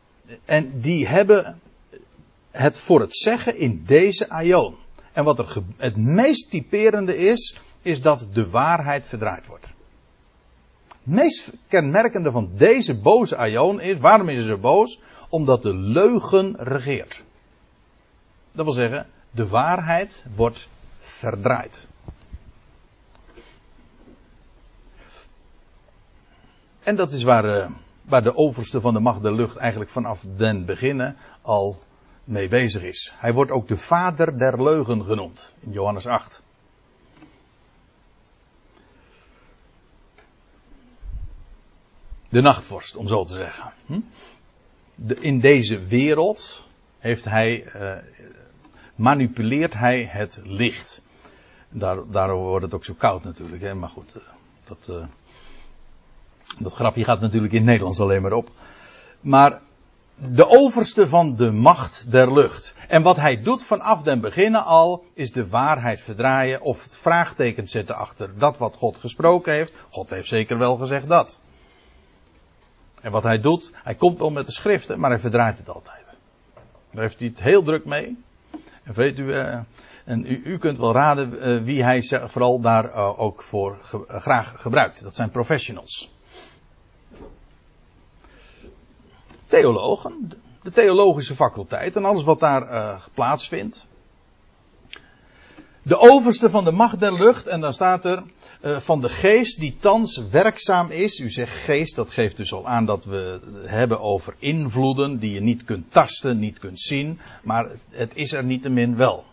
En 0.46 0.82
die 0.82 1.08
hebben 1.08 1.60
het 2.52 2.80
voor 2.80 3.00
het 3.00 3.16
zeggen 3.16 3.58
in 3.58 3.84
deze 3.86 4.30
aion. 4.30 4.76
En 5.14 5.24
wat 5.24 5.40
er 5.40 5.64
het 5.78 5.98
meest 5.98 6.50
typerende 6.50 7.18
is, 7.18 7.58
is 7.82 8.02
dat 8.02 8.28
de 8.34 8.50
waarheid 8.50 9.06
verdraaid 9.06 9.48
wordt. 9.48 9.74
Meest 11.10 11.52
kenmerkende 11.68 12.32
van 12.32 12.50
deze 12.54 13.00
boze 13.00 13.38
aion 13.38 13.82
is, 13.82 13.98
waarom 13.98 14.30
is 14.30 14.46
ze 14.46 14.58
boos? 14.58 15.00
Omdat 15.30 15.62
de 15.62 15.76
leugen 15.76 16.56
regeert. 16.58 17.24
Dat 18.52 18.66
wil 18.66 18.74
zeggen, 18.74 19.08
de 19.32 19.48
waarheid 19.48 20.26
wordt 20.36 20.68
verdraaid. 20.98 21.88
En 26.84 26.96
dat 26.96 27.14
is 27.14 27.24
waar, 27.24 27.46
uh, 27.46 27.70
waar 28.02 28.24
de 28.24 28.36
overste 28.36 28.82
van 28.82 28.94
de 28.94 29.00
macht 29.00 29.22
der 29.22 29.34
lucht 29.34 29.58
eigenlijk 29.58 29.92
vanaf 29.92 30.26
den 30.36 30.66
beginnen 30.66 31.18
al 31.42 31.80
mee 32.24 32.48
bezig 32.48 32.84
is. 32.84 33.16
Hij 33.18 33.34
wordt 33.34 33.52
ook 33.52 33.68
de 33.68 33.78
vader 33.78 34.38
der 34.38 34.64
leugen 34.64 35.06
genoemd 35.06 35.54
in 35.60 35.72
Johannes 35.72 36.08
8. 36.08 36.42
De 42.30 42.42
nachtvorst, 42.42 42.96
om 42.96 43.08
zo 43.08 43.24
te 43.24 43.34
zeggen. 43.34 43.74
Hm? 43.86 44.00
De, 44.96 45.20
in 45.20 45.40
deze 45.40 45.80
wereld 45.80 46.68
heeft 47.00 47.26
hij, 47.26 47.66
uh, 47.76 47.92
manipuleert 48.96 49.74
hij 49.74 50.10
het 50.12 50.42
licht. 50.44 51.02
Daar, 51.70 51.98
daardoor 52.12 52.38
wordt 52.38 52.66
het 52.66 52.74
ook 52.74 52.86
zo 52.86 52.94
koud 52.94 53.24
natuurlijk. 53.24 53.62
Hè? 53.62 53.74
Maar 53.74 53.90
goed, 53.90 54.16
uh, 54.18 54.24
dat, 54.64 54.88
uh, 54.90 55.06
dat 56.60 56.74
grapje 56.74 57.04
gaat 57.04 57.22
natuurlijk 57.22 57.54
in 57.54 57.60
het 57.60 57.68
Nederlands 57.68 58.00
alleen 58.00 58.22
maar 58.22 58.34
op. 58.34 58.52
Maar 59.22 59.62
de 60.16 60.48
overste 60.48 61.08
van 61.08 61.36
de 61.36 61.52
macht 61.52 62.12
der 62.12 62.34
lucht. 62.34 62.74
En 62.88 63.02
wat 63.02 63.16
hij 63.16 63.42
doet 63.42 63.64
vanaf 63.64 64.04
den 64.04 64.22
beginnen 64.22 64.64
al, 64.64 65.06
is 65.14 65.32
de 65.32 65.48
waarheid 65.48 66.02
verdraaien 66.02 66.62
of 66.62 66.82
vraagtekens 66.82 67.72
zetten 67.72 67.96
achter 67.96 68.38
dat 68.38 68.58
wat 68.58 68.76
God 68.76 68.98
gesproken 68.98 69.54
heeft. 69.54 69.74
God 69.90 70.10
heeft 70.10 70.28
zeker 70.28 70.58
wel 70.58 70.78
gezegd 70.78 71.08
dat. 71.08 71.40
En 73.02 73.12
wat 73.12 73.24
hij 73.24 73.40
doet, 73.40 73.72
hij 73.74 73.96
komt 73.96 74.18
wel 74.18 74.30
met 74.30 74.46
de 74.46 74.52
schriften, 74.52 75.00
maar 75.00 75.10
hij 75.10 75.20
verdraait 75.20 75.58
het 75.58 75.70
altijd. 75.70 76.06
Daar 76.92 77.02
heeft 77.02 77.20
hij 77.20 77.28
het 77.28 77.42
heel 77.42 77.64
druk 77.64 77.86
mee. 77.86 78.24
En 78.84 78.94
weet 78.94 79.20
u, 79.20 79.24
uh, 79.24 79.58
en 80.06 80.26
u, 80.26 80.42
u, 80.44 80.58
kunt 80.58 80.78
wel 80.78 80.92
raden 80.92 81.34
uh, 81.34 81.64
wie 81.64 81.84
hij 81.84 82.04
vooral 82.26 82.60
daar 82.60 82.86
uh, 82.86 83.20
ook 83.20 83.42
voor 83.42 83.78
graag 84.08 84.54
gebruikt. 84.58 85.04
Dat 85.04 85.16
zijn 85.16 85.30
professionals. 85.30 86.12
theologen, 89.48 90.32
de 90.64 90.72
theologische 90.72 91.36
faculteit 91.36 91.96
en 91.96 92.06
alles 92.06 92.24
wat 92.24 92.40
daar 92.40 93.10
plaatsvindt. 93.14 93.88
De 95.82 96.00
overste 96.00 96.50
van 96.50 96.64
de 96.64 96.72
macht 96.72 97.00
der 97.00 97.14
lucht, 97.14 97.48
en 97.48 97.62
dan 97.62 97.74
staat 97.74 98.06
er 98.06 98.24
uh, 98.62 98.78
van 98.78 99.02
de 99.02 99.10
geest 99.10 99.60
die 99.60 99.76
thans 99.80 100.22
werkzaam 100.32 100.92
is. 100.92 101.20
U 101.20 101.30
zegt 101.30 101.58
geest, 101.58 101.96
dat 101.96 102.10
geeft 102.10 102.38
dus 102.38 102.54
al 102.54 102.68
aan 102.68 102.86
dat 102.86 103.06
we 103.06 103.40
het 103.44 103.70
hebben 103.70 104.00
over 104.00 104.36
invloeden 104.40 105.20
die 105.20 105.32
je 105.32 105.40
niet 105.40 105.64
kunt 105.64 105.92
tasten, 105.92 106.40
niet 106.40 106.60
kunt 106.60 106.80
zien, 106.80 107.20
maar 107.44 107.72
het 107.90 108.12
is 108.14 108.32
er 108.32 108.44
niettemin 108.44 108.96
wel. 108.96 109.24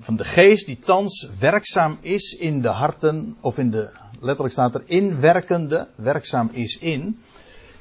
Van 0.00 0.16
de 0.16 0.24
geest 0.24 0.66
die 0.66 0.78
thans 0.78 1.30
werkzaam 1.38 1.98
is 2.00 2.32
in 2.32 2.60
de 2.62 2.68
harten, 2.68 3.36
of 3.40 3.58
in 3.58 3.70
de, 3.70 3.90
letterlijk 4.20 4.52
staat 4.52 4.74
er 4.74 4.82
inwerkende, 4.84 5.88
werkzaam 5.94 6.50
is 6.52 6.78
in. 6.78 7.20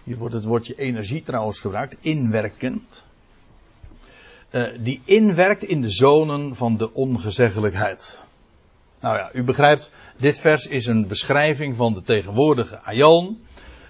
Hier 0.04 0.18
wordt 0.18 0.34
het 0.34 0.44
woordje 0.44 0.76
energie 0.76 1.24
trouwens 1.24 1.60
gebruikt, 1.60 1.96
inwerkend. 2.00 3.06
Uh, 4.52 4.68
die 4.80 5.02
inwerkt 5.06 5.64
in 5.64 5.82
de 5.82 5.90
zonen 5.90 6.56
van 6.56 6.78
de 6.78 6.94
ongezeggelijkheid. 6.94 8.26
Nou 9.00 9.18
ja, 9.18 9.30
u 9.34 9.44
begrijpt, 9.44 9.92
dit 10.18 10.40
vers 10.40 10.68
is 10.68 10.86
een 10.86 11.08
beschrijving 11.08 11.76
van 11.76 11.94
de 11.94 12.02
tegenwoordige 12.02 12.82
aion. 12.82 13.46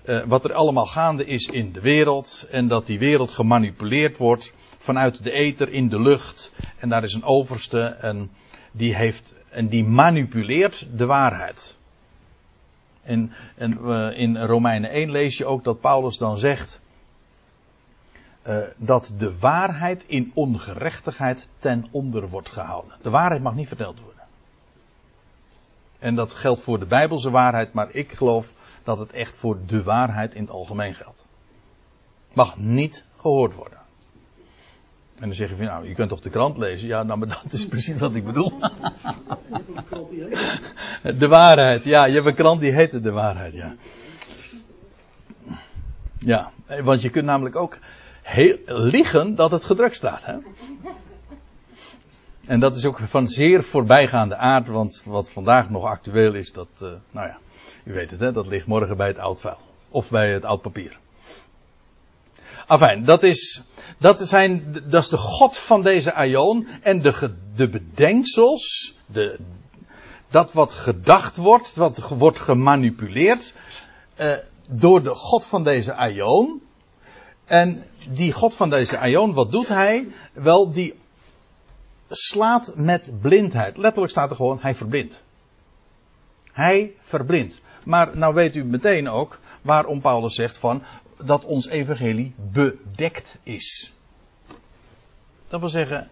Uh, 0.06 0.24
wat 0.26 0.44
er 0.44 0.54
allemaal 0.54 0.86
gaande 0.86 1.26
is 1.26 1.46
in 1.46 1.72
de 1.72 1.82
wereld. 1.82 2.48
En 2.52 2.68
dat 2.68 2.86
die 2.86 3.00
wereld 3.00 3.32
gemanipuleerd 3.32 4.18
wordt 4.18 4.54
vanuit 4.78 5.24
de 5.24 5.32
ether 5.32 5.74
in 5.74 5.90
de 5.90 6.02
lucht. 6.02 6.54
En 6.78 6.90
daar 6.90 7.04
is 7.04 7.14
een 7.14 7.24
overste 7.24 7.82
en 7.82 8.30
die 8.72 8.96
heeft 8.96 9.36
en 9.50 9.68
die 9.68 9.84
manipuleert 9.84 10.88
de 10.96 11.06
waarheid. 11.06 11.78
En, 13.04 13.32
en 13.56 13.78
uh, 13.82 14.20
in 14.20 14.38
Romeinen 14.38 14.90
1 14.90 15.12
lees 15.12 15.38
je 15.38 15.46
ook 15.46 15.64
dat 15.64 15.80
Paulus 15.80 16.18
dan 16.18 16.38
zegt 16.38 16.80
uh, 18.48 18.58
dat 18.78 19.14
de 19.18 19.38
waarheid 19.40 20.04
in 20.08 20.32
ongerechtigheid 20.34 21.50
ten 21.58 21.86
onder 21.92 22.30
wordt 22.30 22.50
gehouden. 22.50 22.92
De 23.02 23.10
waarheid 23.10 23.42
mag 23.42 23.56
niet 23.56 23.68
verteld 23.68 24.00
worden. 24.00 24.17
En 26.00 26.16
dat 26.16 26.34
geldt 26.34 26.62
voor 26.62 26.80
de 26.80 26.86
Bijbelse 26.86 27.30
waarheid, 27.30 27.74
maar 27.74 27.88
ik 27.92 28.12
geloof 28.12 28.54
dat 28.84 28.98
het 28.98 29.12
echt 29.12 29.36
voor 29.36 29.58
de 29.66 29.84
waarheid 29.84 30.34
in 30.34 30.42
het 30.42 30.52
algemeen 30.52 30.96
geldt. 30.96 31.26
Mag 32.34 32.58
niet 32.58 33.06
gehoord 33.18 33.54
worden. 33.54 33.78
En 35.16 35.24
dan 35.24 35.34
zeg 35.34 35.50
je 35.50 35.56
van, 35.56 35.66
nou, 35.66 35.88
je 35.88 35.94
kunt 35.94 36.10
toch 36.10 36.20
de 36.20 36.30
krant 36.30 36.58
lezen? 36.58 36.88
Ja, 36.88 37.04
nou, 37.04 37.20
maar 37.20 37.28
dat 37.28 37.54
is 37.54 37.68
precies 37.68 38.00
wat 38.00 38.16
ik 38.16 38.26
bedoel. 38.26 38.54
De 41.18 41.28
waarheid, 41.28 41.84
ja, 41.84 42.06
je 42.06 42.14
hebt 42.14 42.26
een 42.26 42.36
krant 42.36 42.60
die 42.60 42.74
heette 42.74 43.00
De 43.00 43.12
Waarheid, 43.12 43.54
ja. 43.54 43.76
Ja, 46.20 46.52
want 46.84 47.02
je 47.02 47.10
kunt 47.10 47.26
namelijk 47.26 47.56
ook 47.56 47.78
heel, 48.22 48.58
liegen 48.66 49.36
dat 49.36 49.52
het 49.52 49.64
gedrukt 49.64 49.96
staat, 49.96 50.26
hè. 50.26 50.36
En 52.48 52.60
dat 52.60 52.78
is 52.78 52.86
ook 52.86 53.00
van 53.00 53.28
zeer 53.28 53.64
voorbijgaande 53.64 54.36
aard, 54.36 54.68
want 54.68 55.02
wat 55.06 55.32
vandaag 55.32 55.70
nog 55.70 55.84
actueel 55.84 56.34
is, 56.34 56.52
dat, 56.52 56.68
uh, 56.74 56.90
nou 57.12 57.28
ja, 57.28 57.38
u 57.84 57.94
weet 57.94 58.12
het, 58.12 58.20
hè, 58.20 58.32
dat 58.32 58.48
ligt 58.48 58.68
morgen 58.68 58.98
bij 58.98 59.08
het 59.08 59.18
oud 59.18 59.40
vuil. 59.40 59.58
Of 59.90 60.10
bij 60.10 60.34
het 60.34 60.46
oud 60.46 60.62
papier. 60.62 60.98
Afijn, 62.68 63.06
dat 63.06 63.24
is, 63.24 63.64
dat, 63.98 64.28
zijn, 64.28 64.76
dat 64.90 65.04
is 65.04 65.10
de 65.10 65.18
God 65.18 65.58
van 65.58 65.82
deze 65.84 66.14
aion. 66.14 66.68
En 66.82 67.02
de, 67.02 67.34
de 67.56 67.70
bedenksels, 67.70 68.98
de, 69.06 69.40
dat 70.30 70.54
wat 70.54 70.74
gedacht 70.74 71.38
wordt, 71.38 71.76
wat 71.76 72.10
wordt 72.10 72.40
gemanipuleerd. 72.40 73.54
Eh, 74.16 74.34
door 74.70 75.04
de 75.04 75.16
God 75.16 75.46
van 75.46 75.64
deze 75.64 75.94
aion. 75.94 76.62
En 77.46 77.84
die 78.10 78.34
God 78.34 78.56
van 78.56 78.70
deze 78.70 78.98
aion, 78.98 79.34
wat 79.34 79.52
doet 79.52 79.68
hij? 79.68 80.08
Wel, 80.34 80.72
die 80.72 80.96
slaat 82.10 82.74
met 82.76 83.12
blindheid. 83.22 83.78
Letterlijk 83.78 84.12
staat 84.12 84.30
er 84.30 84.36
gewoon, 84.36 84.60
hij 84.62 84.76
verblindt. 84.76 85.24
Hij 86.52 86.94
verblindt. 87.00 87.62
Maar 87.84 88.18
nou 88.18 88.34
weet 88.34 88.56
u 88.56 88.64
meteen 88.64 89.10
ook 89.10 89.40
waarom 89.62 90.02
Paulus 90.02 90.36
zegt 90.36 90.58
van 90.58 90.84
dat 91.24 91.46
ons 91.46 91.68
evangelie 91.68 92.34
bedekt 92.52 93.38
is. 93.44 93.94
Dat 95.48 95.60
wil 95.60 95.70
zeggen, 95.70 96.10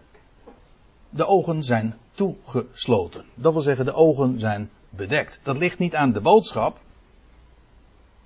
de 1.10 1.26
ogen 1.26 1.62
zijn 1.62 1.94
toegesloten. 2.12 3.24
Dat 3.34 3.52
wil 3.52 3.62
zeggen, 3.62 3.84
de 3.84 3.94
ogen 3.94 4.40
zijn 4.40 4.70
bedekt. 4.90 5.40
Dat 5.42 5.58
ligt 5.58 5.78
niet 5.78 5.94
aan 5.94 6.12
de 6.12 6.20
boodschap, 6.20 6.78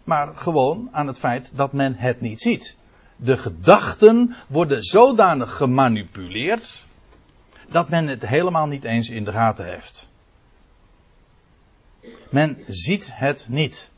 maar 0.05 0.37
gewoon 0.37 0.89
aan 0.93 1.07
het 1.07 1.19
feit 1.19 1.53
dat 1.55 1.73
men 1.73 1.95
het 1.95 2.21
niet 2.21 2.41
ziet. 2.41 2.77
De 3.17 3.37
gedachten 3.37 4.37
worden 4.49 4.83
zodanig 4.83 5.57
gemanipuleerd 5.57 6.85
dat 7.71 7.89
men 7.89 8.07
het 8.07 8.27
helemaal 8.27 8.67
niet 8.67 8.85
eens 8.85 9.09
in 9.09 9.25
de 9.25 9.33
gaten 9.33 9.65
heeft. 9.65 10.09
Men 12.31 12.59
ziet 12.67 13.11
het 13.13 13.47
niet. 13.49 13.91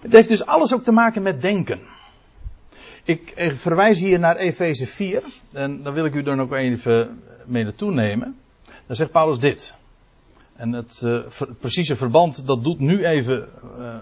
Het 0.00 0.12
heeft 0.12 0.28
dus 0.28 0.46
alles 0.46 0.74
ook 0.74 0.84
te 0.84 0.92
maken 0.92 1.22
met 1.22 1.40
denken. 1.40 1.80
Ik 3.04 3.32
verwijs 3.56 4.00
hier 4.00 4.18
naar 4.18 4.36
Efeze 4.36 4.86
4. 4.86 5.22
En 5.52 5.82
dan 5.82 5.92
wil 5.92 6.04
ik 6.04 6.14
u 6.14 6.22
dan 6.22 6.40
ook 6.40 6.52
even 6.52 7.22
mee 7.44 7.64
naartoe 7.64 7.92
nemen. 7.92 8.36
Dan 8.86 8.96
zegt 8.96 9.10
Paulus 9.10 9.38
dit. 9.38 9.74
En 10.56 10.72
het, 10.72 11.02
uh, 11.04 11.20
precieze 11.60 11.96
verband, 11.96 12.46
dat 12.46 12.64
doet 12.64 12.78
nu 12.78 13.06
even 13.06 13.48
uh, 13.78 13.96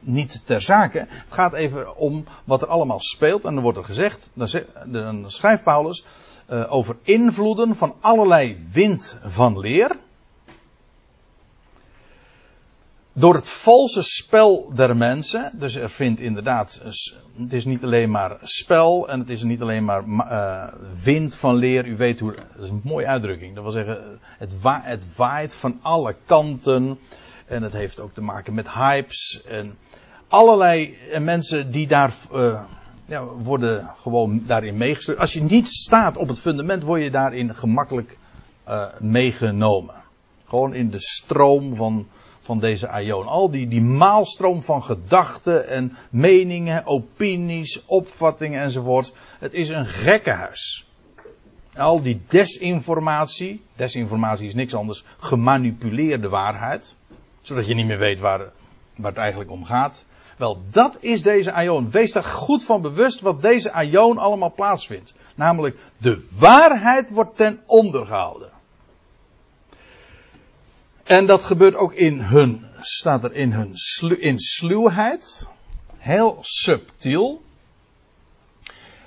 niet 0.00 0.42
ter 0.44 0.60
zake. 0.60 0.98
Het 0.98 1.32
gaat 1.32 1.52
even 1.52 1.96
om 1.96 2.24
wat 2.44 2.62
er 2.62 2.68
allemaal 2.68 3.00
speelt. 3.00 3.44
En 3.44 3.54
dan 3.54 3.62
wordt 3.62 3.78
er 3.78 3.84
gezegd, 3.84 4.30
dan 4.86 5.30
schrijft 5.30 5.62
Paulus 5.62 6.04
uh, 6.50 6.72
over 6.72 6.96
invloeden 7.02 7.76
van 7.76 7.94
allerlei 8.00 8.58
wind 8.72 9.18
van 9.22 9.58
leer. 9.58 9.96
door 13.12 13.34
het 13.34 13.48
valse 13.48 14.02
spel 14.02 14.70
der 14.74 14.96
mensen, 14.96 15.50
dus 15.58 15.74
er 15.74 15.90
vindt 15.90 16.20
inderdaad, 16.20 16.82
het 17.36 17.52
is 17.52 17.64
niet 17.64 17.84
alleen 17.84 18.10
maar 18.10 18.36
spel 18.42 19.08
en 19.08 19.18
het 19.18 19.30
is 19.30 19.42
niet 19.42 19.62
alleen 19.62 19.84
maar 19.84 20.04
uh, 20.06 20.64
wind 21.04 21.34
van 21.34 21.54
leer. 21.54 21.86
U 21.86 21.96
weet 21.96 22.20
hoe, 22.20 22.34
dat 22.56 22.64
is 22.64 22.70
een 22.70 22.80
mooie 22.84 23.06
uitdrukking. 23.06 23.54
Dat 23.54 23.64
wil 23.64 23.72
zeggen, 23.72 24.20
het, 24.38 24.60
wa 24.60 24.80
het 24.84 25.16
waait 25.16 25.54
van 25.54 25.78
alle 25.82 26.16
kanten 26.26 26.98
en 27.46 27.62
het 27.62 27.72
heeft 27.72 28.00
ook 28.00 28.14
te 28.14 28.22
maken 28.22 28.54
met 28.54 28.70
hypes 28.70 29.42
en 29.44 29.78
allerlei 30.28 30.96
mensen 31.18 31.70
die 31.70 31.86
daar 31.86 32.12
ja, 33.04 33.24
worden 33.24 33.90
gewoon 33.96 34.42
daarin 34.46 34.76
meegestuurd. 34.76 35.18
Als 35.18 35.32
je 35.32 35.42
niet 35.42 35.68
staat 35.68 36.16
op 36.16 36.28
het 36.28 36.40
fundament, 36.40 36.82
word 36.82 37.02
je 37.02 37.10
daarin 37.10 37.54
gemakkelijk 37.54 38.18
uh, 38.68 38.86
meegenomen. 38.98 39.94
Gewoon 40.44 40.74
in 40.74 40.90
de 40.90 41.00
stroom 41.00 41.76
van 41.76 42.06
van 42.42 42.60
deze 42.60 42.88
aion. 42.88 43.26
Al 43.26 43.50
die, 43.50 43.68
die 43.68 43.80
maalstroom 43.80 44.62
van 44.62 44.82
gedachten 44.82 45.68
en 45.68 45.96
meningen, 46.10 46.86
opinies, 46.86 47.84
opvattingen 47.84 48.60
enzovoort. 48.60 49.14
Het 49.38 49.52
is 49.52 49.68
een 49.68 49.86
gekkenhuis. 49.86 50.86
Al 51.76 52.02
die 52.02 52.22
desinformatie, 52.28 53.62
desinformatie 53.76 54.46
is 54.46 54.54
niks 54.54 54.74
anders, 54.74 55.04
gemanipuleerde 55.18 56.28
waarheid. 56.28 56.96
Zodat 57.40 57.66
je 57.66 57.74
niet 57.74 57.86
meer 57.86 57.98
weet 57.98 58.20
waar, 58.20 58.52
waar 58.96 59.10
het 59.10 59.20
eigenlijk 59.20 59.50
om 59.50 59.64
gaat. 59.64 60.06
Wel, 60.42 60.62
dat 60.70 60.96
is 61.00 61.22
deze 61.22 61.52
aion. 61.52 61.90
Wees 61.90 62.12
daar 62.12 62.24
goed 62.24 62.64
van 62.64 62.82
bewust 62.82 63.20
wat 63.20 63.42
deze 63.42 63.72
aion 63.72 64.18
allemaal 64.18 64.52
plaatsvindt. 64.52 65.14
Namelijk, 65.34 65.76
de 65.96 66.28
waarheid 66.38 67.10
wordt 67.10 67.36
ten 67.36 67.60
onder 67.66 68.06
gehouden. 68.06 68.50
En 71.02 71.26
dat 71.26 71.44
gebeurt 71.44 71.74
ook 71.74 71.94
in 71.94 72.20
hun, 72.20 72.64
staat 72.80 73.24
er 73.24 73.32
in 73.32 73.52
hun 73.52 73.76
slu, 73.76 74.16
in 74.16 74.38
sluwheid. 74.38 75.48
Heel 75.96 76.38
subtiel. 76.40 77.42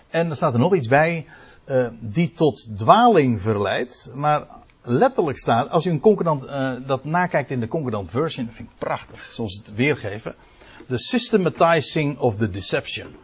En 0.09 0.29
er 0.29 0.35
staat 0.35 0.53
er 0.53 0.59
nog 0.59 0.75
iets 0.75 0.87
bij, 0.87 1.27
uh, 1.65 1.87
die 1.99 2.31
tot 2.31 2.77
dwaling 2.77 3.41
verleidt. 3.41 4.11
Maar 4.13 4.47
letterlijk 4.81 5.37
staat, 5.37 5.69
als 5.69 5.85
u 5.85 5.89
een 5.89 5.99
concordant, 5.99 6.43
uh, 6.43 6.73
dat 6.85 7.03
nakijkt 7.03 7.51
in 7.51 7.59
de 7.59 7.67
concordant 7.67 8.09
version, 8.09 8.45
dat 8.45 8.55
vind 8.55 8.69
ik 8.69 8.77
prachtig, 8.77 9.29
zoals 9.31 9.53
het 9.53 9.75
weergeven. 9.75 10.35
The 10.87 10.97
systematizing 10.97 12.17
of 12.17 12.35
the 12.35 12.49
deception. 12.49 13.15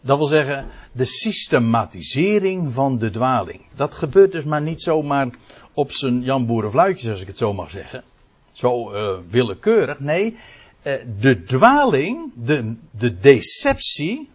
Dat 0.00 0.18
wil 0.18 0.26
zeggen, 0.26 0.66
de 0.92 1.04
systematisering 1.04 2.72
van 2.72 2.98
de 2.98 3.10
dwaling. 3.10 3.60
Dat 3.74 3.94
gebeurt 3.94 4.32
dus 4.32 4.44
maar 4.44 4.62
niet 4.62 4.82
zomaar 4.82 5.28
op 5.72 5.92
zijn 5.92 6.22
Jan 6.22 6.46
Boerenfluitjes, 6.46 7.10
als 7.10 7.20
ik 7.20 7.26
het 7.26 7.38
zo 7.38 7.52
mag 7.52 7.70
zeggen. 7.70 8.04
Zo 8.52 8.92
uh, 8.92 9.18
willekeurig. 9.30 9.98
Nee, 9.98 10.36
uh, 10.82 10.94
de 11.20 11.42
dwaling, 11.42 12.32
de, 12.34 12.76
de 12.90 13.18
deceptie, 13.18 14.28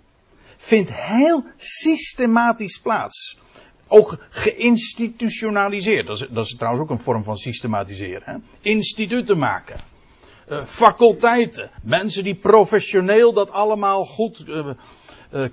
vindt 0.57 0.93
heel 0.93 1.43
systematisch 1.57 2.79
plaats. 2.79 3.37
Ook 3.87 4.17
geïnstitutionaliseerd. 4.29 6.07
Dat 6.07 6.21
is, 6.21 6.27
dat 6.29 6.45
is 6.45 6.55
trouwens 6.55 6.83
ook 6.83 6.89
een 6.89 7.03
vorm 7.03 7.23
van 7.23 7.37
systematiseren. 7.37 8.23
Hè? 8.23 8.35
Instituten 8.61 9.37
maken. 9.37 9.79
Uh, 10.51 10.65
faculteiten. 10.65 11.69
Mensen 11.83 12.23
die 12.23 12.35
professioneel 12.35 13.33
dat 13.33 13.51
allemaal 13.51 14.05
goed 14.05 14.45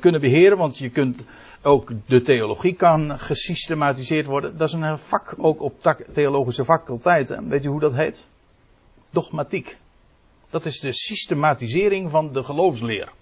kunnen 0.01 0.20
beheren. 0.20 0.59
Want 0.59 0.78
je 0.78 0.90
kunt 0.90 1.24
ook 1.62 1.93
de 2.07 2.22
theologie 2.22 2.74
kan 2.74 3.18
gesystematiseerd 3.18 4.26
worden. 4.26 4.57
Dat 4.59 4.68
is 4.68 4.74
een 4.74 4.99
vak 4.99 5.34
ook 5.36 5.62
op 5.62 5.97
theologische 6.12 6.64
faculteiten. 6.64 7.49
Weet 7.49 7.62
je 7.62 7.68
hoe 7.68 7.80
dat 7.80 7.95
heet? 7.95 8.26
Dogmatiek. 9.11 9.76
Dat 10.51 10.64
is 10.64 10.80
de 10.80 10.93
systematisering 10.93 12.11
van 12.11 12.32
de 12.32 12.45
geloofsleer. 12.45 13.12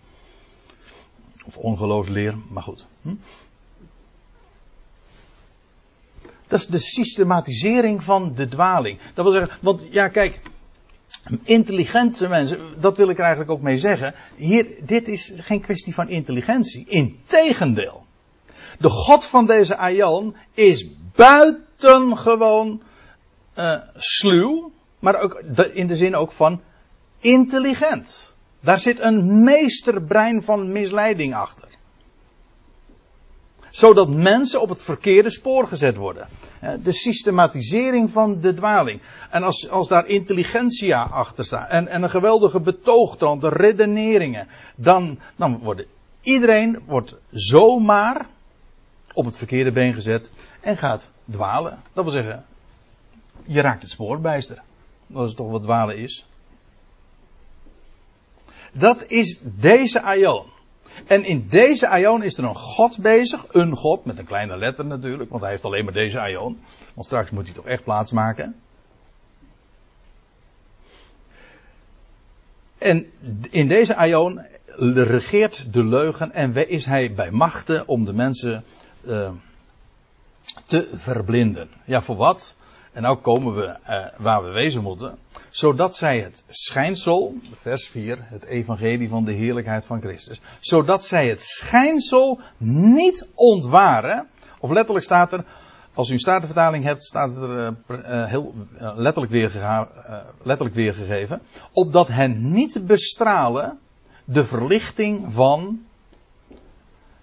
Of 1.47 1.57
ongeloofsleer, 1.57 2.35
maar 2.49 2.63
goed. 2.63 2.87
Hm? 3.03 3.15
Dat 6.47 6.59
is 6.59 6.67
de 6.67 6.79
systematisering 6.79 8.03
van 8.03 8.35
de 8.35 8.49
dwaling. 8.49 8.99
Dat 9.15 9.25
wil 9.25 9.33
zeggen, 9.35 9.59
want 9.61 9.87
ja, 9.91 10.09
kijk, 10.09 10.41
intelligente 11.43 12.29
mensen, 12.29 12.81
dat 12.81 12.97
wil 12.97 13.09
ik 13.09 13.17
er 13.17 13.23
eigenlijk 13.23 13.51
ook 13.51 13.63
mee 13.63 13.79
zeggen. 13.79 14.15
Hier, 14.37 14.67
dit 14.85 15.09
is 15.09 15.33
geen 15.37 15.61
kwestie 15.61 15.95
van 15.95 16.09
intelligentie. 16.09 16.85
Integendeel. 16.89 18.05
De 18.79 18.89
God 18.89 19.27
van 19.27 19.47
deze 19.47 19.77
Aion 19.77 20.37
is 20.55 20.89
buitengewoon 21.15 22.83
uh, 23.59 23.75
sluw, 23.97 24.73
maar 24.99 25.21
ook 25.21 25.43
in 25.73 25.87
de 25.87 25.97
zin 25.97 26.17
ook 26.17 26.33
van 26.33 26.61
intelligent. 27.21 28.35
Daar 28.61 28.81
zit 28.81 29.01
een 29.01 29.43
meesterbrein 29.45 30.43
van 30.43 30.73
misleiding 30.73 31.35
achter. 31.35 31.69
Zodat 33.71 34.09
mensen 34.09 34.61
op 34.61 34.69
het 34.69 34.83
verkeerde 34.83 35.31
spoor 35.31 35.69
gezet 35.69 35.97
worden. 35.97 36.29
De 36.83 36.93
systematisering 36.93 38.11
van 38.11 38.41
de 38.41 38.55
dwaling. 38.55 39.01
En 39.31 39.43
als, 39.43 39.69
als 39.69 39.89
daar 39.89 40.07
intelligentia 40.07 41.03
achter 41.03 41.45
staat. 41.45 41.71
En, 41.71 41.89
en 41.89 42.03
een 42.03 42.11
geweldige 42.11 42.61
betoogtrand, 42.61 43.41
de 43.41 43.49
redeneringen. 43.49 44.49
Dan, 44.77 45.19
dan 45.37 45.59
wordt 45.59 45.85
iedereen 46.21 46.83
wordt 46.87 47.15
zomaar 47.31 48.27
op 49.13 49.25
het 49.25 49.37
verkeerde 49.37 49.73
been 49.73 49.93
gezet 49.93 50.33
en 50.61 50.77
gaat 50.77 51.11
dwalen. 51.31 51.83
Dat 51.93 52.05
wil 52.05 52.13
zeggen, 52.13 52.45
je 53.45 53.61
raakt 53.61 53.83
het 53.83 53.91
spoor 53.91 54.21
bijster. 54.21 54.63
Dat 55.07 55.29
is 55.29 55.35
toch 55.35 55.51
wat 55.51 55.63
dwalen 55.63 55.99
is. 55.99 56.27
Dat 58.73 59.05
is 59.07 59.39
deze 59.43 60.03
aion. 60.03 60.45
En 61.07 61.25
in 61.25 61.47
deze 61.49 61.89
aion 61.89 62.23
is 62.23 62.39
er 62.39 62.45
een 62.45 62.55
God 62.55 62.99
bezig. 62.99 63.45
Een 63.49 63.77
God, 63.77 64.05
met 64.05 64.19
een 64.19 64.25
kleine 64.25 64.57
letter 64.57 64.85
natuurlijk, 64.85 65.31
want 65.31 65.43
hij 65.43 65.51
heeft 65.51 65.65
alleen 65.65 65.85
maar 65.85 65.93
deze 65.93 66.21
aion. 66.21 66.61
Want 66.95 67.07
straks 67.07 67.31
moet 67.31 67.45
hij 67.45 67.55
toch 67.55 67.67
echt 67.67 67.85
plaatsmaken. 67.85 68.55
En 72.79 73.11
in 73.51 73.69
deze 73.69 73.95
aion 73.95 74.47
regeert 74.95 75.73
de 75.73 75.85
leugen 75.85 76.33
en 76.33 76.69
is 76.69 76.85
hij 76.85 77.15
bij 77.15 77.31
machten 77.31 77.89
om 77.89 78.05
de 78.05 78.13
mensen 78.13 78.65
uh, 79.03 79.31
te 80.67 80.89
verblinden. 80.93 81.69
Ja, 81.85 82.03
voor 82.03 82.17
wat? 82.17 82.57
En 82.93 83.03
nou 83.03 83.17
komen 83.17 83.55
we 83.55 83.77
uh, 83.89 84.07
waar 84.17 84.45
we 84.45 84.51
wezen 84.51 84.83
moeten. 84.83 85.19
Zodat 85.49 85.97
zij 85.97 86.21
het 86.21 86.45
schijnsel, 86.49 87.35
vers 87.53 87.89
4, 87.89 88.19
het 88.21 88.45
evangelie 88.45 89.09
van 89.09 89.25
de 89.25 89.33
heerlijkheid 89.33 89.85
van 89.85 90.01
Christus. 90.01 90.41
Zodat 90.61 91.05
zij 91.05 91.29
het 91.29 91.43
schijnsel 91.43 92.41
niet 92.59 93.29
ontwaren. 93.35 94.29
Of 94.59 94.71
letterlijk 94.71 95.05
staat 95.05 95.33
er, 95.33 95.45
als 95.95 96.09
u 96.09 96.13
een 96.13 96.19
statenvertaling 96.19 96.85
hebt, 96.85 97.05
staat 97.05 97.37
er 97.37 97.75
uh, 97.89 98.27
heel 98.27 98.55
letterlijk, 98.79 99.33
weergega, 99.33 99.89
letterlijk 100.43 100.77
weergegeven. 100.77 101.41
Opdat 101.73 102.09
hen 102.09 102.53
niet 102.53 102.87
bestralen 102.87 103.79
de 104.25 104.45
verlichting 104.45 105.33
van 105.33 105.85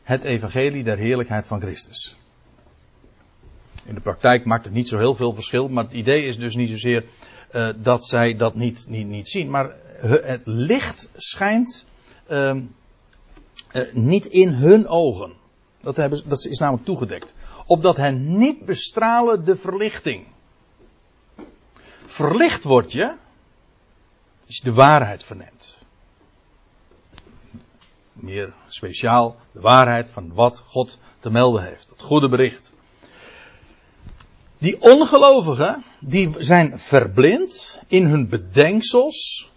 het 0.03 0.23
evangelie 0.23 0.83
der 0.83 0.97
heerlijkheid 0.97 1.47
van 1.47 1.61
Christus. 1.61 2.15
In 3.87 3.95
de 3.95 4.01
praktijk 4.01 4.45
maakt 4.45 4.65
het 4.65 4.73
niet 4.73 4.87
zo 4.87 4.97
heel 4.97 5.15
veel 5.15 5.33
verschil, 5.33 5.67
maar 5.67 5.83
het 5.83 5.93
idee 5.93 6.25
is 6.25 6.37
dus 6.37 6.55
niet 6.55 6.69
zozeer 6.69 7.05
uh, 7.51 7.73
dat 7.77 8.05
zij 8.05 8.35
dat 8.35 8.55
niet, 8.55 8.85
niet, 8.87 9.29
zien, 9.29 9.49
maar 9.49 9.75
het 10.01 10.41
licht 10.43 11.09
schijnt 11.15 11.85
uh, 12.29 12.55
uh, 13.73 13.93
niet 13.93 14.25
in 14.25 14.53
hun 14.53 14.87
ogen. 14.87 15.33
Dat, 15.81 15.95
hebben, 15.95 16.21
dat 16.25 16.45
is 16.45 16.59
namelijk 16.59 16.85
toegedekt. 16.85 17.33
Opdat 17.65 17.97
hen 17.97 18.37
niet 18.37 18.65
bestralen 18.65 19.45
de 19.45 19.55
verlichting. 19.55 20.25
Verlicht 22.05 22.63
word 22.63 22.91
je 22.91 23.15
als 24.45 24.57
je 24.57 24.63
de 24.63 24.73
waarheid 24.73 25.23
verneemt 25.23 25.77
meer 28.19 28.53
speciaal 28.67 29.35
de 29.51 29.61
waarheid 29.61 30.09
van 30.09 30.33
wat 30.33 30.59
God 30.59 30.99
te 31.19 31.29
melden 31.29 31.63
heeft. 31.63 31.89
Het 31.89 32.01
goede 32.01 32.29
bericht. 32.29 32.71
Die 34.57 34.81
ongelovigen, 34.81 35.83
die 35.99 36.29
zijn 36.37 36.79
verblind 36.79 37.81
in 37.87 38.05
hun 38.05 38.29
bedenksels. 38.29 39.51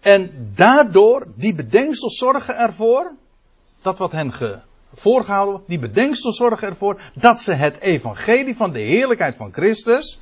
En 0.00 0.50
daardoor, 0.54 1.26
die 1.34 1.54
bedenksels 1.54 2.16
zorgen 2.16 2.56
ervoor, 2.56 3.12
dat 3.82 3.98
wat 3.98 4.12
hen 4.12 4.32
ge, 4.32 4.58
voorgehouden 4.94 5.52
wordt, 5.52 5.68
die 5.68 5.78
bedenksels 5.78 6.36
zorgen 6.36 6.68
ervoor 6.68 7.02
dat 7.14 7.40
ze 7.40 7.52
het 7.52 7.80
evangelie 7.80 8.56
van 8.56 8.72
de 8.72 8.80
heerlijkheid 8.80 9.36
van 9.36 9.52
Christus, 9.52 10.20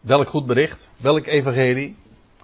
welk 0.00 0.28
goed 0.28 0.46
bericht, 0.46 0.90
welk 0.96 1.26
evangelie? 1.26 1.96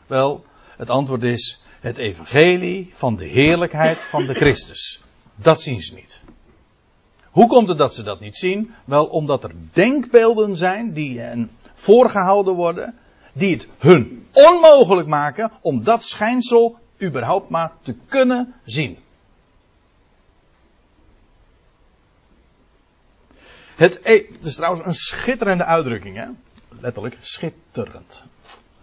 Wel, 0.07 0.45
het 0.77 0.91
antwoord 0.91 1.23
is 1.23 1.63
het 1.81 1.97
evangelie 1.97 2.91
van 2.93 3.17
de 3.17 3.25
heerlijkheid 3.25 4.03
van 4.03 4.27
de 4.27 4.35
Christus. 4.35 5.03
Dat 5.35 5.63
zien 5.63 5.83
ze 5.83 5.95
niet. 5.95 6.21
Hoe 7.35 7.47
komt 7.47 7.69
het 7.69 7.79
dat 7.79 7.95
ze 7.95 8.03
dat 8.03 8.21
niet 8.21 8.37
zien? 8.37 8.75
Wel 8.85 9.07
omdat 9.07 9.45
er 9.45 9.53
denkbeelden 9.73 10.57
zijn 10.57 10.93
die 10.93 11.21
hen 11.21 11.51
voorgehouden 11.73 12.55
worden, 12.55 12.99
die 13.33 13.55
het 13.55 13.69
hun 13.79 14.27
onmogelijk 14.33 15.09
maken 15.09 15.51
om 15.61 15.85
dat 15.85 16.03
schijnsel 16.03 16.79
überhaupt 17.03 17.49
maar 17.49 17.73
te 17.81 17.95
kunnen 18.07 18.55
zien. 18.65 18.99
Het, 23.77 24.01
e- 24.03 24.25
is 24.41 24.55
trouwens 24.55 24.87
een 24.87 24.95
schitterende 24.95 25.65
uitdrukking, 25.65 26.17
hè? 26.17 26.27
Letterlijk 26.81 27.19
schitterend. 27.21 28.23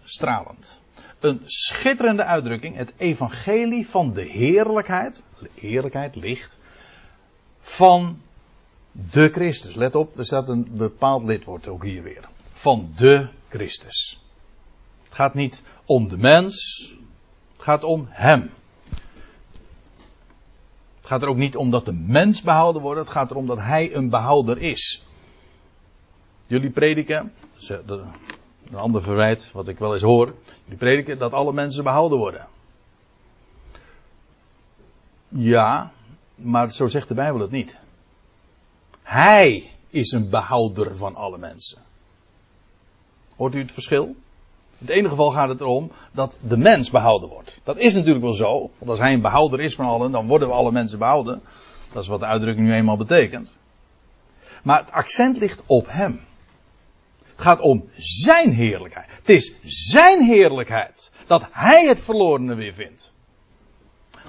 Stralend. 0.04 0.80
Een 1.20 1.40
schitterende 1.44 2.24
uitdrukking. 2.24 2.76
Het 2.76 2.92
evangelie 2.96 3.88
van 3.88 4.12
de 4.12 4.24
heerlijkheid. 4.24 5.22
Heerlijkheid, 5.54 6.16
licht. 6.16 6.58
Van 7.60 8.20
de 8.92 9.28
Christus. 9.28 9.74
Let 9.74 9.94
op, 9.94 10.18
er 10.18 10.24
staat 10.24 10.48
een 10.48 10.68
bepaald 10.70 11.24
lidwoord 11.24 11.68
ook 11.68 11.84
hier 11.84 12.02
weer. 12.02 12.28
Van 12.52 12.92
de 12.96 13.28
Christus. 13.48 14.20
Het 15.04 15.14
gaat 15.14 15.34
niet 15.34 15.62
om 15.84 16.08
de 16.08 16.16
mens. 16.16 16.86
Het 17.52 17.62
gaat 17.62 17.84
om 17.84 18.06
hem. 18.10 18.50
Het 20.96 21.06
gaat 21.06 21.22
er 21.22 21.28
ook 21.28 21.36
niet 21.36 21.56
om 21.56 21.70
dat 21.70 21.84
de 21.84 21.92
mens 21.92 22.42
behouden 22.42 22.82
wordt. 22.82 23.00
Het 23.00 23.10
gaat 23.10 23.30
erom 23.30 23.46
dat 23.46 23.58
hij 23.58 23.94
een 23.94 24.08
behouder 24.08 24.58
is. 24.58 25.02
Jullie 26.46 26.70
prediken. 26.70 27.32
Een 27.68 28.78
ander 28.78 29.02
verwijt, 29.02 29.50
wat 29.52 29.68
ik 29.68 29.78
wel 29.78 29.92
eens 29.92 30.02
hoor. 30.02 30.34
Jullie 30.64 30.78
prediken 30.78 31.18
dat 31.18 31.32
alle 31.32 31.52
mensen 31.52 31.84
behouden 31.84 32.18
worden. 32.18 32.46
Ja, 35.28 35.92
maar 36.34 36.70
zo 36.70 36.86
zegt 36.86 37.08
de 37.08 37.14
Bijbel 37.14 37.40
het 37.40 37.50
niet. 37.50 37.78
Hij 39.02 39.70
is 39.90 40.12
een 40.12 40.30
behouder 40.30 40.96
van 40.96 41.14
alle 41.14 41.38
mensen. 41.38 41.78
Hoort 43.36 43.54
u 43.54 43.60
het 43.60 43.72
verschil? 43.72 44.04
In 44.78 44.88
het 44.88 44.96
ene 44.96 45.08
geval 45.08 45.30
gaat 45.30 45.48
het 45.48 45.60
erom 45.60 45.90
dat 46.12 46.36
de 46.40 46.56
mens 46.56 46.90
behouden 46.90 47.28
wordt. 47.28 47.60
Dat 47.64 47.78
is 47.78 47.94
natuurlijk 47.94 48.24
wel 48.24 48.34
zo. 48.34 48.70
Want 48.78 48.90
als 48.90 48.98
hij 48.98 49.12
een 49.12 49.20
behouder 49.20 49.60
is 49.60 49.74
van 49.74 49.86
allen, 49.86 50.12
dan 50.12 50.26
worden 50.26 50.48
we 50.48 50.54
alle 50.54 50.72
mensen 50.72 50.98
behouden. 50.98 51.42
Dat 51.92 52.02
is 52.02 52.08
wat 52.08 52.20
de 52.20 52.26
uitdrukking 52.26 52.66
nu 52.66 52.74
eenmaal 52.74 52.96
betekent. 52.96 53.56
Maar 54.62 54.78
het 54.78 54.90
accent 54.90 55.36
ligt 55.36 55.62
op 55.66 55.86
hem. 55.88 56.20
Het 57.30 57.40
gaat 57.40 57.60
om 57.60 57.84
zijn 57.96 58.54
heerlijkheid. 58.54 59.08
Het 59.10 59.28
is 59.28 59.54
zijn 59.64 60.22
heerlijkheid 60.22 61.10
dat 61.26 61.44
hij 61.50 61.86
het 61.86 62.02
verlorene 62.02 62.54
weer 62.54 62.74
vindt. 62.74 63.12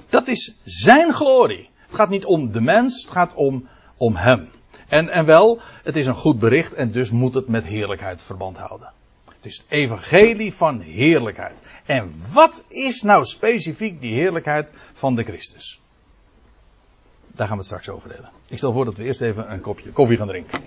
Dat 0.08 0.28
is 0.28 0.60
zijn 0.64 1.12
glorie. 1.12 1.70
Het 1.86 1.94
gaat 1.94 2.08
niet 2.08 2.24
om 2.24 2.52
de 2.52 2.60
mens, 2.60 3.02
het 3.02 3.12
gaat 3.12 3.34
om, 3.34 3.68
om 3.96 4.16
hem. 4.16 4.50
En, 4.94 5.08
en 5.08 5.24
wel, 5.24 5.60
het 5.82 5.96
is 5.96 6.06
een 6.06 6.14
goed 6.14 6.38
bericht 6.38 6.72
en 6.72 6.90
dus 6.90 7.10
moet 7.10 7.34
het 7.34 7.48
met 7.48 7.64
heerlijkheid 7.64 8.22
verband 8.22 8.56
houden. 8.56 8.92
Het 9.24 9.46
is 9.46 9.56
het 9.56 9.66
evangelie 9.68 10.54
van 10.54 10.80
heerlijkheid. 10.80 11.58
En 11.84 12.12
wat 12.32 12.64
is 12.68 13.02
nou 13.02 13.24
specifiek 13.24 14.00
die 14.00 14.14
heerlijkheid 14.14 14.70
van 14.92 15.14
de 15.14 15.22
Christus? 15.22 15.80
Daar 17.26 17.46
gaan 17.46 17.56
we 17.56 17.62
het 17.62 17.64
straks 17.64 17.88
over 17.88 18.10
hebben. 18.10 18.30
Ik 18.48 18.58
stel 18.58 18.72
voor 18.72 18.84
dat 18.84 18.96
we 18.96 19.04
eerst 19.04 19.20
even 19.20 19.52
een 19.52 19.60
kopje 19.60 19.90
koffie 19.90 20.16
gaan 20.16 20.28
drinken. 20.28 20.60